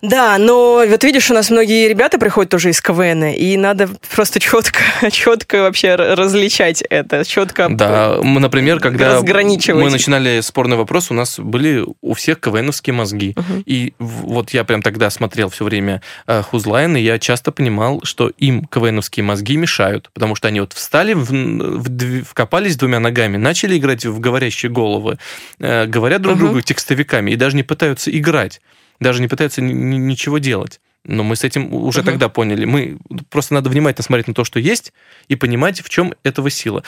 [0.01, 4.39] Да, но вот видишь, у нас многие ребята приходят тоже из КВН, и надо просто
[4.39, 4.81] четко,
[5.11, 11.39] четко вообще различать это, четко Да, мы, например, когда мы начинали спорный вопрос, у нас
[11.39, 13.35] были у всех КВНовские мозги.
[13.37, 13.63] Угу.
[13.65, 18.29] И вот я прям тогда смотрел все время э, Хузлайн, и я часто понимал, что
[18.37, 23.77] им КВНовские мозги мешают, потому что они вот встали, в, в, вкопались двумя ногами, начали
[23.77, 25.19] играть в говорящие головы,
[25.59, 26.45] э, говорят друг угу.
[26.45, 28.61] другу текстовиками, и даже не пытаются играть
[29.01, 30.79] даже не пытаются ничего делать.
[31.03, 32.65] Но мы с этим уже uh тогда поняли.
[32.65, 32.99] Мы
[33.29, 34.93] просто надо внимательно смотреть на то, что есть,
[35.27, 36.83] и понимать, в чем этого сила.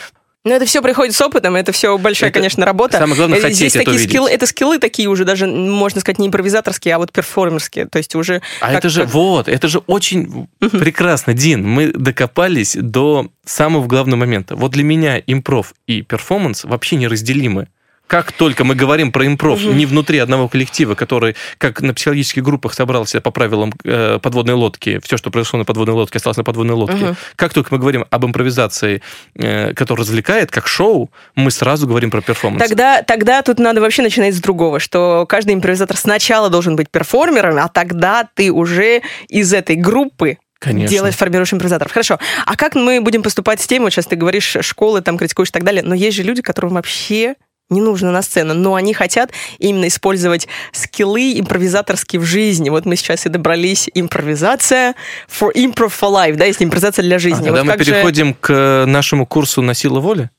[0.46, 2.98] Ну, это все приходит с опытом, это все большая, это конечно, работа.
[2.98, 6.28] Самое главное, Здесь хотеть такие это скиллы, это скиллы такие уже даже, можно сказать, не
[6.28, 7.86] импровизаторские, а вот перформерские.
[7.88, 8.42] То есть уже...
[8.60, 9.14] А как, это же, как...
[9.14, 11.66] вот, это же очень uh прекрасно, Дин.
[11.66, 14.58] Мы докопались до самого главного момента.
[14.58, 17.70] Вот для меня импров и перформанс вообще неразделимы
[18.14, 19.74] как только мы говорим про импров угу.
[19.74, 25.00] не внутри одного коллектива, который, как на психологических группах, собрался по правилам э, подводной лодки,
[25.04, 27.16] все, что произошло на подводной лодке, осталось на подводной лодке, угу.
[27.36, 29.02] как только мы говорим об импровизации,
[29.34, 32.62] э, которая развлекает, как шоу, мы сразу говорим про перформанс.
[32.62, 37.58] Тогда, тогда тут надо вообще начинать с другого, что каждый импровизатор сначала должен быть перформером,
[37.58, 40.88] а тогда ты уже из этой группы Конечно.
[40.88, 41.92] делать, формируешь импровизаторов.
[41.92, 42.20] Хорошо.
[42.46, 45.52] А как мы будем поступать с теми, вот сейчас ты говоришь, школы там критикуешь и
[45.52, 47.34] так далее, но есть же люди, которым вообще
[47.74, 52.70] не нужно на сцену, но они хотят именно использовать скиллы импровизаторские в жизни.
[52.70, 54.96] Вот мы сейчас и добрались импровизация
[55.28, 57.50] for improv for life, да, есть импровизация для жизни.
[57.50, 58.36] А, вот тогда мы переходим же...
[58.40, 60.30] к нашему курсу на силу воли?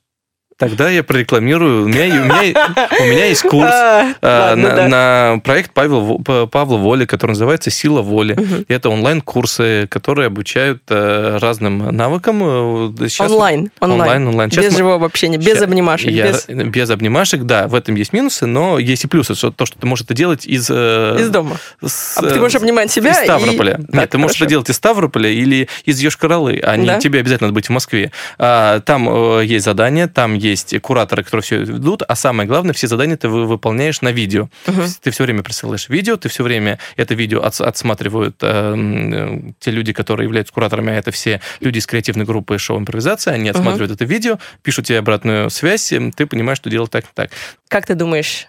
[0.57, 1.83] Тогда я прорекламирую.
[1.83, 4.87] У меня, у меня, у меня есть курс а, а, на, да.
[4.87, 8.33] на проект Павел, Павла Воли, который называется «Сила воли».
[8.33, 8.65] Угу.
[8.69, 12.39] Это онлайн-курсы, которые обучают а, разным навыкам.
[12.41, 14.01] Э, сейчас, онлайн, онлайн.
[14.01, 14.51] онлайн, онлайн.
[14.51, 16.09] Сейчас без мы, живого общения, без обнимашек.
[16.09, 16.45] Я, без...
[16.47, 19.35] без обнимашек, да, в этом есть минусы, но есть и плюсы.
[19.35, 20.69] Что, то, что ты можешь это делать из...
[20.69, 21.57] Э, из дома.
[21.85, 23.73] С, а ты можешь обнимать себя Из Ставрополя.
[23.73, 23.77] И...
[23.79, 26.97] Нет, так, ты можешь это делать из Ставрополя или из Йошкар-Олы, а не да?
[26.97, 28.13] тебе обязательно надо быть в Москве.
[28.37, 30.44] А, там э, есть задания, там есть
[30.81, 34.49] кураторы, которые все ведут, а самое главное, все задания ты выполняешь на видео.
[34.67, 34.81] Угу.
[35.01, 39.93] Ты все время присылаешь видео, ты все время это видео от, отсматривают э, те люди,
[39.93, 43.95] которые являются кураторами, а это все люди из креативной группы шоу импровизация, они отсматривают угу.
[43.95, 47.31] это видео, пишут тебе обратную связь, ты понимаешь, что делать так и так.
[47.67, 48.47] Как ты думаешь,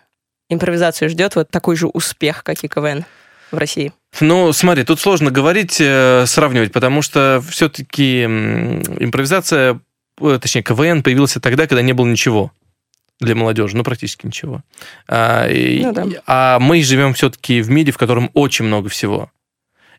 [0.48, 3.04] импровизацию ждет вот такой же успех, как и КВН?
[3.52, 3.92] в России?
[4.20, 9.78] Ну, смотри, тут сложно говорить, э, сравнивать, потому что все-таки импровизация Э,
[10.16, 12.52] точнее, КВН появился тогда, когда не было ничего
[13.20, 14.62] для молодежи, ну, практически ничего.
[15.08, 16.04] А, ну, да.
[16.26, 19.30] а мы живем все-таки в мире, в котором очень много всего.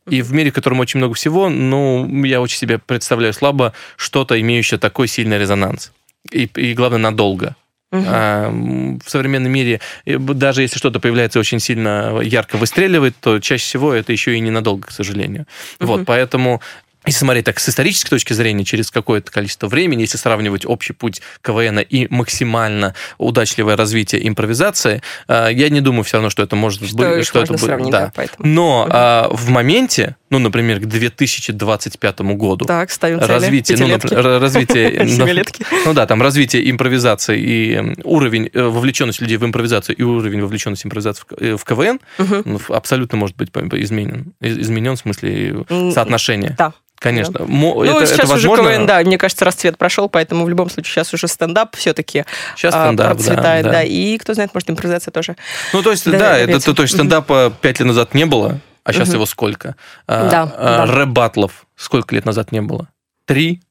[0.08, 4.40] И в мире, в котором очень много всего, ну, я очень себе представляю слабо что-то,
[4.40, 5.92] имеющее такой сильный резонанс.
[6.32, 7.56] И, и главное, надолго.
[7.92, 8.04] Угу.
[8.06, 13.94] А, в современном мире, даже если что-то появляется очень сильно ярко выстреливает, то чаще всего
[13.94, 15.46] это еще и ненадолго, к сожалению.
[15.80, 15.88] Угу.
[15.88, 16.62] Вот, поэтому
[17.08, 21.22] если смотреть так с исторической точки зрения, через какое-то количество времени, если сравнивать общий путь
[21.42, 26.86] КВН и максимально удачливое развитие импровизации, э, я не думаю все равно, что это может
[26.88, 27.26] Что быть...
[27.26, 28.12] Что это будет- да.
[28.16, 28.26] да.
[28.40, 33.32] Но а, в моменте, ну, например, к 2025 году, Так, ставим цели.
[33.32, 35.04] развитие, ну, например, развитие,
[35.86, 40.86] ну, да, там развитие импровизации и уровень э, вовлеченности людей в импровизацию и уровень вовлеченности
[40.86, 44.34] импровизации в э, КВН ну, абсолютно может быть изменен.
[44.42, 46.56] Из- Изменен в смысле соотношения.
[46.58, 46.74] Да.
[47.00, 47.46] Конечно.
[47.46, 48.72] Мо- Ну, это, сейчас это уже возможно.
[48.76, 52.26] КВН, да, мне кажется, расцвет прошел, поэтому в любом случае сейчас уже стендап все-таки
[52.56, 53.84] Сейчас стендап, да, процветает, да, да.
[53.84, 55.36] и кто знает, может, импровизация тоже.
[55.74, 58.60] Ну, то есть, Да, да, это, то, то есть стендапа пять лет назад не было,
[58.84, 59.76] а сейчас его сколько?
[60.08, 61.48] А, Да, а, да.
[61.76, 62.88] Сколько лет назад не было?
[63.26, 63.62] Три?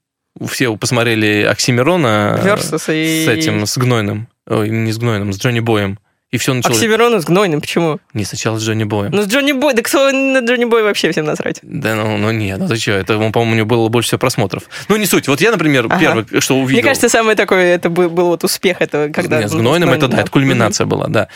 [0.47, 4.29] Все посмотрели Оксимирона э, Versus с этим, с Гнойным.
[4.47, 5.99] Ой, не с Гнойным, с Джонни Боем.
[6.37, 6.77] И все началось...
[6.77, 7.99] Оксимирона с Гнойным, почему?
[8.13, 9.11] Не, сначала с Джонни Боем.
[9.11, 11.61] Ну, с Джонни Бой, да кто на Джонни Бой вообще всем насрать?
[11.63, 14.19] Да, ну, ну нет, ну ты что, это, ну, по-моему, у него было больше всего
[14.19, 14.65] просмотров.
[14.89, 15.29] Ну, не суть.
[15.29, 15.99] Вот я, например, Ага.
[15.99, 16.75] первый, что увидел...
[16.75, 19.41] Мне кажется, самое такое, это был, был вот успех, это когда...
[19.41, 20.23] Нет, с ну, Гнойным это, да, да.
[20.23, 21.29] это кульминация была, да.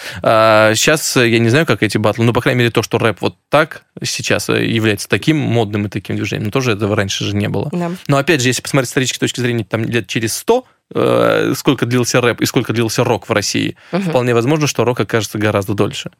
[0.74, 3.36] сейчас я не знаю, как эти батлы, но, по крайней мере, то, что рэп вот
[3.48, 7.48] так сейчас э, является таким модным и таким движением, но тоже этого раньше же не
[7.48, 7.70] было.
[7.72, 7.90] Да.
[8.07, 10.64] Но, опять же, если посмотреть с исторической точки зрения, там лет через 100,
[10.95, 14.03] э, сколько длился рэп и сколько длился рок в России, Мгм.
[14.03, 16.11] вполне возможно, что рок окажется гораздо дольше.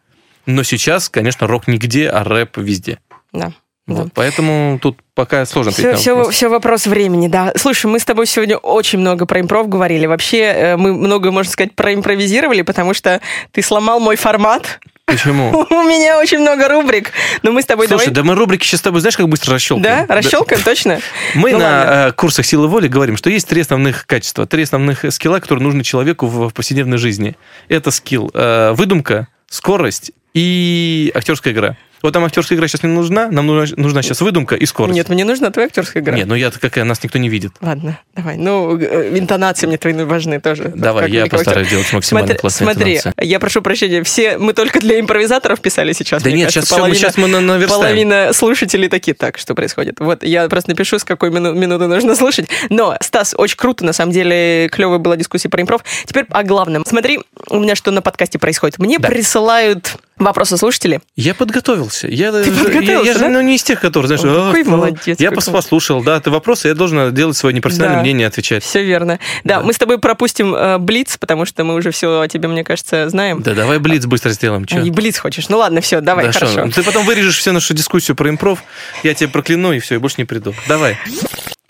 [0.47, 2.99] Но сейчас, конечно, рок нигде, а рэп везде.
[3.33, 3.53] Да.
[3.87, 4.11] Вот, Да.
[4.15, 6.35] Поэтому тут пока сложно Все, на вопрос.
[6.35, 7.53] все, вопрос времени, да.
[7.57, 10.07] Слушай, мы с тобой сегодня очень много про импров говорили.
[10.07, 13.21] Вообще, э, мы много, можно сказать, проимпровизировали, потому что
[13.53, 14.81] ты сломал мой формат.
[15.11, 15.51] Почему?
[15.71, 17.13] У меня очень много рубрик.
[17.43, 20.07] Но мы с тобой Слушай, да мы рубрики сейчас с тобой, знаешь, как быстро расщелкаем?
[20.07, 21.01] Да, расщелкаем, точно?
[21.35, 25.05] Мы Ну на э, курсах силы воли говорим, что есть три основных качества, три основных
[25.13, 27.37] скилла, которые нужны человеку в, в повседневной жизни.
[27.69, 31.77] Это скилл э, выдумка, скорость и актерская игра.
[32.03, 34.95] Вот там актерская игра сейчас не нужна, нам нужна, нужна сейчас выдумка и скорость.
[34.97, 36.17] Нет, мне нужна твоя актерская игра.
[36.17, 37.53] Нет, ну я какая, нас никто не видит.
[37.61, 38.37] Ладно, давай.
[38.37, 40.73] Ну, э, интонации мне твои важны тоже.
[40.75, 41.71] Давай, я постараюсь актера.
[41.71, 43.25] делать максимально Смотри, классные смотри, интонации.
[43.27, 46.23] я прошу прощения, все мы только для импровизаторов писали сейчас.
[46.23, 47.83] Да нет, кажется, сейчас, всё, мы, половина- сейчас мы на- наверстаем.
[47.83, 50.01] Половина слушателей такие, так, что происходит?
[50.01, 52.47] Вот, я просто напишу, с какой мину- минуты нужно слушать.
[52.71, 55.83] Но, Стас, очень круто, на самом деле, клевая была дискуссия про импров.
[56.07, 56.85] Теперь о главном.
[56.87, 58.79] Смотри, у меня что на подкасте происходит.
[58.79, 59.09] Мне Да.
[59.09, 61.01] присылают вопросы слушатели.
[61.17, 62.07] Я подготовился.
[62.07, 63.29] Я, Ты подготовился, я, я да?
[63.29, 66.21] ну, не из тех, которые, знаешь, «А, какой ну, молодец, Я какой пос- послушал, да,
[66.21, 68.03] ты вопросы, я должен делать свое непрофессиональное Да.
[68.03, 68.63] мнение, отвечать.
[68.63, 69.19] Все верно.
[69.45, 69.63] Да, Да.
[69.63, 73.09] мы с тобой пропустим э, Блиц, потому что мы уже все о тебе, мне кажется,
[73.09, 73.43] знаем.
[73.43, 74.65] Да давай блиц быстро сделаем.
[74.67, 74.77] чё?
[74.79, 75.49] А, и Блиц хочешь.
[75.49, 76.53] Ну ладно, все, давай, Да хорошо.
[76.69, 78.63] что, ты потом вырежешь всю нашу дискуссию про импров,
[79.03, 80.55] я тебя прокляну, и все, и больше не приду.
[80.69, 80.97] Давай.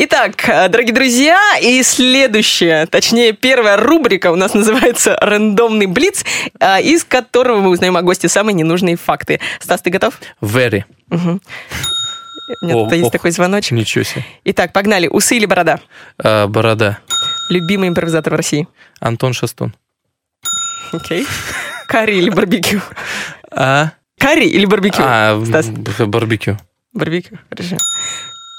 [0.03, 6.24] Итак, э, дорогие друзья, и следующая, точнее, первая рубрика у нас называется «Рандомный блиц»,
[6.59, 9.40] э, из которого мы узнаем о госте самые ненужные факты.
[9.61, 10.18] Стас, ты готов?
[10.40, 10.84] Very.
[11.09, 11.42] Мгм.
[12.62, 13.12] У меня О, есть ох.
[13.12, 13.72] такой звоночек.
[13.72, 14.24] Ничего себе.
[14.44, 15.07] Итак, погнали.
[15.07, 15.80] Усы или борода?
[16.16, 17.01] А, борода.
[17.51, 18.66] Любимый импровизатор в России?
[19.01, 19.74] Антон Шастун.
[20.92, 21.26] Окей.
[21.88, 22.80] Карри или барбекю?
[23.51, 23.90] А?
[24.18, 25.03] Карри или барбекю?
[25.05, 25.66] А, Стас.
[25.68, 26.59] барбекю.
[26.94, 27.76] Барбекю, хорошо.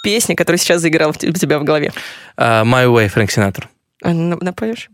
[0.01, 1.91] Песня, которая сейчас заиграла в у тебя в голове.
[2.37, 3.69] А, My Way, Фрэнк Синатор.
[4.03, 4.89] А, на- Напоешь?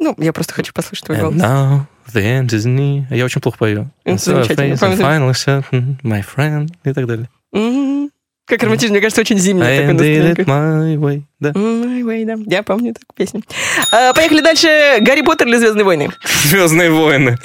[0.00, 1.36] Ну, я просто хочу послушать твой голос.
[1.36, 1.82] now
[2.12, 3.04] the end is near.
[3.14, 3.90] Я очень плохо пою.
[4.04, 4.74] Замечательно.
[4.74, 7.28] finally certain, my friend, и так далее.
[7.54, 8.10] М,
[8.46, 11.22] Как романтично, мне кажется, очень зимний I такой did it my way.
[11.38, 11.50] Да.
[11.50, 12.34] My way, да.
[12.46, 13.42] Я помню такую песню.
[13.92, 14.66] А, поехали дальше.
[15.00, 16.10] Гарри Поттер или Звездные войны?
[16.44, 17.38] Звездные войны.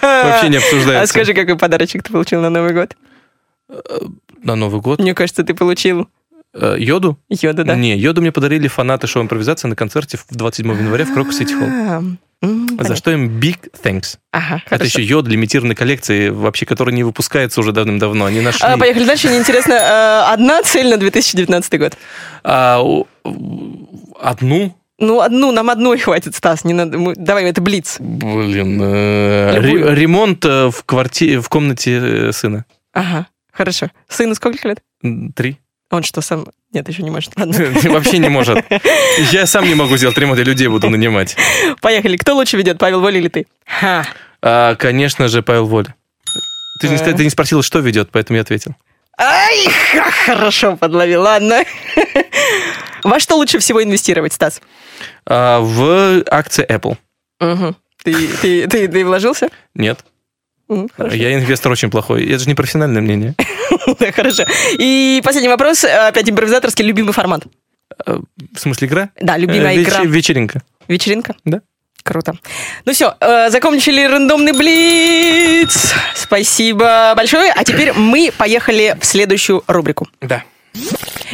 [0.00, 1.12] Вообще не А обсуждается.
[1.12, 2.96] скажи, какой подарочек ты получил на Новый год?
[4.42, 4.98] На Новый год.
[5.00, 6.04] Мне кажется, ты получил Э,
[6.54, 7.18] Йоду?
[7.28, 7.74] йоду, да?
[7.76, 11.54] Не, Йоду мне подарили фанаты шоу импровизации на концерте в 27 января в Крокус Сити
[11.54, 11.68] Холл.
[12.44, 14.16] А, За что им big thanks.
[14.32, 18.24] Ага, Это еще йод лимитированной коллекции, вообще, которая не выпускается уже давным-давно.
[18.24, 18.66] Они нашли.
[18.66, 19.28] А, Поехали дальше.
[19.28, 21.96] Мне интересно, э, одна цель на 2019 год?
[22.42, 22.82] А,
[24.20, 24.76] одну?
[24.98, 26.64] Ну, одну, нам одной хватит, Стас.
[26.64, 27.96] Не надо, мы- давай, это Блиц.
[27.98, 28.80] Блин.
[28.82, 31.98] э, ре- ремонт э, в квартире, в комнате
[32.28, 32.64] э, сына.
[32.92, 33.90] Ага, хорошо.
[34.08, 34.78] Сыну сколько лет?
[35.34, 35.58] Три.
[35.92, 36.46] Он что, сам...
[36.72, 37.34] Нет, еще не может.
[37.38, 37.54] Ладно.
[37.90, 38.64] Вообще не может.
[39.30, 41.36] Я сам не могу сделать ремонт, я людей буду нанимать.
[41.82, 42.16] Поехали.
[42.16, 43.46] Кто лучше ведет, Павел Воля или ты?
[43.66, 44.06] Ха.
[44.40, 45.94] А, Конечно же, Павел Воля.
[46.80, 46.98] Ты не, А.
[46.98, 48.74] ска- ты не спросила, что ведет, поэтому я ответил.
[49.18, 51.62] Ай, ха, хорошо подловил, ладно.
[53.04, 54.60] Во что лучше всего инвестировать, Стас?
[55.26, 56.96] А, В акции Apple.
[57.40, 57.76] Мгм.
[58.02, 59.48] Ты, ты, ты, ты вложился?
[59.74, 60.00] Нет.
[60.96, 61.16] Хорошо.
[61.16, 62.26] Я инвестор очень плохой.
[62.26, 63.34] Это же не профессиональное мнение.
[63.98, 64.44] Да, хорошо.
[64.78, 67.42] И последний вопрос, опять импровизаторский, любимый формат.
[68.06, 68.20] А,
[68.54, 69.08] В смысле игра?
[69.20, 70.02] Да, любимая Э, игра.
[70.04, 70.62] Вечеринка.
[70.88, 71.34] Вечеринка?
[71.44, 71.60] Да.
[72.04, 72.34] Круто.
[72.84, 73.14] Ну все,
[73.48, 75.94] закончили рандомный блиц.
[76.14, 77.52] Спасибо большое.
[77.52, 80.08] А теперь мы поехали в следующую рубрику.
[80.20, 80.42] Да.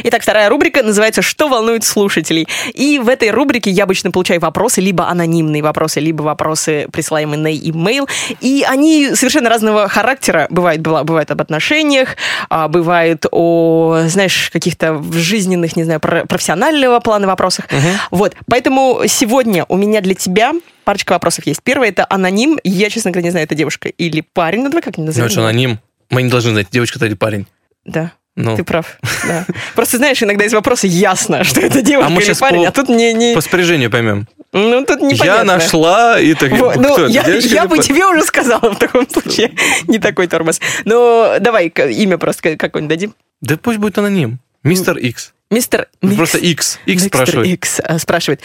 [0.03, 2.47] Итак, вторая рубрика называется «Что волнует слушателей?».
[2.73, 7.47] И в этой рубрике я обычно получаю вопросы, либо анонимные вопросы, либо вопросы, присылаемые на
[7.47, 8.07] e-mail.
[8.39, 10.47] И они совершенно разного характера.
[10.49, 12.15] Бывает, быва- бывает об отношениях,
[12.49, 17.65] а, бывает о, знаешь, каких-то жизненных, не знаю, про- профессионального плана вопросах.
[18.11, 20.53] Вот, поэтому сегодня у меня для тебя
[20.85, 21.61] парочка вопросов есть.
[21.63, 22.57] Первый это аноним.
[22.63, 24.63] Я, честно говоря, не знаю, это девушка или парень.
[24.63, 25.29] Ну, давай как Ну, назовем.
[25.29, 25.79] что, аноним.
[26.09, 27.45] Мы не должны знать, девочка это или парень.
[27.85, 28.11] Да.
[28.41, 29.45] Ну, Ты прав, да.
[29.75, 32.71] Просто знаешь, иногда из вопроса ясно, что это девушка А мы или парень, по- а
[32.71, 33.35] тут мне не...
[33.35, 34.27] по спряжению поймем.
[34.53, 35.25] Ну, тут непонятно.
[35.25, 36.51] Я нашла и так...
[36.53, 37.81] Вот, ну, я, я бы парень?
[37.83, 39.51] тебе уже сказала в таком случае.
[39.87, 40.61] Не такой тормоз.
[40.85, 43.13] Ну, давай имя просто какое-нибудь дадим.
[43.41, 44.39] Да пусть будет аноним.
[44.63, 45.33] Мистер Икс.
[45.51, 45.87] Мистер...
[45.99, 46.79] Просто Икс.
[46.85, 47.47] Икс Мистер спрашивает.
[47.49, 48.41] Икс э, спрашивает,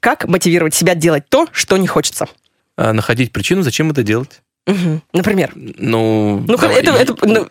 [0.00, 2.26] как мотивировать себя делать то, что не хочется?
[2.76, 4.40] А, находить причину, зачем это делать.
[5.12, 5.52] Например.
[5.54, 7.48] Ну, Ну, давай, это- это, ну-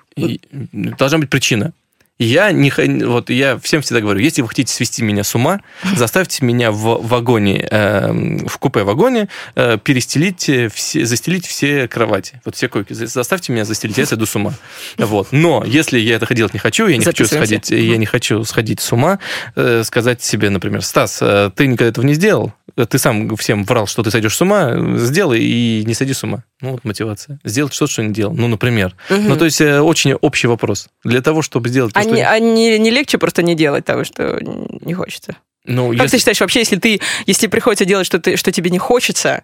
[0.97, 1.71] должна быть причина.
[2.17, 2.71] Я не
[3.05, 5.59] вот я всем всегда говорю, если вы хотите свести меня с ума,
[5.97, 12.41] заставьте меня в вагоне, эм, в купе вагоне э, перестелить э, все, застелить все кровати,
[12.45, 14.53] вот все койки, За- заставьте меня застелить, я сойду с ума.
[14.97, 15.27] Вот.
[15.31, 18.79] Но если я это делать не хочу, я не хочу сходить, я не хочу сходить
[18.79, 19.19] с ума,
[19.57, 22.53] э, сказать себе, например, Стас, э, ты никогда этого не сделал,
[22.89, 26.43] ты сам всем врал, что ты сойдешь с ума, сделай и не сойди с ума.
[26.65, 27.39] Ну, вот мотивация.
[27.43, 28.33] Сделать что-то, что не делал.
[28.35, 28.95] Ну, например.
[29.09, 29.27] Мгм.
[29.29, 30.89] Ну, то есть э, очень общий вопрос.
[31.03, 31.93] Для того, чтобы сделать...
[31.93, 35.35] то, А, что- не, а не- не легче просто не делать того, что не хочется?
[35.65, 38.79] ну, Как ты если- считаешь, вообще, если ты, если приходится делать что-то, что тебе не
[38.79, 39.43] хочется,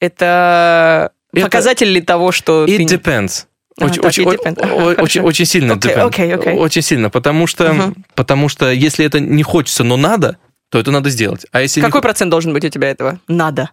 [0.00, 2.84] это, Это- показатель ли того, что It ты...
[2.84, 3.44] не- depends.
[3.80, 6.06] А, Очень, так, очень, о- очень, очень сильно Окей, depends.
[6.08, 6.52] окей, окей.
[6.54, 8.04] Очень сильно, потому что, Мгм.
[8.16, 10.36] потому что если это не хочется, но надо,
[10.70, 11.46] то это надо сделать.
[11.52, 13.20] А если Какой процент должен быть у тебя этого?
[13.28, 13.68] Надо не...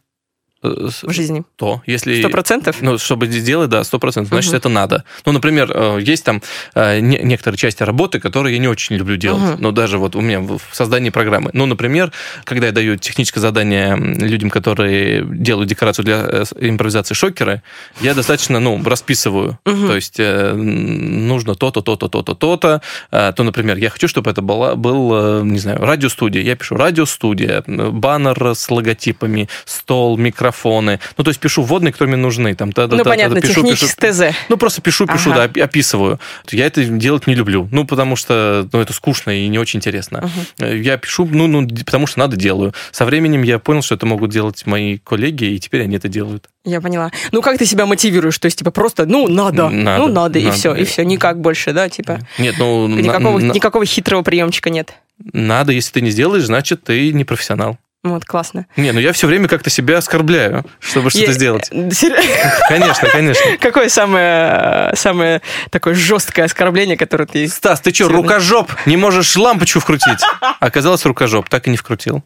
[1.02, 1.44] в жизни?
[1.56, 2.20] То, если...
[2.20, 2.78] Сто процентов?
[2.82, 4.58] Ну, чтобы сделать, да, сто процентов, значит, Мгм.
[4.58, 5.04] это надо.
[5.26, 6.42] Ну, например, э, есть там
[6.76, 9.42] э, не- некоторые части работы, которые я не очень люблю делать.
[9.42, 9.58] Мгм.
[9.62, 11.50] Но даже вот у меня в создании программы.
[11.54, 12.12] Ну, например,
[12.44, 17.62] когда я даю техническое задание людям, которые делают декорацию для э, импровизации шокера,
[18.02, 19.58] я достаточно, ну, расписываю.
[19.66, 19.88] Мгм.
[19.88, 22.82] То есть нужно то-то, то-то, то-то, то-то.
[23.12, 26.42] То, например, я хочу, чтобы это была, был, не знаю, радиостудия.
[26.42, 30.18] Я пишу радиостудия, баннер с логотипами, стол,
[30.56, 31.00] микрофоны.
[31.18, 32.56] Ну, то есть пишу вводные, которые мне нужны.
[32.56, 33.76] Там, да, да, Ну, да, понятно, да, пишу, пишу.
[33.88, 34.36] технический ТЗ.
[34.50, 35.40] Ну, просто пишу, пишу, Ага.
[35.40, 36.20] да, опи- описываю.
[36.52, 37.68] Я это делать не люблю.
[37.72, 40.30] Ну, потому что ну, это скучно и не очень интересно.
[40.60, 42.74] Э, Я пишу, ну, ну, потому что надо делаю.
[42.92, 46.48] Со временем я понял, что это могут делать мои коллеги, и теперь они это делают.
[46.64, 47.12] Я поняла.
[47.32, 48.38] Ну, как ты себя мотивируешь?
[48.40, 50.56] То есть, типа, просто, ну, надо, Надо, ну, надо, и надо.
[50.58, 52.20] все, и все, никак больше, да, типа.
[52.40, 54.94] Нет, ну, Никакого, на- никакого хитрого приемчика нет.
[55.34, 57.78] надо, если ты не сделаешь, значит, ты не профессионал.
[58.06, 58.68] Вот, классно.
[58.78, 61.70] Не, ну я все время как-то себя оскорбляю, чтобы что-то Я- сделать.
[61.72, 62.16] Серьё-
[62.70, 63.44] Конечно, конечно.
[63.60, 65.42] Какое самое, самое
[65.72, 67.48] такое жесткое оскорбление, которое ты...
[67.48, 68.72] Стас, ты что, рукожоп?
[68.86, 70.20] Не можешь лампочку вкрутить?
[70.60, 72.24] Оказалось, рукожоп, так и не вкрутил.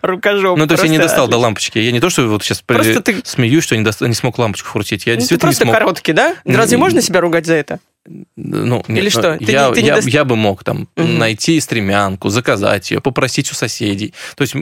[0.00, 0.58] Рукожоп.
[0.58, 1.78] Ну, то есть я не просто достал до лампочки.
[1.78, 5.04] Я не то, что вот сейчас Просто смеюсь, что не, смог лампочку вкрутить.
[5.06, 5.78] Я Ну, действительно просто не смог.
[5.78, 6.34] короткий, да?
[6.46, 7.78] Разве можно себя ругать за это?
[8.36, 9.38] Ну, Или ну, что?
[9.38, 11.18] Ты я, ты я, дост- я бы мог там Мгм.
[11.18, 14.14] найти стремянку, заказать ее, попросить у соседей.
[14.36, 14.54] То есть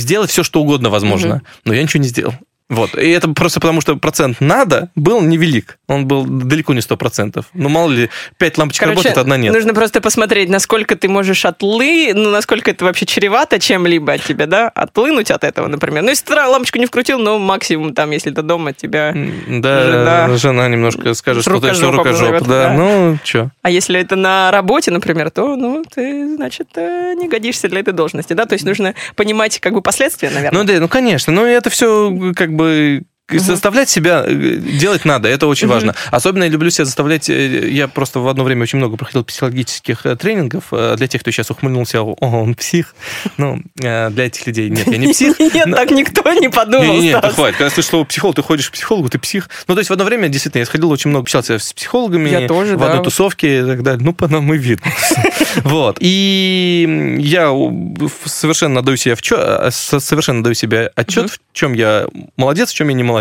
[0.00, 1.42] сделать все, что угодно возможно.
[1.64, 2.34] Но я ничего не сделал.
[2.68, 2.94] Вот.
[2.96, 5.78] И это просто потому, что процент надо был невелик.
[5.88, 7.44] Он был далеко не 100%.
[7.52, 9.52] Ну, мало ли, пять лампочек работает, одна нет.
[9.52, 14.46] нужно просто посмотреть, насколько ты можешь отлы, ну, насколько это вообще чревато чем-либо от тебя,
[14.46, 16.02] да, отлынуть от этого, например.
[16.02, 19.14] Ну, если ты лампочку не вкрутил, ну, максимум там, если ты дома, тебя...
[19.48, 20.36] Да, Жена.
[20.36, 22.42] жена, немножко скажет, что ты что рукожоп.
[22.42, 22.72] Да, да.
[22.72, 23.50] ну, что?
[23.62, 27.92] А если это на работе, например, то, ну, ты, значит, э, не годишься для этой
[27.92, 28.46] должности, да?
[28.46, 30.60] То есть нужно понимать, как бы, последствия, наверное.
[30.60, 35.28] Ну да, ну конечно, но это все как бы бы заставлять себя э, делать надо,
[35.28, 35.74] это очень Мгм.
[35.74, 35.94] важно.
[36.10, 37.28] Особенно я люблю себя заставлять.
[37.30, 41.30] э, Я просто в одно время очень много проходил психологических э, тренингов для тех, кто
[41.30, 42.94] сейчас ухмыльнулся, о, он псих.
[43.36, 45.38] Ну, для этих людей нет, я не псих.
[45.38, 47.34] Нет, так никто не подумал, Не, не, не, Стас.
[47.34, 47.56] хватит.
[47.58, 49.48] Когда слышишь слово психолог, ты ходишь к психологу, ты псих.
[49.68, 52.28] Ну, то есть в одно время, действительно, я сходил очень много, общался с психологами.
[52.28, 54.02] Я тоже, В одной тусовке и так далее.
[54.04, 54.90] Ну, по нам и видно.
[55.64, 55.98] Вот.
[56.00, 57.50] И я
[58.26, 59.16] совершенно даю себе,
[59.70, 62.06] совершенно даю себе отчет, в чем я
[62.36, 63.11] молодец, в чем я не молодец.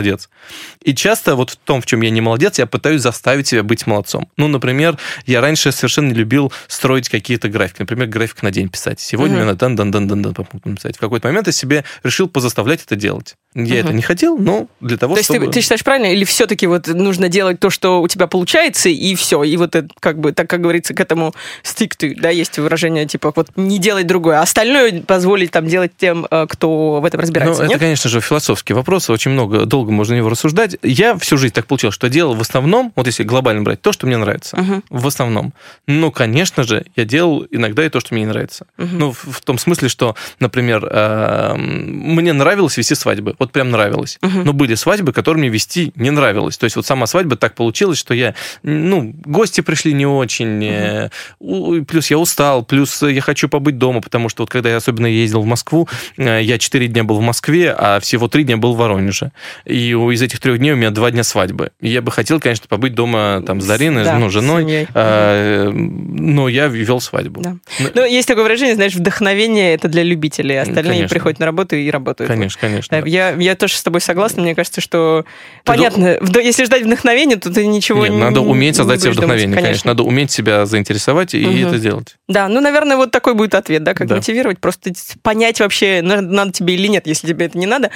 [0.83, 3.85] И часто вот в том, в чем я не молодец, я пытаюсь заставить себя быть
[3.87, 4.27] молодцом.
[4.37, 7.77] Ну, например, я раньше совершенно не любил строить какие-то графики.
[7.79, 8.99] Например, график на день писать.
[8.99, 9.43] Сегодня Мгм.
[9.43, 10.97] мне надо дан дан дан дан дан писать.
[10.97, 13.35] В какой-то момент я себе решил позаставлять это делать.
[13.53, 15.47] Я это не хотел, но для того, То есть чтобы...
[15.47, 19.13] ты, ты считаешь правильно, или все-таки вот нужно делать то, что у тебя получается, и
[19.15, 21.33] все, и вот это, как бы, так как говорится, к этому
[21.63, 25.91] stick to, да, есть выражение, типа, вот не делать другое, а остальное позволить там делать
[25.97, 29.80] тем, э, кто в этом разбирается, Ну, это, конечно же, философский вопрос, очень много, долго
[29.89, 30.77] можно на него рассуждать.
[30.84, 34.05] Я всю жизнь так получилось, что делал в основном, вот если глобально брать, то, что
[34.07, 34.57] мне нравится.
[34.57, 34.84] Мгм.
[34.89, 35.53] В основном.
[35.88, 38.67] Ну, конечно же, я делал иногда и то, что мне не нравится.
[38.77, 38.99] Мгм.
[38.99, 43.36] Ну, в, в том смысле, что, например, э, мне нравилось вести свадьбы.
[43.39, 44.17] Вот прям нравилось.
[44.21, 44.43] Мгм.
[44.43, 46.57] Но были свадьбы, которые мне вести не нравилось.
[46.57, 51.09] То есть вот сама свадьба так получилась, что я, ну, гости пришли не очень,
[51.39, 55.07] у- плюс я устал, плюс я хочу побыть дома, потому что вот когда я особенно
[55.07, 58.73] ездил в Москву, э, я 4 дня был в Москве, а всего 3 дня был
[58.73, 59.32] в Воронеже.
[59.72, 61.72] И у- из этих трех дней у меня 2 дня свадьбы.
[61.80, 66.47] И я бы хотел, конечно, побыть дома там с Дариной, Да, ну, женой, э, но
[66.49, 67.41] я вел свадьбу.
[67.41, 67.55] Да.
[67.80, 71.09] Ну, Ну, есть такое выражение, знаешь, вдохновение это для любителей, а остальные Конечно.
[71.09, 72.30] приходят на работу и работают.
[72.30, 73.01] Конечно, конечно.
[73.01, 74.41] Да, я, я тоже с тобой согласна.
[74.41, 78.41] Мне кажется, что Ты понятно, вд- если ждать вдохновения, то ты ничего Нет, не надо
[78.41, 79.91] уметь создать себе думать, вдохновение, конечно.
[79.91, 81.67] Надо уметь себя заинтересовать и Мгм.
[81.67, 82.17] это сделать.
[82.28, 84.15] Да, ну, наверное, вот такой будет ответ, да, как Да.
[84.15, 84.91] мотивировать, просто
[85.22, 87.89] понять вообще, на- надо тебе или нет, если тебе это не надо.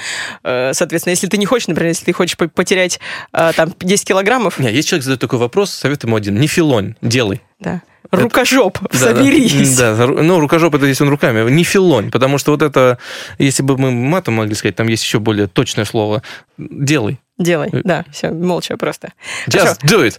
[0.44, 3.00] Э, Соответственно, если ты не хочешь, например, если ты хочешь по- потерять
[3.32, 6.38] э, там 10 килограммов, Нет, если человек задает такой вопрос, совет ему один.
[6.40, 7.40] Не филонь, делай.
[7.60, 9.76] да, рукожоп, Да, соберись.
[9.76, 12.98] Да, да, ну, рукожоп это если он руками, не филонь, потому что вот это,
[13.38, 16.22] если бы мы матом могли сказать, там есть еще более точное слово,
[16.58, 17.18] делай.
[17.38, 17.80] Делай, Э.
[17.84, 19.12] да, все, молча просто.
[19.48, 20.18] Just do it.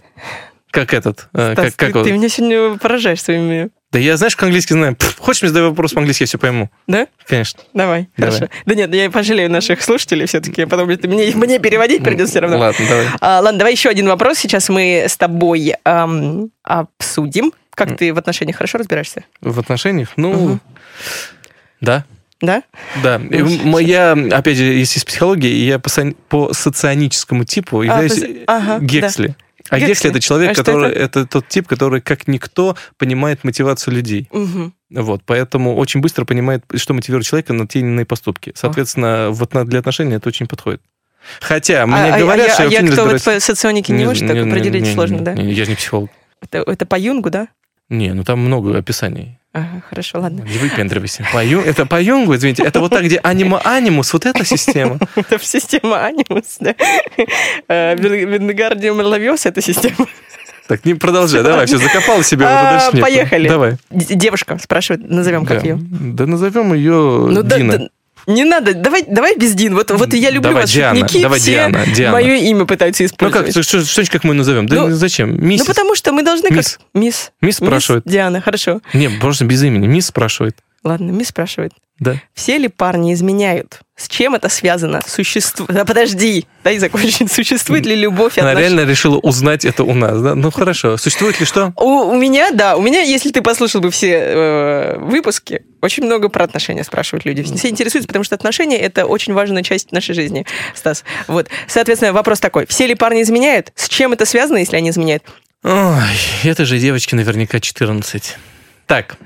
[0.70, 2.04] Как этот, э, Стас, как, как ты, он?
[2.04, 3.70] ты меня сегодня поражаешь своими...
[3.90, 4.96] Да я, знаешь, как английский знаю.
[4.96, 6.70] Пф, хочешь мне задать вопрос по-английски, я все пойму.
[6.86, 7.06] Да?
[7.26, 7.60] Конечно.
[7.72, 8.34] Давай, Давай.
[8.38, 8.52] хорошо.
[8.66, 12.58] Да нет, я пожалею наших слушателей все-таки, потом мне, мне переводить придется все равно.
[12.58, 13.06] Ладно, давай.
[13.20, 14.38] А, ладно, давай еще один вопрос.
[14.38, 17.52] Сейчас мы с тобой ам, обсудим.
[17.74, 19.24] Как ты в отношениях хорошо разбираешься?
[19.40, 20.10] В отношениях?
[20.16, 20.60] Ну, Мгм.
[21.80, 22.04] да.
[22.40, 22.62] Да?
[23.02, 25.90] Да, м- я, опять же, если из психологии, я по,
[26.28, 29.34] по соционическому типу являюсь то есть- ага, Гексли.
[29.70, 29.88] А Гексли.
[29.92, 31.20] Гексли это человек, А который это?
[31.20, 31.26] это?
[31.26, 34.28] тот тип, который как никто понимает мотивацию людей.
[34.32, 34.74] Мгм.
[34.90, 38.52] Вот, поэтому очень быстро понимает, что мотивирует человека на те или иные поступки.
[38.54, 40.80] Соответственно, вот для отношений это очень подходит.
[41.40, 43.42] Хотя мне а, а- говорят, а что я, я а не я кто вот разбираюсь.
[43.42, 45.34] по соционике не, может так не- не- определить не- сложно, не- да?
[45.34, 46.10] не, я же не психолог.
[46.40, 47.48] Это, это по Юнгу, да?
[47.88, 49.37] Не, ну там много описаний.
[49.58, 50.42] Ага, хорошо, ладно.
[50.42, 51.24] Не выпендривайся.
[51.32, 54.98] По Ю- Это по Юнгу, извините, это вот так, где анима-анимус, вот эта система.
[55.16, 56.74] Это система анимус, да?
[57.68, 60.06] Э, Вин- Вингардиум лавиос это система.
[60.68, 63.48] Так, не продолжай, давай, все, закопал себе А, поехали.
[63.48, 63.76] Давай.
[63.90, 65.78] Девушка спрашивает, назовем как ее.
[65.80, 66.92] Да назовем ее
[67.30, 67.88] Ну Дина.
[68.28, 69.74] Не надо, давай, давай без Дин.
[69.74, 72.12] Вот, вот я люблю Давай, вас, Диана, шутники, давай, все Диана, Диана.
[72.12, 73.54] мое имя пытаются Ну использовать.
[73.54, 74.66] как, что- что-нибудь как мы назовем?
[74.66, 75.44] Да Ну, зачем?
[75.44, 75.60] Мисс.
[75.60, 76.76] Ну, потому что мы должны Мисс.
[76.76, 76.86] как...
[76.94, 77.32] Мисс.
[77.40, 78.04] Мисс спрашивает.
[78.06, 78.80] Диана, хорошо.
[78.92, 79.86] Не, просто без имени.
[79.86, 80.56] Мисс спрашивает.
[80.88, 81.72] Ладно, мисс спрашивает.
[82.00, 82.16] Да.
[82.32, 83.80] Все ли парни изменяют?
[83.94, 85.02] С чем это связано?
[85.06, 85.70] Существует...
[85.70, 87.30] Да подожди, дай закончить.
[87.30, 90.34] Существует ли любовь Она отнош- реально решила узнать это у нас, да?
[90.34, 90.96] Ну хорошо.
[90.96, 91.74] Существует ли что?
[91.76, 96.30] У, у меня, да, у меня, если ты послушал бы все э, выпуски, очень много
[96.30, 97.42] про отношения спрашивают люди.
[97.42, 101.04] Все интересуются, потому что отношения это очень важная часть нашей жизни, Стас.
[101.26, 101.48] Вот.
[101.66, 103.72] Соответственно, вопрос такой: все ли парни изменяют?
[103.74, 105.24] С чем это связано, если они изменяют?
[105.64, 106.02] Ой,
[106.44, 108.38] это же девочки наверняка 14.
[108.88, 109.18] Так,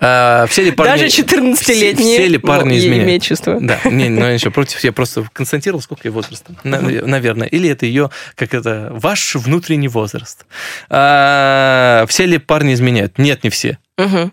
[0.00, 0.90] а, все ли парни...
[0.90, 3.04] Даже 14-летние Все, все ли парни ну, изменяют?
[3.04, 3.58] имеют чувства.
[3.58, 7.48] Да, не, ну еще против, я просто констатировал, сколько ей возраста, На- наверное.
[7.48, 10.44] Или это ее, как это, ваш внутренний возраст.
[10.90, 13.16] А, все ли парни изменяют?
[13.16, 13.78] Нет, не все.
[13.96, 14.32] Мгм.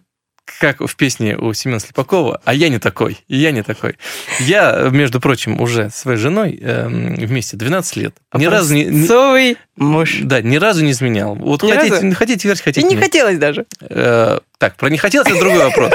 [0.60, 3.98] Как в песне у Семена Слепакова, а я не такой, и я не такой.
[4.39, 8.16] Я, между прочим, уже с своей женой эм, вместе 12 лет.
[8.34, 8.84] Ни разу не...
[8.84, 10.20] Образцовый муж.
[10.22, 11.34] Да, ни разу не изменял.
[11.36, 12.16] Вот Ни хотите, разу?
[12.16, 13.04] хотите верьте, И хотите не нет.
[13.04, 13.66] хотелось даже.
[13.82, 15.91] Э, так, про не хотелось, это другой вопрос.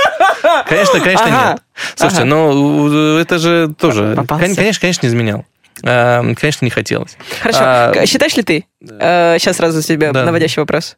[0.68, 1.50] Конечно, конечно, Ага.
[1.52, 1.62] нет.
[1.94, 2.30] Слушайте, Ага.
[2.30, 4.14] но это же тоже...
[4.16, 4.46] Попался.
[4.46, 5.46] Кон- Конечно, конечно, не изменял.
[5.84, 7.16] Э, Конечно, не хотелось.
[7.40, 7.60] Хорошо.
[7.62, 10.24] А, Считаешь ли ты, сейчас сразу тебе Да.
[10.24, 10.96] наводящий вопрос,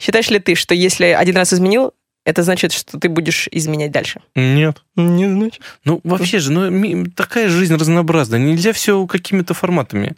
[0.00, 1.92] считаешь ли ты, что если один раз изменил,
[2.24, 4.20] это значит, что ты будешь изменять дальше?
[4.34, 4.82] Нет.
[4.94, 5.60] Не значит.
[5.84, 8.38] Ну, вообще же, ну, такая жизнь разнообразная.
[8.38, 10.14] Нельзя все какими-то форматами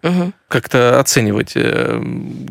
[0.49, 1.57] как-то оценивать.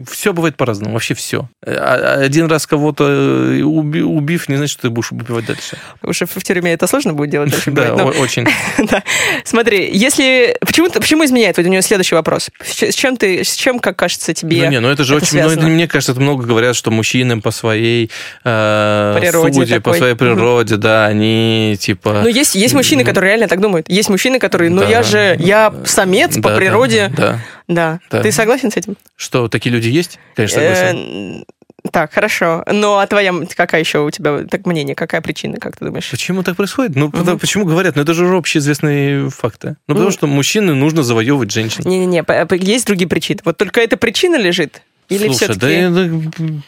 [0.10, 1.47] Все бывает по-разному, вообще все.
[1.66, 5.78] Один раз кого-то э, уби- убив, не значит, что ты будешь убивать дальше.
[6.12, 7.72] Что в тюрьме это сложно будет делать дальше.
[7.84, 8.45] Да, очень.
[9.45, 10.58] Смотри, если...
[10.60, 11.58] Почему, изменяет?
[11.58, 12.49] Вот у него следующий вопрос.
[12.62, 13.43] С чем ты...
[13.43, 14.64] С чем, как кажется тебе...
[14.64, 15.41] Ну, не, ну это же очень...
[15.41, 18.12] ну, мне кажется, это много говорят, что мужчинам по своей
[18.43, 19.14] э,
[19.52, 19.98] Природе по такой.
[19.98, 22.22] своей природе, да, они типа...
[22.24, 23.89] Ну, есть, есть мужчины, которые реально так думают.
[23.89, 24.88] Есть мужчины, которые, ну, Да.
[24.89, 27.12] я же, я самец по да, да, природе.
[27.16, 28.00] Да, Да.
[28.10, 28.22] Да.
[28.22, 28.96] Ты согласен с этим?
[29.16, 30.20] Что, такие люди есть?
[30.36, 31.41] Конечно, согласен.
[31.41, 31.44] Э,
[31.91, 32.64] Так, хорошо.
[32.72, 36.10] Ну, а твоя, какая еще у тебя так мнение, какая причина, как ты думаешь?
[36.10, 36.96] Почему так происходит?
[36.96, 37.96] Ну, потому- почему говорят?
[37.98, 39.76] Ну, это же уже общеизвестные факты.
[39.88, 40.12] Ну, потому Ну.
[40.12, 41.84] что мужчины нужно завоевывать женщин.
[41.86, 43.41] Не-не-не, п- есть другие причины.
[43.44, 44.82] Вот только эта причина лежит?
[45.10, 45.88] Или Слушай, все-таки...
[45.89, 46.62] да,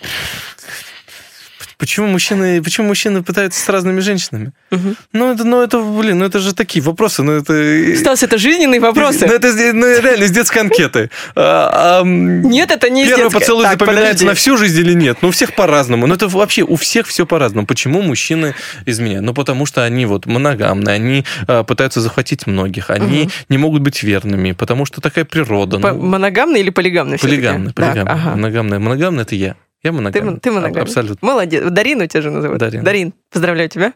[1.77, 4.53] Почему мужчины, почему мужчины пытаются с разными женщинами?
[4.71, 4.95] Мгм.
[5.13, 7.95] Ну, это, ну, это, блин, ну, это же такие вопросы, ну, это...
[7.97, 9.25] Стас, это жизненные вопросы.
[9.27, 11.09] Ну, это ну, реально из детской анкеты.
[11.35, 14.25] А, а, Нет, это не из Первый детской- поцелуй Так, запоминается подожди.
[14.25, 15.17] на всю жизнь или нет?
[15.21, 16.07] Ну, у всех по-разному.
[16.07, 17.67] Но это вообще у всех все по-разному.
[17.67, 18.55] Почему мужчины
[18.85, 19.25] изменяют?
[19.25, 24.01] Ну, потому что они вот моногамные, они а, пытаются захватить многих, они не могут быть
[24.03, 25.79] верными, потому что такая природа.
[25.79, 28.13] По- ну, Моногамный или Так, полигамная.
[28.13, 28.31] ага.
[28.35, 28.79] Моногамная.
[28.79, 29.55] Моногамная это я.
[29.85, 30.31] Я Ты, моногамный.
[30.31, 30.81] мон- ты моногамный.
[30.81, 31.27] Абсолютно.
[31.27, 31.63] Молодец.
[31.69, 32.59] Дарина у тебя же называют.
[32.59, 32.83] Дарина.
[32.83, 33.93] Дарин, поздравляю тебя.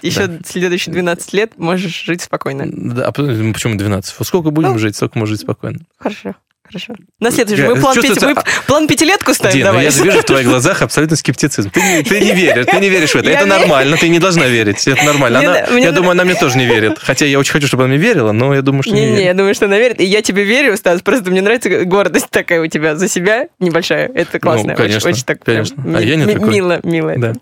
[0.00, 2.64] Еще следующие 12 лет можешь жить спокойно.
[2.66, 4.14] Да, а почему 12?
[4.18, 4.78] Вот сколько будем Ну.
[4.78, 5.80] жить, столько можем жить спокойно.
[5.98, 6.34] Хорошо,
[6.66, 6.94] хорошо.
[7.20, 7.62] На следующий.
[7.62, 8.34] Мы план, пяти- мы
[8.66, 9.84] план пятилетку ставим, Дина, давай.
[9.84, 11.70] я вижу в твоих глазах абсолютно скептицизм.
[11.70, 13.30] Ты не, ты не веришь, ты не веришь в это.
[13.30, 13.58] Я это верю.
[13.60, 14.86] нормально, ты не должна верить.
[14.88, 15.38] Это нормально.
[15.38, 16.98] Мне Она- на- мне я на- думаю, она мне тоже не верит.
[17.00, 19.24] Хотя я очень хочу, чтобы она мне верила, но я думаю, что не, Не-не, верит.
[19.26, 20.00] я думаю, что она верит.
[20.00, 21.02] И я тебе верю, Стас.
[21.02, 24.10] Просто мне нравится гордость такая у тебя за себя небольшая.
[24.14, 24.70] Это классно.
[24.72, 25.82] Ну, конечно, очень, очень так прям конечно.
[25.84, 26.48] А ми- я не такой.
[26.50, 27.10] мило, мило.
[27.10, 27.20] это.
[27.20, 27.32] Да.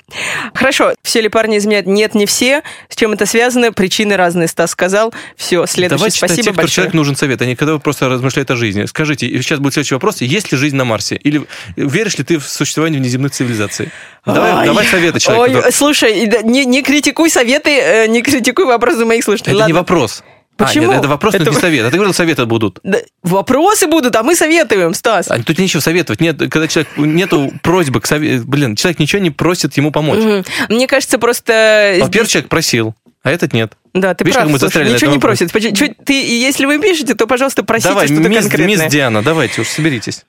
[0.55, 0.93] Хорошо.
[1.03, 1.87] Все ли парни изменяют?
[1.87, 2.63] Нет, не все.
[2.89, 3.73] С чем это связано?
[3.73, 5.13] Причины разные, Стас сказал.
[5.37, 6.05] Все, следующий.
[6.05, 6.75] Читать Спасибо тех, большое.
[6.75, 8.85] человек нужен совет, а не когда просто размышляете о жизни.
[9.13, 11.17] Скажите, и сейчас будет следующий вопрос, есть ли жизнь на Марсе?
[11.17, 11.43] Или
[11.77, 13.91] веришь ли ты в существование внеземных цивилизаций?
[14.25, 14.67] Давай, Ой.
[14.67, 15.45] давай советы человеку.
[15.45, 19.57] Ой, который- слушай, не, не критикуй советы, э, не критикуй вопросы моих слушателей.
[19.57, 19.81] Это не Ладно.
[19.81, 20.23] вопрос.
[20.59, 20.87] А, Почему?
[20.89, 21.85] нет, это вопрос, но Это- не совет.
[21.87, 22.79] А ты говорил, советы будут.
[22.85, 25.27] Да, вопросы будут, а мы советуем, Стас.
[25.31, 26.21] А тут нечего советовать.
[26.21, 28.45] Нет, когда человек нету просьбы к совету.
[28.47, 30.45] Блин, человек ничего не просит ему помочь.
[30.69, 31.97] Мне кажется, просто...
[32.01, 33.73] Во-первых, здесь- человек просил, а этот нет.
[33.95, 35.53] Да, ты Видишь, прав, как мы слушай, ничего не просит.
[35.53, 38.67] Почему- чё- ты, если вы пишете, то, пожалуйста, просите Давай, что-то мисс, конкретное.
[38.85, 40.25] мисс Диана, давайте уж соберитесь.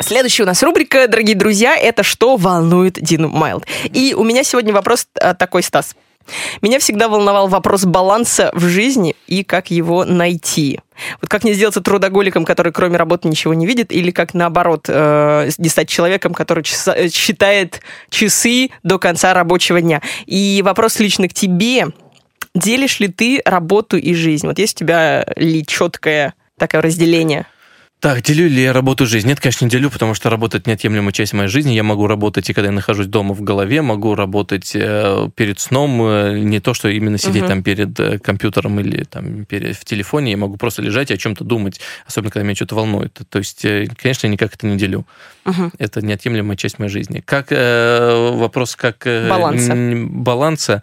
[0.00, 3.66] Следующая у нас рубрика, дорогие друзья, это «Что волнует Дину Майлд?».
[3.92, 5.94] И у меня сегодня вопрос а, такой, Стас.
[6.60, 10.80] Меня всегда волновал вопрос баланса в жизни и как его найти.
[11.20, 15.50] Вот как не сделаться трудоголиком, который кроме работы ничего не видит, или как наоборот, э,
[15.58, 20.02] не стать человеком, который часа- э, считает часы до конца рабочего дня.
[20.26, 21.86] И вопрос лично к тебе.
[22.56, 24.46] Делишь ли ты работу и жизнь?
[24.46, 27.46] Вот есть у тебя ли четкое такое разделение?
[27.98, 29.26] Так, делю ли я работу жизнь?
[29.26, 31.72] Нет, конечно, не делю, потому что работа– это неотъемлемая часть моей жизни.
[31.72, 36.02] Я могу работать и когда я нахожусь дома в голове, могу работать э, перед сном,
[36.02, 37.48] э, не то, что именно сидеть Мгм.
[37.48, 41.16] там перед э, компьютером или там перед, в телефоне, я могу просто лежать и о
[41.16, 43.18] чем-то думать, особенно когда меня что-то волнует.
[43.30, 45.06] То есть, э, конечно, я никак это не делю.
[45.46, 45.72] Мгм.
[45.78, 47.22] Это неотъемлемая часть моей жизни.
[47.24, 49.74] Как э, вопрос как э, Баланса.
[49.74, 50.82] баланса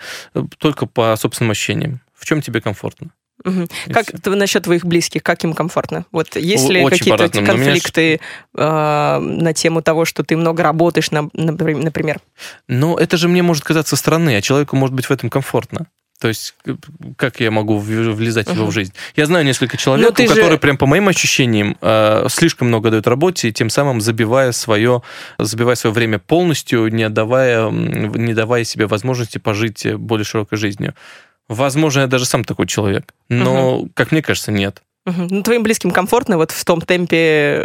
[0.57, 2.01] только по собственным ощущениям.
[2.17, 3.09] В чем тебе комфортно?
[3.45, 6.05] И Как ты насчет твоих близких, как им комфортно?
[6.11, 8.19] Вот есть ли какие-то у меня конфликты
[8.55, 12.19] э, на тему того, что ты много работаешь, на- напри- например?
[12.67, 15.87] Но это же мне может казаться странно, а человеку может быть в этом комфортно.
[16.21, 16.77] То есть, к-
[17.17, 18.67] как я могу влезать его Мгм.
[18.67, 18.93] в жизнь?
[19.17, 22.69] Я знаю несколько человек, Но ты у же- которые, прям по моим ощущениям, э, слишком
[22.69, 25.01] много дают работе, и тем самым забивая свое,
[25.37, 30.93] забивая свое время полностью, не отдавая, не давая себе возможности пожить э, более широкой жизнью.
[31.49, 34.81] Возможно, я даже сам такой человек, но, как мне кажется, нет.
[35.05, 35.27] Мгм.
[35.29, 37.17] Ну, твоим близким комфортно вот в том темпе,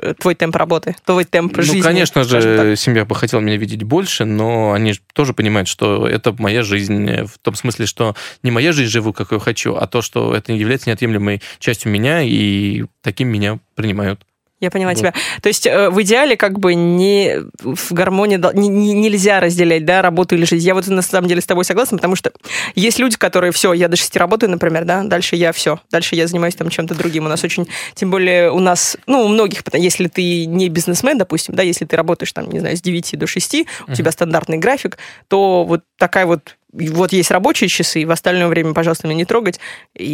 [0.02, 1.76] э, твой темп работы, твой темп жизни?
[1.76, 2.66] ну, конечно скажем так?
[2.66, 6.62] же, семья бы хотела меня видеть больше, но они же тоже понимают, что это моя
[6.64, 10.02] жизнь, э, в том смысле, что не моя жизнь живу, как я хочу, а то,
[10.02, 14.22] что это является неотъемлемой частью меня, и таким меня принимают.
[14.60, 14.98] Я поняла Вот.
[14.98, 15.14] тебя.
[15.40, 19.84] То есть э, в идеале как бы не в гармонии дол- не- не- нельзя разделять
[19.84, 20.66] да, работу или жизнь.
[20.66, 22.32] Я вот на самом деле с тобой согласна, потому что
[22.74, 26.26] есть люди, которые все, я до 6 работаю, например, да, дальше я все, дальше я
[26.26, 27.26] занимаюсь там чем-то другим.
[27.26, 31.54] У нас очень, тем более у нас, ну, у многих, если ты не бизнесмен, допустим,
[31.54, 34.98] да, если ты работаешь там, не знаю, с 9 до 6, у тебя стандартный график,
[35.28, 39.58] то вот такая вот вот есть рабочие часы, в остальное время, пожалуйста, меня не трогать.
[39.94, 40.04] И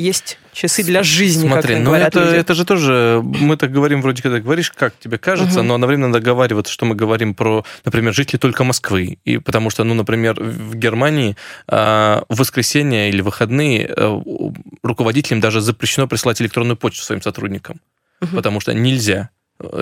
[0.00, 2.36] есть часы для жизни, Смотри, ну это, люди.
[2.36, 5.68] это же тоже, мы так говорим вроде, когда говоришь, как тебе кажется, Мгм.
[5.68, 9.18] но одновременно договариваться, что мы говорим про, например, жителей только Москвы.
[9.24, 11.36] И потому что, ну, например, в Германии
[11.68, 17.80] а, в воскресенье или выходные у- руководителям даже запрещено присылать электронную почту своим сотрудникам,
[18.20, 18.36] Мгм.
[18.36, 19.30] потому что нельзя.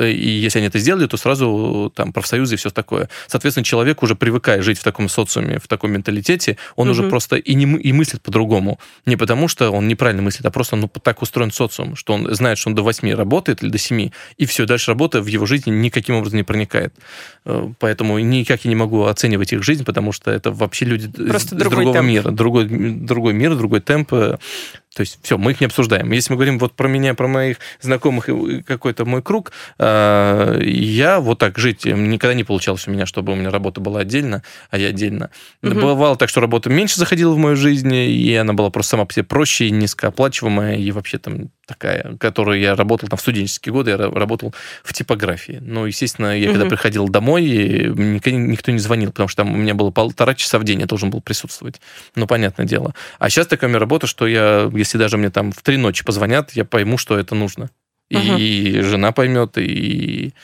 [0.00, 3.08] И если они это сделали, то сразу там профсоюзы и все такое.
[3.26, 7.10] Соответственно, человек уже привыкая жить в таком социуме, в таком менталитете, он уже Мгм.
[7.10, 8.78] просто и, не, и мыслит по-другому.
[9.06, 12.58] Не потому, что он неправильно мыслит, а просто ну, так устроен социум, что он знает,
[12.58, 15.70] что он до 8 работает или до 7, и все, дальше работа в его жизни
[15.70, 16.92] никаким образом не проникает.
[17.46, 21.56] Э, Поэтому никак я не могу оценивать их жизнь, потому что это вообще люди Просто
[21.56, 22.08] другой другого темп.
[22.08, 22.30] мира.
[22.30, 24.12] Другой, другой мир, другой темп.
[24.94, 26.10] То есть все, мы их не обсуждаем.
[26.12, 31.20] Если мы говорим вот про меня, про моих знакомых и какой-то мой круг, э, я
[31.20, 34.78] вот так жить никогда не получалось у меня, чтобы у меня работа была отдельно, а
[34.78, 35.30] я отдельно.
[35.62, 35.74] Угу.
[35.74, 39.12] Бывало так, что работа меньше заходила в мою жизнь, и она была просто сама по
[39.14, 43.92] себе проще и низкооплачиваемая, и вообще там такая, которую я работал там в студенческие годы,
[43.92, 45.58] я работал в типографии.
[45.60, 46.58] Ну, естественно, я угу.
[46.58, 50.64] когда приходил домой, никто не звонил, потому что там у меня было полтора часа в
[50.64, 51.80] день, я должен был присутствовать.
[52.14, 52.94] Ну, понятное дело.
[53.18, 56.64] А сейчас такая работа, что я, если даже мне там в три ночи позвонят, я
[56.64, 57.70] пойму, что это нужно.
[58.10, 58.36] Угу.
[58.38, 60.34] И жена поймет, и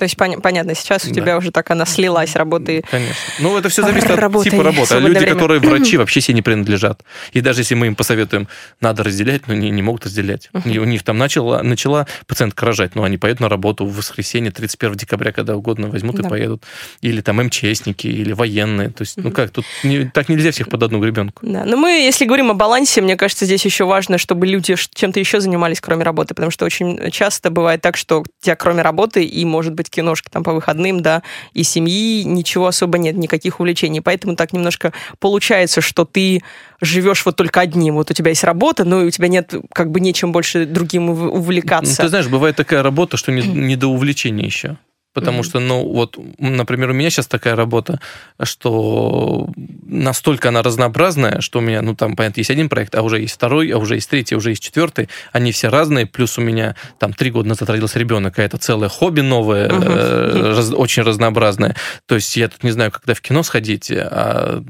[0.00, 2.82] то есть пон- понятно, сейчас у тебя уже так она слилась работы.
[2.90, 3.14] Конечно.
[3.38, 4.94] Ну, это все зависит от типа работы.
[4.94, 5.34] А люди, время.
[5.34, 7.02] которые врачи, вообще себе не принадлежат.
[7.34, 8.48] И даже если мы им посоветуем,
[8.80, 10.48] надо разделять, но они не могут разделять.
[10.54, 10.72] Uh-huh.
[10.72, 14.50] И у них там начала, начала пациентка рожать, но они поедут на работу в воскресенье,
[14.50, 16.26] 31 декабря, когда угодно возьмут да.
[16.26, 16.62] и поедут.
[17.02, 18.88] Или там МЧСники, или военные.
[18.88, 19.24] То есть, uh-huh.
[19.24, 21.46] ну как, тут не, так нельзя всех под одну гребенку.
[21.46, 25.20] Да, но мы, если говорим о балансе, мне кажется, здесь еще важно, чтобы люди чем-то
[25.20, 29.24] еще занимались, кроме работы, потому что очень часто бывает так, что у тебя кроме работы
[29.24, 31.22] и, может быть, киношки там по выходным, да,
[31.52, 34.00] и семьи, ничего особо нет, никаких увлечений.
[34.00, 36.42] Поэтому так немножко получается, что ты
[36.80, 37.94] живешь вот только одним.
[37.94, 42.02] Вот у тебя есть работа, но у тебя нет как бы нечем больше другим увлекаться.
[42.02, 44.76] Ну, ты знаешь, бывает такая работа, что не, не до увлечения еще.
[45.12, 45.44] Потому mm-hmm.
[45.44, 48.00] что, ну, вот, например, у меня сейчас такая работа,
[48.40, 49.48] что
[49.84, 53.34] настолько она разнообразная, что у меня, ну, там, понятно, есть один проект, а уже есть
[53.34, 55.08] второй, а уже есть третий, а уже есть четвертый.
[55.32, 58.88] Они все разные, плюс у меня там три года назад родился ребенок, а это целое
[58.88, 59.84] хобби новое, mm-hmm.
[59.84, 61.74] э, раз, очень разнообразное.
[62.06, 64.62] То есть я тут не знаю, когда в кино сходить, а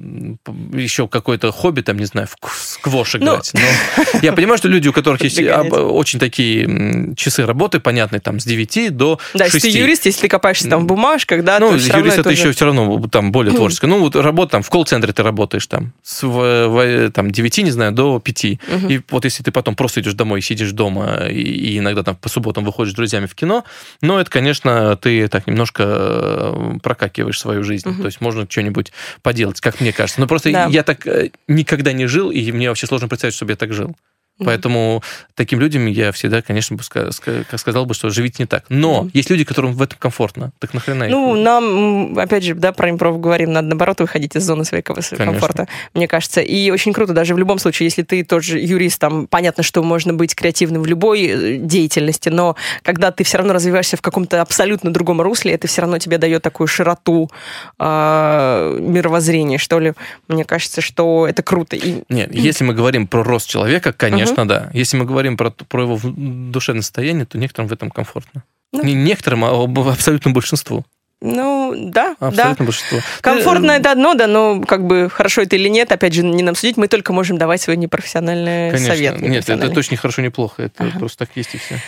[0.73, 3.21] еще какое-то хобби, там, не знаю, в сквош ну.
[3.21, 3.51] играть.
[3.53, 3.61] Ну...
[3.61, 8.45] Но я понимаю, что люди, у которых есть очень такие часы работы, понятные, там, с
[8.45, 9.39] 9 до 6.
[9.39, 12.65] Да, если ты юрист, если копаешься там в бумажках, да, ну, юрист это, еще все
[12.65, 13.89] равно там более творческое.
[13.89, 17.93] Ну, вот работа там в колл-центре ты работаешь там с в, там, 9, не знаю,
[17.93, 18.45] до 5.
[18.45, 18.89] Угу.
[18.89, 22.29] И вот если ты потом просто идешь домой, сидишь дома и, и иногда там по
[22.29, 23.65] субботам выходишь с друзьями в кино,
[24.01, 27.89] ну, это, конечно, ты так немножко э, прокакиваешь свою жизнь.
[27.89, 28.01] Угу.
[28.01, 30.21] То есть можно что-нибудь поделать, как мне кажется.
[30.21, 30.67] Но просто да.
[30.67, 33.97] я так э, никогда не жил, и мне вообще сложно представить, чтобы я так жил.
[34.45, 35.03] Поэтому
[35.35, 38.65] таким людям я всегда, конечно, бы сказал бы, что живите не так.
[38.69, 40.53] Но есть люди, которым в этом комфортно.
[40.59, 41.45] Так нахрена Ну, их?
[41.45, 46.09] нам, опять же, да, про импров говорим, надо, наоборот, выходить из зоны своего комфорта, мне
[46.09, 46.41] кажется.
[46.41, 50.13] И очень круто, даже в любом случае, если ты тоже юрист, там, понятно, что можно
[50.13, 54.93] быть креативным в любой э, деятельности, но когда ты все равно развиваешься в каком-то абсолютно
[54.93, 57.31] другом русле, это все равно тебе дает такую широту
[57.79, 59.95] э, мировоззрения, что ли.
[60.29, 61.77] Мне кажется, что это круто.
[61.77, 62.03] И...
[62.09, 64.71] Нет, если мы говорим про рост человека, конечно, Конечно, да.
[64.73, 68.45] Если мы говорим про, про его душевное состояние, то некоторым в этом комфортно.
[68.73, 68.83] Ну.
[68.83, 70.85] Не некоторым, а абсолютно большинству.
[71.23, 72.65] Ну, да, Абсолютно да.
[72.65, 72.99] большинство.
[73.21, 76.55] Комфортно это одно, да, но как бы хорошо это или нет, опять же, не нам
[76.55, 78.95] судить, мы только можем давать свой непрофессиональный Конечно.
[78.95, 79.21] совет.
[79.21, 80.99] Нет, это точно не хорошо, не плохо, это ага.
[80.99, 81.79] просто так есть и все.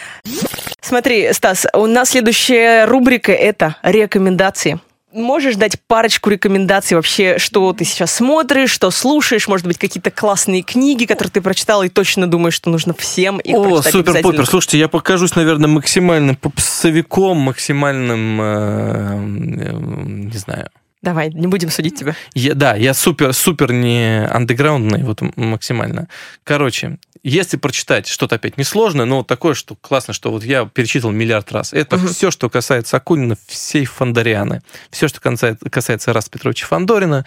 [0.83, 4.81] Смотри, Стас, у нас следующая рубрика– это рекомендации.
[5.13, 10.63] Можешь дать парочку рекомендаций вообще, что ты сейчас смотришь, что слушаешь, может быть, какие-то классные
[10.63, 14.47] книги, которые ты прочитал и точно думаешь, что нужно всем их О, супер-пупер.
[14.47, 20.71] Слушайте, я покажусь, наверное, максимальным попсовиком, максимальным, э, э, не знаю,
[21.03, 22.15] Давай, не будем судить тебя.
[22.33, 26.09] Я, да, я супер, супер не андеграундный, вот максимально.
[26.45, 31.51] Короче, если прочитать что-то опять несложное, но такое, что классно, что вот я перечитывал миллиард
[31.53, 32.07] раз, это угу.
[32.07, 34.63] все, что касается Акунина, всей Фандорианы.
[34.91, 37.25] Все, что касается, касается Рас Петровича Фандорина,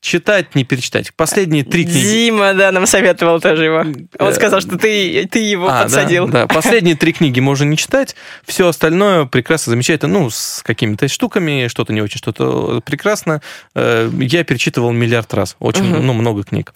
[0.00, 1.12] читать, не перечитать.
[1.14, 1.98] Последние три книги.
[1.98, 3.84] Дима, да, нам советовал тоже его.
[4.18, 6.26] Он сказал, что ты, ты его а, подсадил.
[6.26, 11.08] Да, да, последние три книги можно не читать, все остальное прекрасно, замечательно, ну, с какими-то
[11.08, 13.42] штуками, что-то не очень, что-то прекрасно.
[13.74, 16.02] Э, я перечитывал миллиард раз, очень, угу.
[16.02, 16.74] ну, много книг.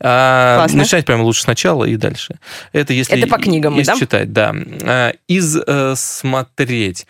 [0.00, 2.36] А, начинать прямо лучше сначала и дальше.
[2.72, 3.18] Это если...
[3.18, 3.98] Это по книгам, если да?
[3.98, 4.54] читать, да.
[4.82, 7.06] А, из э, смотреть.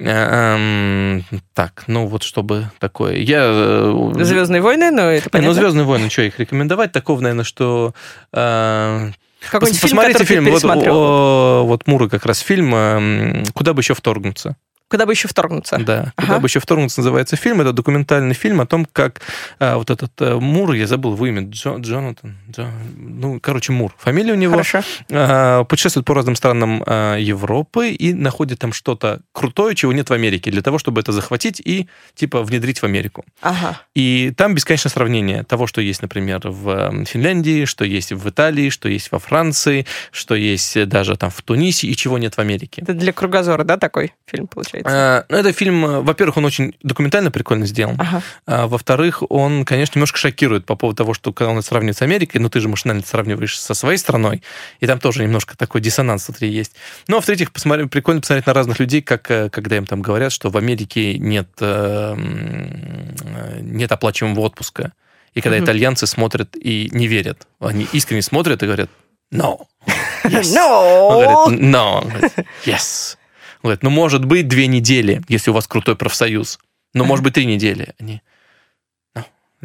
[0.00, 3.16] Эм, так, ну вот чтобы такое.
[3.16, 3.44] Я...
[3.44, 5.48] Э, Звездные войны, но это ну, понятно.
[5.48, 6.90] Ну, Звездные войны, что их рекомендовать?
[6.90, 7.94] Такого, наверное, что...
[8.32, 9.10] Э,
[9.50, 10.54] Какой-нибудь Посмотрите фильм, фильм.
[10.54, 14.56] Вот, о, вот Мура как раз фильм э, «Куда бы еще вторгнуться».
[14.94, 15.76] Куда бы еще вторгнуться?
[15.78, 16.26] Да, ага.
[16.28, 17.60] куда бы еще вторгнуться называется фильм.
[17.60, 19.22] Это документальный фильм о том, как
[19.58, 23.92] а, вот этот а, Мур, я забыл его имя, Джо, Джонатан, Джо, ну, короче, Мур,
[23.98, 24.52] фамилия у него.
[24.52, 24.82] Хорошо.
[25.10, 30.12] А, путешествует по разным странам а, Европы и находит там что-то крутое, чего нет в
[30.12, 33.24] Америке, для того, чтобы это захватить и, типа, внедрить в Америку.
[33.40, 33.80] Ага.
[33.96, 38.88] И там бесконечно сравнение того, что есть, например, в Финляндии, что есть в Италии, что
[38.88, 42.82] есть во Франции, что есть даже там в Тунисе и чего нет в Америке.
[42.82, 44.83] Это для кругозора, да, такой фильм получается?
[44.84, 45.18] Нравится?
[45.18, 47.96] А, ну, это фильм, э, во-первых, он очень документально прикольно сделан.
[47.98, 48.22] Ага.
[48.46, 52.40] А, во-вторых, он, конечно, немножко шокирует по поводу того, что когда он сравнивает с Америкой,
[52.40, 54.42] ну ты же машинально сравниваешь со своей страной,
[54.80, 56.72] и там тоже немножко такой диссонанс внутри есть.
[57.08, 60.32] Ну, а в-третьих, посмотри, прикольно посмотреть на разных людей, как, э, когда им там говорят,
[60.32, 64.92] что в Америке нет, э, э, нет оплачиваемого отпуска.
[65.34, 65.64] И когда Мгм.
[65.64, 68.90] итальянцы смотрят и не верят, они искренне смотрят и говорят
[69.32, 69.60] «no».
[70.24, 70.56] Yes.
[70.56, 71.10] Он No!
[71.10, 71.98] говорит, no.
[72.02, 72.32] Он говорит,
[72.64, 73.16] yes.
[73.64, 76.58] Он говорит, ну, может быть, две недели, если у вас крутой профсоюз.
[76.92, 77.94] Ну, может быть, три недели.
[77.98, 78.20] Они.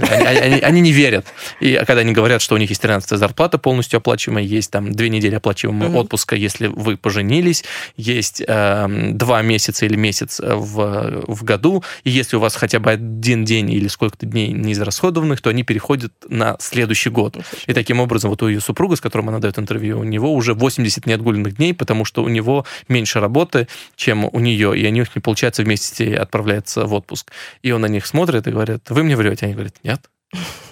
[0.02, 1.26] Они, они- они не верят.
[1.60, 5.10] И когда они говорят, что у них есть 13 зарплата полностью оплачиваемая, есть там две
[5.10, 7.64] недели оплачиваемого отпуска, если вы поженились,
[7.98, 12.80] есть эм, два месяца или месяц э, в, в году, и если у вас хотя
[12.80, 17.38] бы один день или сколько-то дней не израсходованных, то они переходят на следующий год.
[17.68, 20.54] И таким образом, вот у ее супруга, с которым она дает интервью, у него уже
[20.54, 25.04] 80 неотгуленных дней, потому что у него меньше работы, чем у нее, и они у
[25.04, 27.32] них не получается вместе отправляться в отпуск.
[27.64, 29.46] И он на них смотрит и говорит, вы мне врете.
[29.46, 29.89] Они говорят, нет.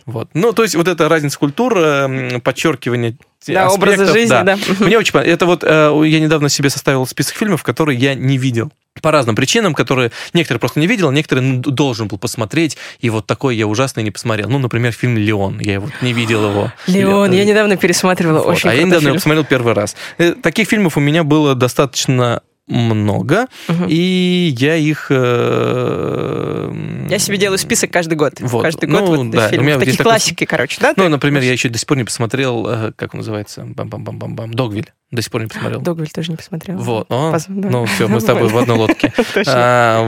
[0.06, 0.30] Вот.
[0.34, 3.18] Ну, то есть вот эта разница культур, э, подчеркивание
[3.48, 4.58] Да, аспектов, жизни, да.
[4.80, 5.36] Мне очень понравилось.
[5.36, 8.72] Это вот э, я недавно себе составил список фильмов, которые я не видел.
[9.02, 13.28] По разным причинам, которые некоторые просто не видел, некоторые ну, должен был посмотреть, и вот
[13.28, 14.50] такой я ужасный не посмотрел.
[14.50, 15.60] Ну, например, фильм «Леон».
[15.60, 16.72] Я вот не видел его.
[16.88, 18.48] Леон, я недавно пересматривала, вот.
[18.56, 19.16] очень А я недавно его фильм.
[19.16, 19.96] посмотрел первый раз.
[20.18, 23.86] Э, Таких фильмов у меня было достаточно много, Мгм.
[23.90, 25.08] и я их...
[25.10, 28.34] э, Я себе делаю список каждый год.
[28.40, 28.62] Вот.
[28.64, 29.66] Каждый Ну, год вот да, у фильмы.
[29.68, 30.94] меня Такие такой- классики, короче, да?
[30.98, 31.10] Ну, ты?
[31.10, 34.92] например, я еще до сих пор не посмотрел, э, как он называется, бам-бам-бам-бам-бам, «Догвиль».
[35.10, 35.80] До сих пор не посмотрел.
[35.80, 36.78] Догвиль тоже не посмотрела.
[36.80, 37.08] Вот.
[37.10, 37.70] О, да.
[37.70, 39.14] ну, все, мы с тобой в одной лодке.
[39.48, 40.04] А,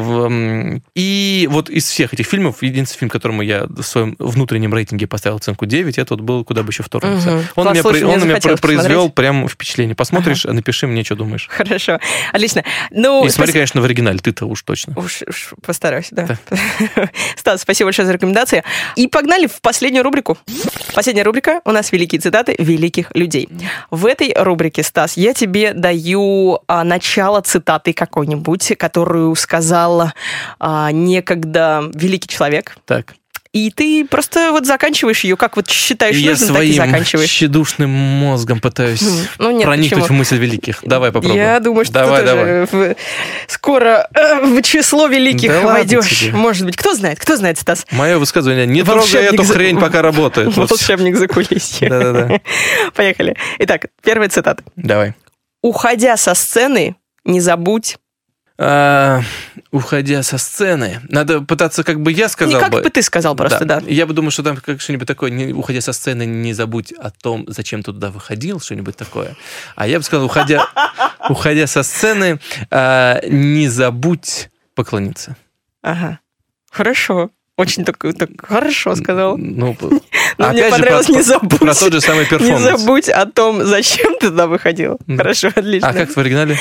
[0.96, 5.38] и вот из всех этих фильмов, единственный фильм, которому я в своем внутреннем рейтинге поставил
[5.38, 7.44] оценку 9, это вот был «Куда бы еще вторгнуться».
[7.56, 9.96] Он, на меня произвел прям впечатление.
[9.96, 11.48] Посмотришь, напиши мне, что думаешь.
[11.50, 12.00] Хорошо.
[12.50, 12.64] Отлично.
[12.92, 13.54] Ну, И смотри, спасибо.
[13.54, 14.94] конечно, в оригинале, ты-то уж точно.
[14.96, 16.28] Уж, уж постараюсь, да.
[17.38, 18.64] Стас, спасибо большое за рекомендации.
[18.96, 20.38] И погнали в последнюю рубрику.
[20.94, 23.50] Последняя рубрика у нас великие цитаты великих людей.
[23.92, 30.12] В этой рубрике, Стас, я тебе даю а, начало цитаты какой-нибудь, которую сказал
[30.60, 32.78] а, некогда великий человек.
[32.86, 33.16] Так.
[33.52, 36.92] И ты просто вот заканчиваешь ее, как вот считаешь И я нужным, так и своим
[36.92, 37.30] заканчиваешь.
[37.30, 40.16] щедушным мозгом пытаюсь Хм, ну нет, проникнуть почему?
[40.18, 40.82] в мысль великих.
[40.84, 41.42] Давай попробуем.
[41.42, 42.68] Я думаю, что давай, ты давай.
[42.68, 42.96] тоже
[43.48, 46.30] в- скоро э, в число великих Да войдешь.
[46.32, 46.76] Может быть.
[46.78, 47.88] Кто знает, кто знает, Стас?
[47.90, 50.56] Мое высказывание, не трогай эту за- хрень, пока работает.
[50.56, 51.90] Волшебник за кулисье.
[51.90, 52.40] Да-да-да.
[52.96, 53.36] Поехали.
[53.58, 54.64] Итак, первая цитата.
[54.76, 55.16] Давай.
[55.64, 56.96] Уходя со сцены,
[57.26, 57.98] не забудь.
[58.62, 59.22] А,
[59.72, 62.82] уходя со сцены, надо пытаться, как бы я сказал Не как бы.
[62.82, 63.82] бы ты сказал просто, да.
[63.88, 67.10] Я бы думал, что там как что-нибудь такое, не, уходя со сцены, не забудь о
[67.10, 69.38] том, зачем ты туда выходил, что-нибудь такое.
[69.78, 70.68] А я бы сказал, уходя,
[71.30, 75.38] уходя со сцены, а, не забудь поклониться.
[75.82, 76.20] Ага.
[76.70, 77.32] Хорошо.
[77.60, 79.38] Очень так, так хорошо сказал.
[79.38, 79.76] Ну,
[80.38, 81.60] Но мне понравилось про- не забудь.
[81.60, 82.64] Про тот же самый Не перформанс.
[82.82, 84.98] забудь о том, зачем ты туда выходил.
[85.08, 85.18] Да.
[85.18, 85.90] Хорошо, отлично.
[85.90, 86.58] А как в оригинале?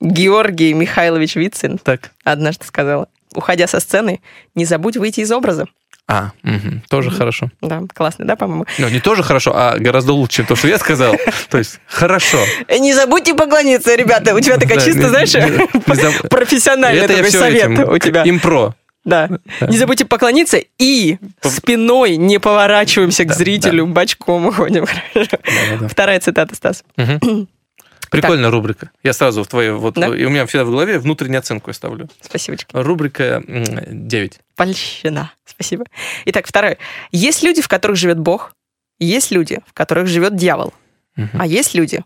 [0.00, 2.10] Георгий Михайлович Вицин Так.
[2.24, 4.20] однажды сказал, уходя со сцены,
[4.56, 5.66] не забудь выйти из образа.
[6.08, 7.50] А, мгм, тоже хорошо.
[7.62, 8.66] Да, классно, да, по-моему?
[8.78, 11.14] Ну, не тоже хорошо, а гораздо лучше, чем то, что я сказал.
[11.48, 12.38] То есть, хорошо.
[12.66, 14.34] Э, Не забудьте поклониться, ребята.
[14.34, 18.24] У тебя такая чисто, не- знаешь, не профессиональный такой совет у тебя.
[18.28, 18.74] Импро.
[19.04, 19.28] Да.
[19.60, 19.66] Да.
[19.66, 24.86] Не забудьте поклониться и спиной не поворачиваемся к Да, зрителю, бочком уходим.
[25.88, 26.84] Вторая цитата, Стас.
[28.10, 28.90] Прикольная рубрика.
[29.04, 30.08] Я сразу в твою, вот, Да?
[30.08, 32.08] и у меня всегда в голове внутреннюю оценку я ставлю.
[32.20, 32.56] Спасибо.
[32.72, 34.40] Рубрика м, 9.
[34.56, 35.32] Польщина.
[35.44, 35.84] Спасибо.
[36.24, 36.78] Итак, второе.
[37.12, 38.54] Есть люди, в которых живет Бог,
[38.98, 40.74] есть люди, в которых живет дьявол,
[41.16, 41.30] Мгм.
[41.40, 42.04] а есть люди,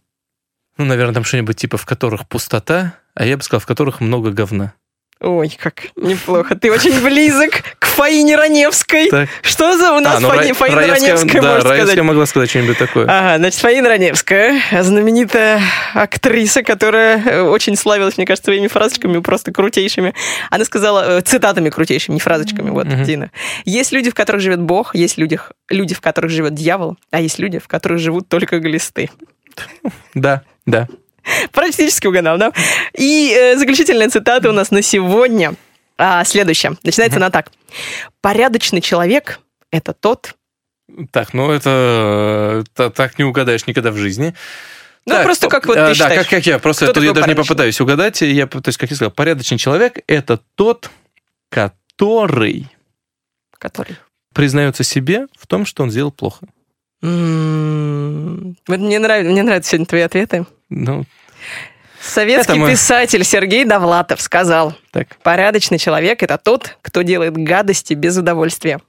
[0.77, 4.31] Ну, наверное, там что-нибудь типа, в которых пустота, а я бы сказал, в которых много
[4.31, 4.75] говна.
[5.21, 6.55] Ой, как неплохо.
[6.55, 9.09] Ты очень близок к Фаине Раневской.
[9.09, 9.29] Так.
[9.43, 11.99] Что за у нас А, ну, Фаи- Ра- Фаина Раевская- Раневская, да, Раевская сказать?
[12.03, 13.05] могла сказать что-нибудь такое.
[13.09, 15.63] Ага, значит, Фаина Раневская, знаменитая
[15.95, 20.13] актриса, которая э, очень славилась, мне кажется, своими фразочками просто крутейшими.
[20.51, 23.05] Она сказала, э, цитатами крутейшими, не фразочками, вот, Мгм.
[23.05, 23.31] Дина.
[23.65, 25.39] Есть люди, в которых живет Бог, есть люди,
[25.71, 29.09] люди, в которых живет дьявол, а есть люди, в которых живут только глисты.
[30.15, 30.89] Да, да.
[31.53, 32.53] Практически угадал, да?
[32.97, 35.55] И э, заключительная цитата у нас на сегодня.
[35.97, 36.77] А, следующая.
[36.83, 37.51] Начинается она так.
[38.21, 39.41] Порядочный человек–
[39.71, 40.35] это тот...
[41.13, 44.35] Так, ну это, это так не угадаешь никогда в жизни.
[45.07, 46.21] Ну, Так, просто как вот э, ты Да, считаешь.
[46.23, 46.59] как, как я.
[46.59, 48.21] Просто тут я даже не попытаюсь угадать.
[48.23, 50.91] Я, то есть, как я сказал, порядочный человек– это тот,
[51.51, 52.69] который
[53.59, 53.97] Который...
[54.35, 56.47] признается себе в том, что он сделал плохо.
[57.03, 60.47] М, Вот мне нравится, мне нравятся сегодня твои ответы.
[60.75, 61.05] Ну,
[62.01, 65.17] Советский Это мы- писатель Сергей Довлатов сказал, Так.
[65.23, 68.81] порядочный человек– это тот, кто делает гадости без удовольствия.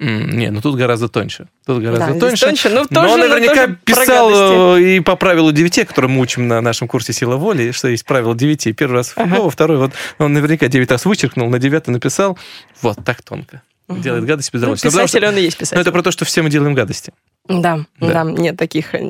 [0.00, 1.48] Не, ну тут гораздо тоньше.
[1.66, 2.44] Тут гораздо Да, здесь тоньше.
[2.44, 5.84] тоньше, но Но тоже- он но наверняка тоже про писал э, и по правилу 9,
[5.86, 8.72] которое мы учим на нашем курсе «Сила воли», что есть правило 9.
[8.74, 9.48] Первый раз Ага.
[9.50, 12.38] второй вот он наверняка 9 раз вычеркнул, на 9 написал.
[12.82, 13.62] Вот так тонко.
[13.88, 14.90] Делает гадости без Ну, удовольствия.
[14.90, 15.80] Потому писатель что- он и есть Ну, писатель.
[15.80, 17.12] это про то, что все мы делаем гадости.
[17.48, 18.24] Да, Да.
[18.24, 18.94] да, нет таких.
[18.94, 19.00] э,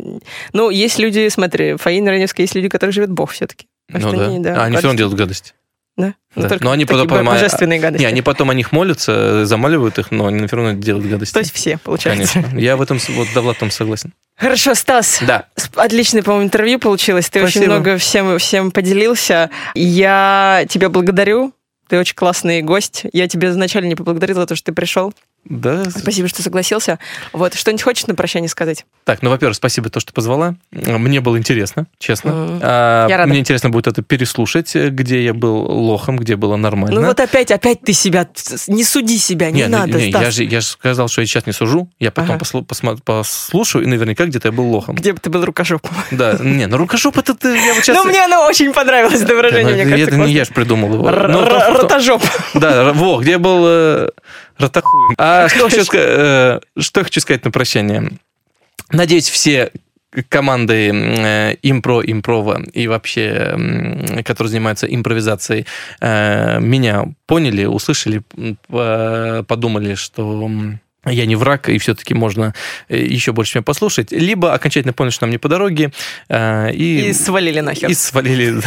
[0.52, 3.66] Ну, есть люди, смотри, Фаина Раневская, есть люди, которых живет Бог все-таки.
[3.90, 4.62] Ну да.
[4.62, 5.55] а они все равно делают гадости.
[5.97, 6.15] Да.
[6.36, 6.56] Ну, Да.
[6.60, 8.02] Но они потом- бо- божественные гадости.
[8.05, 11.32] Не, они потом о них молятся, замаливают их, но они все равно делают гадости.
[11.32, 12.35] То есть все, получается.
[12.35, 12.59] Конечно.
[12.59, 14.12] Я в этом вот Довлатом согласен.
[14.36, 15.19] Хорошо, Стас.
[15.27, 15.47] Да.
[15.74, 17.28] Отличное, по-моему, интервью получилось.
[17.28, 17.73] Ты очень Спасибо.
[17.74, 19.51] много всем, всем поделился.
[19.74, 21.52] Я тебя благодарю.
[21.89, 23.05] Ты очень классный гость.
[23.12, 25.12] Я тебе изначально не поблагодарила за то, что ты пришел.
[25.44, 25.85] Да.
[25.90, 26.98] Спасибо, что согласился.
[27.32, 28.85] Вот, что-нибудь хочешь на прощание сказать?
[29.05, 30.56] Так, ну, во-первых, спасибо то, что позвала.
[30.73, 32.32] Мне было интересно, честно.
[32.32, 32.60] Мгм.
[32.62, 33.31] А, Я рада.
[33.31, 37.01] Мне интересно будет это переслушать, э, где я был лохом, где было нормально.
[37.01, 38.28] Ну вот опять, опять ты себя...
[38.66, 40.23] Не суди себя, не, Не, ну, надо, не, Стас.
[40.23, 41.89] я, же, я же сказал, что я сейчас не сужу.
[41.98, 42.44] Я потом Ага.
[42.44, 44.97] послу- посма- послушаю, и наверняка где-то я был лохом.
[44.97, 45.93] Где бы ты был рукожопом?
[46.10, 47.97] Да, не, ну рукожоп это ты, я вот сейчас...
[47.97, 50.52] Ну, мне оно очень понравилось, это выражение, мне это, кажется, это не я классно.
[50.52, 51.10] ж придумал его.
[51.10, 51.44] Ну,
[51.78, 52.23] Ротожоп.
[52.55, 54.10] Да, во, где был
[54.59, 55.14] э, ротохуй.
[55.18, 58.10] А что, хочу э, что хочу сказать на прощание?
[58.90, 59.70] Надеюсь, все
[60.30, 65.66] команды э, импро, импрова и вообще, м, которые занимаются импровизацией,
[66.01, 68.22] э, меня поняли, услышали,
[68.68, 70.51] по- подумали, что
[71.05, 72.55] я не враг, и все-таки можно
[72.89, 75.93] э, еще больше меня послушать, либо окончательно поняли, что нам не по дороге,
[76.30, 77.90] э, и, И свалили нахер.
[77.90, 78.60] и свалили.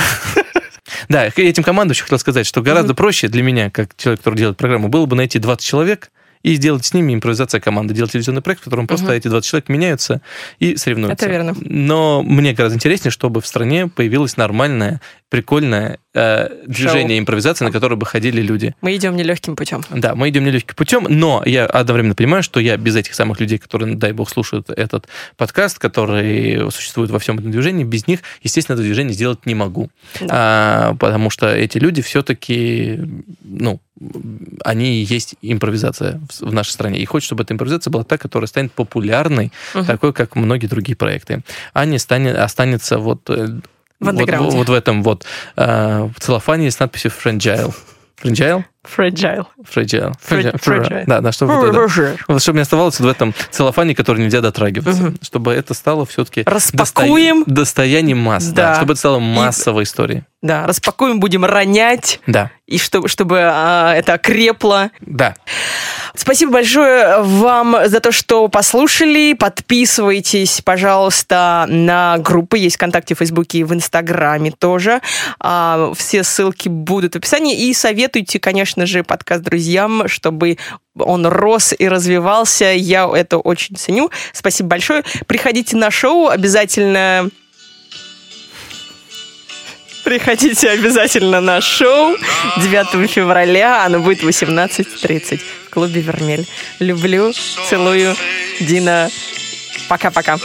[1.10, 4.58] Да, этим командам еще хотел сказать, что гораздо проще для меня, как человек, который делает
[4.58, 6.12] программу, было бы найти 20 человек
[6.44, 9.16] и сделать с ними импровизация команды, делать телевизионный проект, в котором просто Мгм.
[9.16, 10.22] эти 20 человек меняются
[10.60, 11.24] и соревнуются.
[11.26, 11.56] Это верно.
[11.60, 17.96] Но мне гораздо интереснее, чтобы в стране появилось нормальное, прикольное э, движение импровизации, на которое
[17.96, 18.76] бы ходили люди.
[18.82, 19.84] Мы идем нелегким путем.
[19.90, 23.58] Да, мы идем нелегким путем, но я одновременно понимаю, что я без этих самых людей,
[23.58, 25.08] которые, дай бог, слушают этот
[25.38, 29.90] подкаст, который существует во всем этом движении, без них, естественно, это движение сделать не могу.
[30.20, 30.28] Да.
[30.30, 33.00] А, потому что эти люди все-таки,
[33.44, 33.80] ну,
[34.64, 37.00] они есть импровизация в, нашей стране.
[37.00, 39.86] И хочет, чтобы эта импровизация была та, которая станет популярной, Мгм.
[39.86, 41.42] такой, как многие другие проекты,
[41.74, 43.30] а не станет, останется вот...
[44.02, 44.58] В вот, андеграунде.
[44.58, 45.26] вот в этом вот
[45.56, 47.74] э, в целлофане с надписью «Fragile».
[48.84, 49.46] Fragile?
[49.64, 50.14] Fragile.
[50.22, 50.60] Fragile.
[50.60, 51.04] Fragile.
[51.06, 51.72] Да, да, чтобы,
[52.28, 55.14] вот чтобы не оставалось в этом целлофане, который нельзя дотрагиваться.
[55.22, 57.44] Чтобы это стало все-таки Распакуем.
[57.46, 58.46] достоянием масс.
[58.48, 58.70] Да.
[58.72, 58.76] Да.
[58.78, 60.24] Чтобы это стало массовой историей.
[60.42, 64.90] Да, распакуем, будем ронять, Да, и чтобы, чтобы а, это окрепло.
[65.02, 65.36] да.
[66.16, 69.34] Спасибо большое вам за то, что послушали.
[69.34, 72.58] Подписывайтесь, пожалуйста, на группы.
[72.58, 75.00] Есть ВКонтакте, в Фейсбуке и в Инстаграме тоже.
[75.40, 77.68] А, Все ссылки будут в описании.
[77.70, 80.58] И советуйте, конечно же, подкаст друзьям, чтобы
[80.98, 82.72] он рос и развивался.
[82.74, 84.12] Я это очень ценю.
[84.34, 85.04] Спасибо большое.
[85.28, 86.28] Приходите на шоу.
[86.28, 87.30] Обязательно
[90.04, 92.16] Приходите обязательно на шоу
[92.58, 93.86] 9 февраля.
[93.86, 96.48] Оно будет в 18.30 в клубе «Вермель».
[96.80, 97.34] Люблю,
[97.70, 98.16] целую.
[98.60, 99.10] Дина,
[99.88, 100.38] пока-пока.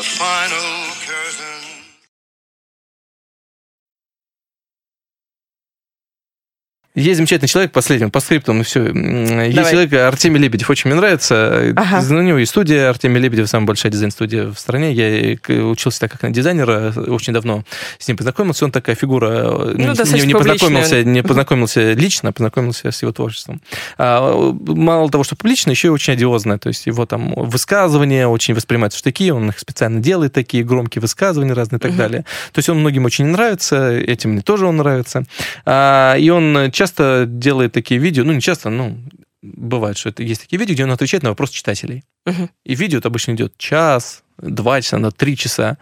[6.97, 8.85] Есть замечательный человек, последний, по скриптам, и все.
[8.86, 9.70] Есть Давай.
[9.70, 11.74] человек, Артемий Лебедев, очень мне нравится.
[11.77, 12.02] Ага.
[12.09, 14.94] У него есть студия, Артемий Лебедев, самая большая дизайн-студия в стране.
[14.94, 17.64] Я и к- учился так как на дизайнера, очень давно
[17.98, 18.64] с ним познакомился.
[18.64, 19.28] Он такая фигура,
[19.74, 23.60] ну, не, не познакомился, не познакомился лично, а познакомился с его творчеством.
[23.98, 26.56] А, мало того, что публично, еще и очень одиозное.
[26.56, 31.02] То есть его там высказывания очень воспринимаются в штыки, он их специально делает, такие громкие
[31.02, 32.24] высказывания разные и так далее.
[32.52, 35.24] То есть он многим очень нравится, этим мне тоже он нравится.
[35.66, 36.85] А, и он часто
[37.26, 38.98] делает такие видео, ну, не часто, ну,
[39.42, 42.04] бывает, что это есть такие видео, где он отвечает на вопрос читателей.
[42.24, 42.50] Мгм.
[42.64, 45.78] И видео это обычно идет час, два часа, на три часа.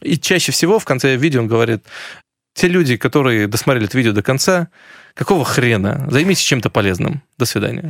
[0.00, 1.84] И чаще всего в конце видео он говорит,
[2.54, 4.68] те люди, которые досмотрели это видео до конца,
[5.14, 6.06] какого хрена?
[6.10, 7.22] Займитесь чем-то полезным.
[7.38, 7.82] До свидания.